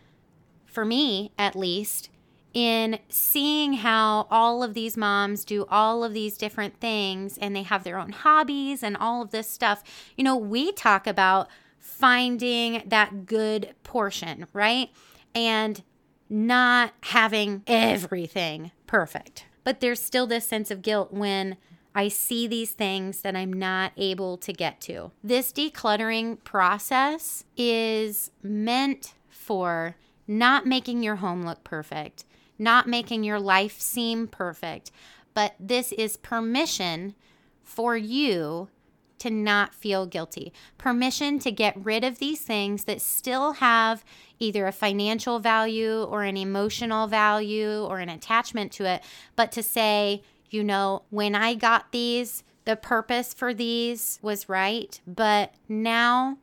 for 0.67 0.85
me 0.85 1.33
at 1.39 1.57
least, 1.57 2.11
in 2.55 2.99
seeing 3.09 3.75
how 3.75 4.27
all 4.31 4.63
of 4.63 4.75
these 4.75 4.97
moms 4.97 5.45
do 5.45 5.65
all 5.69 6.05
of 6.05 6.13
these 6.13 6.37
different 6.37 6.81
things 6.81 7.39
and 7.39 7.55
they 7.55 7.63
have 7.63 7.85
their 7.85 7.99
own 7.99 8.11
hobbies 8.11 8.83
and 8.83 8.97
all 8.97 9.23
of 9.23 9.31
this 9.31 9.49
stuff. 9.49 9.83
You 10.17 10.25
know, 10.25 10.37
we 10.37 10.73
talk 10.73 11.07
about 11.07 11.49
finding 11.79 12.83
that 12.87 13.27
good 13.27 13.75
portion, 13.83 14.47
right? 14.53 14.91
And 15.35 15.83
not 16.29 16.93
having 17.03 17.63
everything 17.67 18.71
perfect. 18.87 19.47
But 19.65 19.81
there's 19.81 20.01
still 20.01 20.27
this 20.27 20.47
sense 20.47 20.71
of 20.71 20.83
guilt 20.83 21.13
when 21.13 21.57
I 21.95 22.09
see 22.09 22.47
these 22.47 22.71
things 22.71 23.21
that 23.21 23.37
I'm 23.37 23.53
not 23.53 23.93
able 23.97 24.39
to 24.39 24.53
get 24.53 24.81
to. 24.83 25.13
This 25.23 25.53
decluttering 25.53 26.43
process 26.43 27.45
is 27.57 28.31
meant 28.43 29.15
for 29.29 29.97
not 30.27 30.67
making 30.67 31.03
your 31.03 31.17
home 31.17 31.43
look 31.43 31.63
perfect, 31.65 32.25
not 32.59 32.89
making 32.89 33.25
your 33.25 33.41
life 33.41 33.81
seem 33.81 34.27
perfect, 34.27 34.91
but 35.35 35.55
this 35.59 35.93
is 35.93 36.17
permission 36.17 37.15
for 37.63 37.97
you 37.97 38.69
to 39.19 39.31
not 39.31 39.73
feel 39.73 40.05
guilty. 40.05 40.53
Permission 40.79 41.39
to 41.39 41.53
get 41.53 41.77
rid 41.77 42.03
of 42.03 42.19
these 42.19 42.41
things 42.41 42.85
that 42.85 43.01
still 43.01 43.53
have 43.55 44.05
either 44.41 44.67
a 44.67 44.73
financial 44.73 45.39
value 45.39 46.03
or 46.03 46.25
an 46.25 46.37
emotional 46.37 47.07
value 47.07 47.85
or 47.85 48.01
an 48.01 48.09
attachment 48.09 48.73
to 48.73 48.85
it, 48.85 49.01
but 49.37 49.53
to 49.53 49.63
say, 49.63 50.23
you 50.51 50.65
know, 50.65 51.03
when 51.11 51.37
I 51.37 51.55
got 51.55 51.93
these, 51.93 52.43
the 52.65 52.75
purpose 52.75 53.33
for 53.33 53.55
these 53.55 54.19
was 54.23 54.49
right, 54.49 55.01
but 55.07 55.55
now 55.69 56.39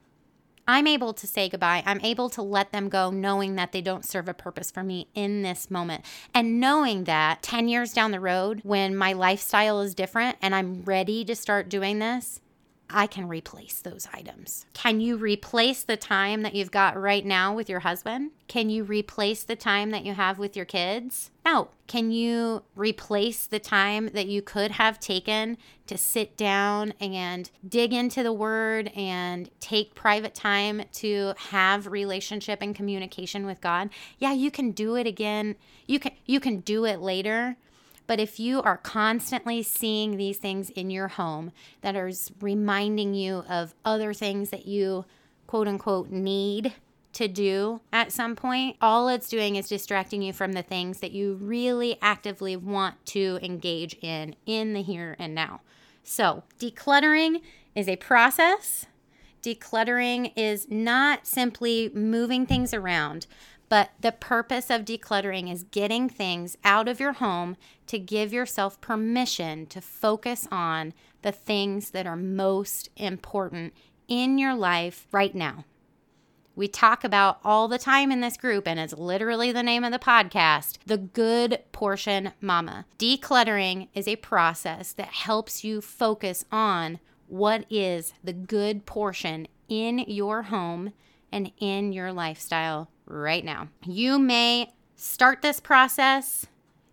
I'm 0.70 0.86
able 0.86 1.14
to 1.14 1.26
say 1.26 1.50
goodbye. 1.50 1.82
I'm 1.84 2.00
able 2.02 2.30
to 2.30 2.44
let 2.44 2.72
them 2.72 2.90
go, 2.90 3.10
knowing 3.10 3.56
that 3.56 3.72
they 3.72 3.82
don't 3.82 4.06
serve 4.06 4.30
a 4.30 4.36
purpose 4.36 4.70
for 4.70 4.84
me 4.84 5.08
in 5.16 5.42
this 5.42 5.72
moment. 5.72 6.06
And 6.32 6.60
knowing 6.60 7.06
that 7.06 7.42
10 7.42 7.68
years 7.68 7.92
down 7.92 8.12
the 8.12 8.20
road, 8.20 8.62
when 8.62 8.96
my 8.96 9.14
lifestyle 9.14 9.82
is 9.82 9.96
different 9.96 10.38
and 10.44 10.54
I'm 10.54 10.84
ready 10.84 11.26
to 11.26 11.36
start 11.36 11.70
doing 11.70 11.98
this, 11.98 12.40
I 12.90 13.08
can 13.08 13.28
replace 13.28 13.82
those 13.82 14.08
items. 14.14 14.66
Can 14.74 15.00
you 15.00 15.18
replace 15.18 15.84
the 15.84 15.98
time 15.98 16.42
that 16.42 16.56
you've 16.56 16.72
got 16.72 17.00
right 17.00 17.26
now 17.26 17.54
with 17.54 17.70
your 17.70 17.82
husband? 17.82 18.32
Can 18.48 18.70
you 18.70 18.84
replace 18.84 19.44
the 19.44 19.56
time 19.56 19.92
that 19.92 20.06
you 20.06 20.14
have 20.14 20.40
with 20.40 20.56
your 20.56 20.66
kids? 20.66 21.30
No. 21.46 21.70
Can 21.88 22.12
you 22.12 22.64
replace 22.76 23.46
the 23.46 23.60
time 23.60 24.10
that 24.14 24.28
you 24.28 24.42
could 24.42 24.72
have 24.72 25.00
taken 25.00 25.58
to 25.88 25.98
sit 25.98 26.38
down 26.38 26.94
and 27.00 27.50
dig 27.68 27.94
into 27.94 28.24
the 28.24 28.34
word 28.34 28.92
and 28.96 29.50
take 29.60 29.96
private 29.96 30.36
time 30.36 30.84
to 30.94 31.34
have 31.38 31.88
relationship 31.88 32.60
and 32.62 32.76
communication 32.76 33.46
with 33.46 33.62
God? 33.62 33.90
Yeah, 34.18 34.34
you 34.34 34.52
can 34.52 34.72
do 34.72 34.96
it 34.96 35.08
again. 35.08 35.56
You 35.88 36.00
can 36.00 36.12
you 36.26 36.40
can 36.40 36.60
do 36.60 36.86
it 36.86 37.00
later, 37.02 37.58
but 38.10 38.20
if 38.20 38.40
you 38.40 38.60
are 38.64 38.78
constantly 38.78 39.62
seeing 39.62 40.18
these 40.18 40.40
things 40.40 40.72
in 40.72 40.90
your 40.90 41.10
home 41.10 41.52
that 41.82 41.96
are 41.96 42.10
reminding 42.42 43.14
you 43.14 43.44
of 43.48 43.76
other 43.86 44.16
things 44.16 44.50
that 44.50 44.66
you 44.66 45.06
quote 45.46 45.68
unquote 45.68 46.10
need 46.10 46.74
to 47.14 47.28
do 47.28 47.82
at 47.94 48.12
some 48.12 48.36
point, 48.36 48.78
all 48.82 49.10
it's 49.10 49.30
doing 49.30 49.58
is 49.58 49.70
distracting 49.70 50.24
you 50.24 50.34
from 50.34 50.54
the 50.54 50.64
things 50.64 51.02
that 51.02 51.12
you 51.12 51.36
really 51.36 52.00
actively 52.02 52.56
want 52.56 52.96
to 53.06 53.38
engage 53.44 53.96
in 54.02 54.36
in 54.48 54.74
the 54.74 54.82
here 54.82 55.16
and 55.20 55.36
now. 55.36 55.62
So, 56.02 56.42
decluttering 56.60 57.44
is 57.76 57.88
a 57.88 57.98
process. 57.98 58.88
Decluttering 59.44 60.34
is 60.36 60.66
not 60.72 61.28
simply 61.28 61.92
moving 61.94 62.48
things 62.48 62.74
around, 62.74 63.28
but 63.70 63.92
the 64.00 64.12
purpose 64.12 64.70
of 64.70 64.84
decluttering 64.84 65.52
is 65.52 65.64
getting 65.64 66.10
things 66.10 66.58
out 66.64 66.88
of 66.88 67.00
your 67.00 67.14
home 67.14 67.56
to 67.88 68.00
give 68.00 68.34
yourself 68.34 68.82
permission 68.82 69.68
to 69.68 69.80
focus 69.80 70.48
on 70.52 70.94
the 71.22 71.32
things 71.32 71.92
that 71.92 72.08
are 72.08 72.16
most 72.16 72.90
important 72.96 73.74
in 74.08 74.38
your 74.38 74.56
life 74.56 75.08
right 75.12 75.36
now. 75.36 75.66
We 76.56 76.68
talk 76.68 77.06
about 77.06 77.40
all 77.46 77.70
the 77.70 77.78
time 77.78 78.12
in 78.12 78.20
this 78.20 78.36
group, 78.36 78.68
and 78.68 78.78
it's 78.80 78.94
literally 78.94 79.54
the 79.54 79.64
name 79.64 79.86
of 79.86 79.94
the 79.94 80.00
podcast 80.00 80.78
the 80.86 80.98
good 80.98 81.60
portion 81.72 82.34
mama. 82.42 82.86
Decluttering 82.98 83.88
is 83.94 84.08
a 84.10 84.18
process 84.18 84.92
that 84.94 85.08
helps 85.08 85.64
you 85.64 85.80
focus 85.80 86.44
on 86.52 87.00
what 87.28 87.66
is 87.70 88.14
the 88.24 88.34
good 88.34 88.86
portion 88.86 89.48
in 89.70 90.00
your 90.00 90.44
home 90.44 90.92
and 91.32 91.52
in 91.60 91.94
your 91.94 92.12
lifestyle 92.12 92.90
right 93.10 93.44
now. 93.44 93.68
You 93.86 94.20
may 94.20 94.74
start 94.96 95.42
this 95.42 95.60
process. 95.60 96.46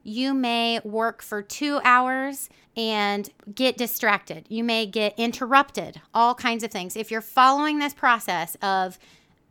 You 0.03 0.35
may 0.35 0.81
work 0.85 1.23
for 1.23 1.43
two 1.43 1.81
hours 1.85 2.49
and 2.77 3.29
get 3.55 3.77
distracted. 3.77 4.47
You 4.49 4.62
may 4.62 4.87
get 4.87 5.14
interrupted, 5.17 6.01
all 6.14 6.35
kinds 6.35 6.62
of 6.62 6.71
things. 6.71 6.97
If 6.97 7.11
you're 7.11 7.21
following 7.21 7.79
this 7.79 7.95
process 7.95 8.57
of 8.62 8.99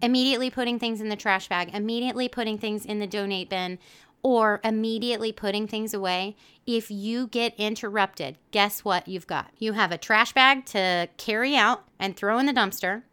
immediately 0.01 0.49
putting 0.49 0.79
things 0.79 1.01
in 1.01 1.09
the 1.09 1.15
trash 1.15 1.49
bag, 1.49 1.71
immediately 1.73 2.29
putting 2.29 2.57
things 2.57 2.85
in 2.85 2.99
the 2.99 3.07
donate 3.07 3.49
bin, 3.49 3.79
or 4.21 4.59
immediately 4.63 5.31
putting 5.31 5.67
things 5.67 5.93
away, 5.93 6.35
if 6.65 6.89
you 6.89 7.27
get 7.27 7.53
interrupted, 7.59 8.37
guess 8.49 8.83
what 8.83 9.07
you've 9.07 9.27
got? 9.27 9.51
You 9.59 9.73
have 9.73 9.91
a 9.91 9.99
trash 9.99 10.33
bag 10.33 10.65
to 10.67 11.07
carry 11.17 11.55
out 11.55 11.83
and 11.99 12.15
throw 12.15 12.39
in 12.39 12.47
the 12.47 12.53
dumpster. 12.53 13.03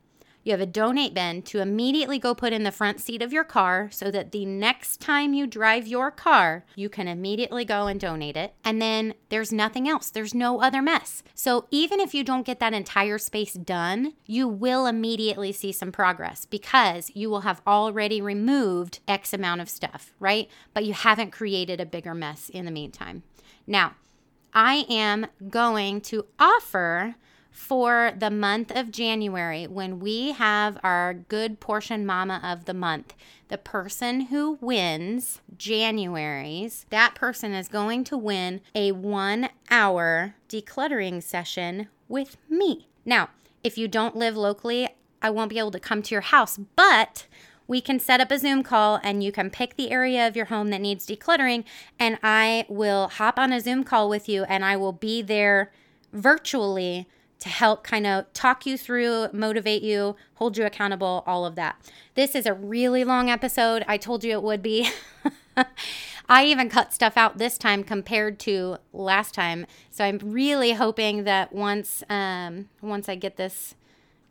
You 0.45 0.53
have 0.53 0.61
a 0.61 0.67
donate 0.67 1.15
bin 1.15 1.43
to 1.43 1.61
immediately 1.61 2.19
go 2.19 2.35
put 2.35 2.53
in 2.53 2.65
the 2.65 2.73
front 2.73 3.01
seat 3.01 3.23
of 3.23 3.33
your 3.33 3.45
car 3.45 3.89
so 3.93 4.11
that 4.11 4.33
the 4.33 4.45
next 4.45 5.01
time 5.01 5.35
you 5.35 5.47
drive 5.47 5.87
your 5.87 6.11
car, 6.11 6.65
you 6.75 6.89
can 6.89 7.07
immediately 7.07 7.65
go 7.65 7.87
and 7.87 8.01
donate 8.01 8.37
it. 8.37 8.55
And 8.65 8.83
then 8.83 9.15
there's 9.29 9.53
nothing 9.53 9.89
else, 9.89 10.11
there's 10.11 10.35
no 10.35 10.61
other 10.61 10.83
mess. 10.83 11.23
So 11.35 11.67
even 11.71 12.01
if 12.01 12.13
you 12.13 12.25
don't 12.25 12.47
get 12.47 12.59
that 12.61 12.75
entire 12.75 13.19
space 13.19 13.55
done, 13.55 14.15
you 14.27 14.49
will 14.49 14.87
immediately 14.87 15.53
see 15.53 15.71
some 15.71 15.93
progress 15.93 16.45
because 16.45 17.11
you 17.15 17.31
will 17.31 17.43
have 17.43 17.63
already 17.67 18.21
removed 18.21 19.01
X 19.07 19.33
amount 19.33 19.61
of 19.61 19.69
stuff, 19.69 20.13
right? 20.19 20.49
But 20.75 20.85
you 20.85 20.93
haven't 20.93 21.31
created 21.31 21.81
a 21.81 21.87
bigger 21.87 22.15
mess 22.15 22.49
in 22.49 22.65
the 22.65 22.71
meantime. 22.71 23.23
Now, 23.67 23.95
I 24.53 24.85
am 24.89 25.29
going 25.49 26.01
to 26.03 26.27
offer 26.39 27.15
for 27.53 28.13
the 28.19 28.31
month 28.31 28.75
of 28.75 28.91
January 28.91 29.67
when 29.67 30.01
we 30.01 30.33
have 30.33 30.79
our 30.83 31.13
good 31.13 31.61
portion 31.61 32.05
mama 32.05 32.41
of 32.43 32.65
the 32.65 32.75
month. 32.75 33.15
The 33.49 33.59
person 33.59 34.23
who 34.23 34.59
wins 34.61 35.43
January's, 35.57 36.87
that 36.89 37.15
person 37.15 37.53
is 37.53 37.69
going 37.69 38.05
to 38.05 38.17
win 38.17 38.63
a 38.75 38.93
one 38.93 39.51
hour 39.71 40.35
decluttering 40.49 41.23
session 41.23 41.89
with 42.09 42.39
me. 42.49 42.89
Now, 43.05 43.29
if 43.63 43.77
you 43.77 43.87
don't 43.87 44.17
live 44.17 44.37
locally, 44.37 44.89
I 45.21 45.31
won't 45.31 45.51
be 45.51 45.59
able 45.59 45.71
to 45.73 45.79
come 45.79 46.03
to 46.03 46.15
your 46.15 46.23
house, 46.23 46.59
but 46.75 47.27
we 47.69 47.81
can 47.81 48.01
set 48.01 48.21
up 48.21 48.31
a 48.31 48.39
Zoom 48.39 48.63
call 48.63 48.99
and 49.03 49.23
you 49.23 49.31
can 49.31 49.51
pick 49.51 49.77
the 49.77 49.91
area 49.91 50.27
of 50.27 50.37
your 50.37 50.47
home 50.47 50.71
that 50.71 50.81
needs 50.81 51.07
decluttering. 51.07 51.65
And 51.99 52.19
I 52.23 52.67
will 52.69 53.09
hop 53.09 53.39
on 53.39 53.53
a 53.53 53.61
Zoom 53.61 53.85
call 53.85 54.09
with 54.09 54.29
you 54.29 54.45
and 54.45 54.65
I 54.65 54.77
will 54.77 54.93
be 54.93 55.23
there 55.23 55.71
virtually 56.13 57.07
to 57.43 57.49
help 57.49 57.83
kind 57.83 58.07
of 58.07 58.33
talk 58.33 58.67
you 58.67 58.79
through, 58.79 59.27
motivate 59.33 59.83
you, 59.83 60.15
hold 60.35 60.57
you 60.57 60.65
accountable, 60.65 61.25
all 61.27 61.45
of 61.45 61.57
that. 61.57 61.77
This 62.15 62.37
is 62.37 62.47
a 62.47 62.55
really 62.55 63.03
long 63.03 63.29
episode. 63.29 63.85
I 63.89 63.97
told 63.97 64.23
you 64.23 64.31
it 64.31 64.45
would 64.45 64.63
be. 64.63 64.89
I 66.29 66.45
even 66.45 66.69
cut 66.69 66.93
stuff 66.93 67.17
out 67.17 67.39
this 67.39 67.59
time 67.59 67.83
compared 67.83 68.39
to 68.41 68.77
last 68.93 69.35
time. 69.35 69.67
So 69.91 70.05
I'm 70.05 70.19
really 70.23 70.75
hoping 70.75 71.25
that 71.25 71.53
once 71.53 72.05
um, 72.09 72.69
once 72.81 73.09
I 73.09 73.17
get 73.17 73.37
this 73.37 73.75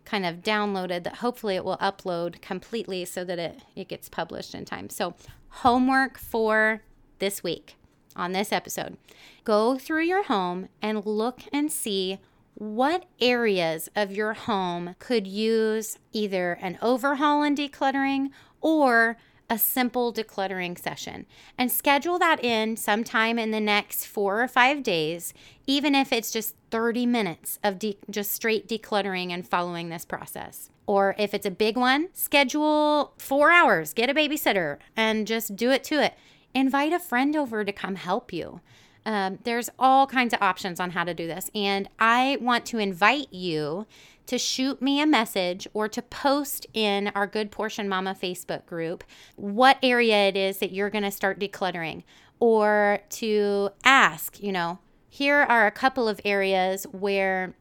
kind 0.05 0.25
of 0.25 0.37
downloaded, 0.37 1.03
that 1.03 1.17
hopefully 1.17 1.57
it 1.57 1.65
will 1.65 1.77
upload 1.77 2.41
completely 2.41 3.03
so 3.03 3.25
that 3.25 3.37
it, 3.37 3.59
it 3.75 3.89
gets 3.89 4.07
published 4.07 4.55
in 4.55 4.63
time. 4.63 4.89
So 4.89 5.15
homework 5.49 6.17
for 6.17 6.81
this 7.19 7.43
week 7.43 7.75
on 8.15 8.31
this 8.31 8.53
episode. 8.53 8.95
Go 9.43 9.77
through 9.77 10.03
your 10.03 10.23
home 10.23 10.69
and 10.81 11.05
look 11.05 11.41
and 11.51 11.69
see 11.69 12.19
what 12.61 13.05
areas 13.19 13.89
of 13.95 14.11
your 14.11 14.33
home 14.33 14.95
could 14.99 15.25
use 15.25 15.97
either 16.13 16.59
an 16.61 16.77
overhaul 16.79 17.41
and 17.41 17.57
decluttering 17.57 18.29
or 18.61 19.17
a 19.49 19.57
simple 19.57 20.13
decluttering 20.13 20.77
session 20.77 21.25
and 21.57 21.71
schedule 21.71 22.19
that 22.19 22.43
in 22.43 22.77
sometime 22.77 23.39
in 23.39 23.49
the 23.49 23.59
next 23.59 24.05
four 24.05 24.43
or 24.43 24.47
five 24.47 24.83
days, 24.83 25.33
even 25.65 25.95
if 25.95 26.13
it's 26.13 26.29
just 26.29 26.53
30 26.69 27.07
minutes 27.07 27.57
of 27.63 27.79
de- 27.79 27.97
just 28.11 28.31
straight 28.31 28.67
decluttering 28.67 29.31
and 29.31 29.47
following 29.47 29.89
this 29.89 30.05
process. 30.05 30.69
Or 30.85 31.15
if 31.17 31.33
it's 31.33 31.47
a 31.47 31.51
big 31.51 31.75
one, 31.75 32.09
schedule 32.13 33.13
four 33.17 33.49
hours, 33.49 33.91
get 33.91 34.11
a 34.11 34.13
babysitter, 34.13 34.77
and 34.95 35.25
just 35.25 35.55
do 35.55 35.71
it 35.71 35.83
to 35.85 35.95
it. 35.95 36.13
Invite 36.53 36.93
a 36.93 36.99
friend 36.99 37.35
over 37.35 37.65
to 37.65 37.71
come 37.71 37.95
help 37.95 38.31
you. 38.31 38.61
Um, 39.05 39.39
there's 39.43 39.69
all 39.79 40.05
kinds 40.05 40.33
of 40.33 40.41
options 40.41 40.79
on 40.79 40.91
how 40.91 41.03
to 41.03 41.13
do 41.13 41.27
this. 41.27 41.49
And 41.55 41.89
I 41.99 42.37
want 42.39 42.65
to 42.67 42.77
invite 42.77 43.33
you 43.33 43.87
to 44.27 44.37
shoot 44.37 44.81
me 44.81 45.01
a 45.01 45.07
message 45.07 45.67
or 45.73 45.87
to 45.89 46.01
post 46.01 46.67
in 46.73 47.07
our 47.15 47.27
Good 47.27 47.51
Portion 47.51 47.89
Mama 47.89 48.15
Facebook 48.21 48.65
group 48.65 49.03
what 49.35 49.77
area 49.81 50.27
it 50.27 50.37
is 50.37 50.59
that 50.59 50.71
you're 50.71 50.89
going 50.89 51.03
to 51.03 51.11
start 51.11 51.39
decluttering 51.39 52.03
or 52.39 52.99
to 53.09 53.69
ask, 53.83 54.41
you 54.41 54.51
know, 54.51 54.79
here 55.09 55.37
are 55.37 55.67
a 55.67 55.71
couple 55.71 56.07
of 56.07 56.21
areas 56.23 56.85
where 56.91 57.55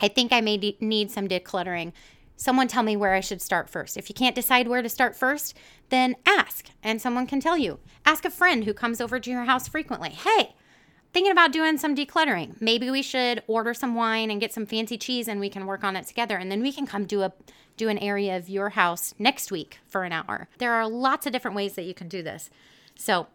I 0.00 0.08
think 0.08 0.32
I 0.32 0.40
may 0.40 0.56
de- 0.56 0.78
need 0.80 1.10
some 1.10 1.28
decluttering. 1.28 1.92
someone 2.36 2.68
tell 2.68 2.82
me 2.82 2.96
where 2.96 3.14
I 3.14 3.20
should 3.20 3.40
start 3.40 3.68
first. 3.68 3.96
If 3.96 4.08
you 4.08 4.14
can't 4.14 4.34
decide 4.34 4.68
where 4.68 4.82
to 4.82 4.88
start 4.88 5.16
first, 5.16 5.56
then 5.88 6.16
ask 6.26 6.66
and 6.82 7.00
someone 7.00 7.26
can 7.26 7.40
tell 7.40 7.56
you. 7.56 7.78
Ask 8.04 8.24
a 8.24 8.30
friend 8.30 8.64
who 8.64 8.74
comes 8.74 9.00
over 9.00 9.18
to 9.18 9.30
your 9.30 9.44
house 9.44 9.68
frequently. 9.68 10.10
Hey, 10.10 10.54
thinking 11.16 11.32
about 11.32 11.50
doing 11.50 11.78
some 11.78 11.94
decluttering. 11.94 12.54
Maybe 12.60 12.90
we 12.90 13.00
should 13.00 13.42
order 13.46 13.72
some 13.72 13.94
wine 13.94 14.30
and 14.30 14.38
get 14.38 14.52
some 14.52 14.66
fancy 14.66 14.98
cheese 14.98 15.28
and 15.28 15.40
we 15.40 15.48
can 15.48 15.64
work 15.64 15.82
on 15.82 15.96
it 15.96 16.06
together 16.06 16.36
and 16.36 16.52
then 16.52 16.60
we 16.60 16.70
can 16.70 16.86
come 16.86 17.06
do 17.06 17.22
a 17.22 17.32
do 17.78 17.88
an 17.88 17.96
area 18.00 18.36
of 18.36 18.50
your 18.50 18.68
house 18.70 19.14
next 19.18 19.50
week 19.50 19.78
for 19.86 20.04
an 20.04 20.12
hour. 20.12 20.46
There 20.58 20.74
are 20.74 20.86
lots 20.86 21.24
of 21.24 21.32
different 21.32 21.56
ways 21.56 21.72
that 21.72 21.84
you 21.84 21.94
can 21.94 22.08
do 22.08 22.22
this. 22.22 22.50
So, 22.96 23.28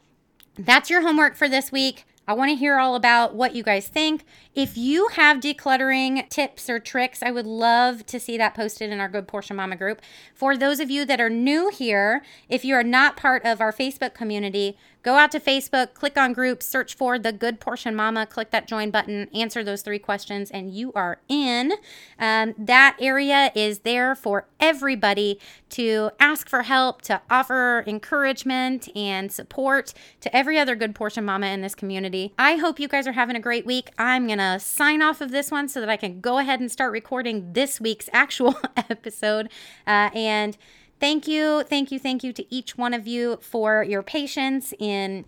that's 0.55 0.91
your 0.91 1.01
homework 1.01 1.35
for 1.35 1.49
this 1.49 1.71
week. 1.71 2.05
I 2.27 2.33
want 2.33 2.49
to 2.49 2.55
hear 2.55 2.77
all 2.77 2.95
about 2.95 3.33
what 3.33 3.55
you 3.55 3.63
guys 3.63 3.87
think. 3.87 4.25
If 4.53 4.77
you 4.77 5.07
have 5.13 5.37
decluttering 5.37 6.29
tips 6.29 6.69
or 6.69 6.79
tricks, 6.79 7.23
I 7.23 7.31
would 7.31 7.47
love 7.47 8.05
to 8.05 8.19
see 8.19 8.37
that 8.37 8.53
posted 8.53 8.91
in 8.91 8.99
our 8.99 9.09
Good 9.09 9.27
Portion 9.27 9.55
Mama 9.55 9.75
group. 9.75 10.01
For 10.35 10.55
those 10.55 10.79
of 10.79 10.91
you 10.91 11.03
that 11.05 11.19
are 11.19 11.31
new 11.31 11.69
here, 11.69 12.21
if 12.47 12.63
you 12.63 12.75
are 12.75 12.83
not 12.83 13.17
part 13.17 13.43
of 13.43 13.59
our 13.59 13.73
Facebook 13.73 14.13
community, 14.13 14.77
go 15.03 15.15
out 15.15 15.31
to 15.31 15.39
Facebook, 15.39 15.93
click 15.93 16.17
on 16.17 16.33
groups, 16.33 16.65
search 16.65 16.95
for 16.95 17.17
the 17.17 17.31
Good 17.31 17.59
Portion 17.59 17.95
Mama, 17.95 18.25
click 18.25 18.51
that 18.51 18.67
join 18.67 18.91
button, 18.91 19.27
answer 19.33 19.63
those 19.63 19.81
three 19.81 19.99
questions, 19.99 20.51
and 20.51 20.73
you 20.73 20.91
are 20.93 21.19
in. 21.27 21.73
Um, 22.19 22.53
that 22.57 22.97
area 22.99 23.51
is 23.55 23.79
there 23.79 24.15
for 24.15 24.47
everybody 24.59 25.39
to 25.69 26.11
ask 26.19 26.49
for 26.49 26.63
help, 26.63 27.01
to 27.03 27.21
offer 27.29 27.83
encouragement 27.87 28.89
and 28.95 29.31
support 29.31 29.93
to 30.19 30.35
every 30.35 30.59
other 30.59 30.75
Good 30.75 30.93
Portion 30.93 31.25
Mama 31.25 31.47
in 31.47 31.61
this 31.61 31.75
community. 31.75 32.33
I 32.37 32.57
hope 32.57 32.79
you 32.79 32.87
guys 32.87 33.07
are 33.07 33.13
having 33.13 33.35
a 33.35 33.39
great 33.39 33.65
week. 33.65 33.89
I'm 33.97 34.27
going 34.27 34.39
to 34.39 34.59
sign 34.59 35.01
off 35.01 35.21
of 35.21 35.31
this 35.31 35.49
one 35.51 35.67
so 35.67 35.79
that 35.79 35.89
I 35.89 35.97
can 35.97 36.21
go 36.21 36.37
ahead 36.37 36.59
and 36.59 36.71
start 36.71 36.91
recording 36.91 37.53
this 37.53 37.81
week's 37.81 38.09
actual 38.13 38.55
episode. 38.75 39.49
Uh, 39.87 40.09
and 40.13 40.57
Thank 41.01 41.27
you, 41.27 41.63
thank 41.63 41.91
you, 41.91 41.97
thank 41.97 42.23
you 42.23 42.31
to 42.31 42.53
each 42.53 42.77
one 42.77 42.93
of 42.93 43.07
you 43.07 43.39
for 43.41 43.81
your 43.81 44.03
patience 44.03 44.71
in 44.77 45.25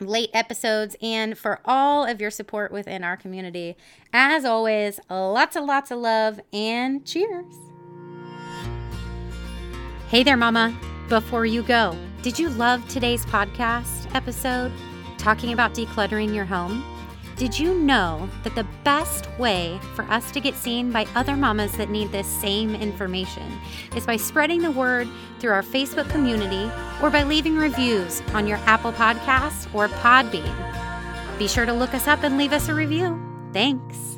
late 0.00 0.30
episodes 0.34 0.96
and 1.00 1.38
for 1.38 1.60
all 1.64 2.04
of 2.04 2.20
your 2.20 2.32
support 2.32 2.72
within 2.72 3.04
our 3.04 3.16
community. 3.16 3.76
As 4.12 4.44
always, 4.44 4.98
lots 5.08 5.54
and 5.54 5.68
lots 5.68 5.92
of 5.92 5.98
love 5.98 6.40
and 6.52 7.06
cheers. 7.06 7.54
Hey 10.08 10.24
there, 10.24 10.36
Mama. 10.36 10.76
Before 11.08 11.46
you 11.46 11.62
go, 11.62 11.96
did 12.22 12.36
you 12.36 12.48
love 12.48 12.86
today's 12.88 13.24
podcast 13.26 14.12
episode 14.16 14.72
talking 15.16 15.52
about 15.52 15.74
decluttering 15.74 16.34
your 16.34 16.44
home? 16.44 16.82
Did 17.36 17.58
you 17.58 17.74
know 17.74 18.28
that 18.44 18.54
the 18.54 18.66
best 18.84 19.28
way 19.40 19.80
for 19.96 20.04
us 20.04 20.30
to 20.30 20.40
get 20.40 20.54
seen 20.54 20.92
by 20.92 21.04
other 21.16 21.36
mamas 21.36 21.72
that 21.72 21.90
need 21.90 22.12
this 22.12 22.28
same 22.28 22.76
information 22.76 23.58
is 23.96 24.06
by 24.06 24.16
spreading 24.16 24.62
the 24.62 24.70
word 24.70 25.08
through 25.40 25.50
our 25.50 25.62
Facebook 25.62 26.08
community 26.10 26.70
or 27.02 27.10
by 27.10 27.24
leaving 27.24 27.56
reviews 27.56 28.22
on 28.34 28.46
your 28.46 28.58
Apple 28.66 28.92
Podcasts 28.92 29.72
or 29.74 29.88
Podbean? 29.88 30.54
Be 31.36 31.48
sure 31.48 31.66
to 31.66 31.72
look 31.72 31.92
us 31.92 32.06
up 32.06 32.22
and 32.22 32.38
leave 32.38 32.52
us 32.52 32.68
a 32.68 32.74
review. 32.74 33.20
Thanks. 33.52 34.13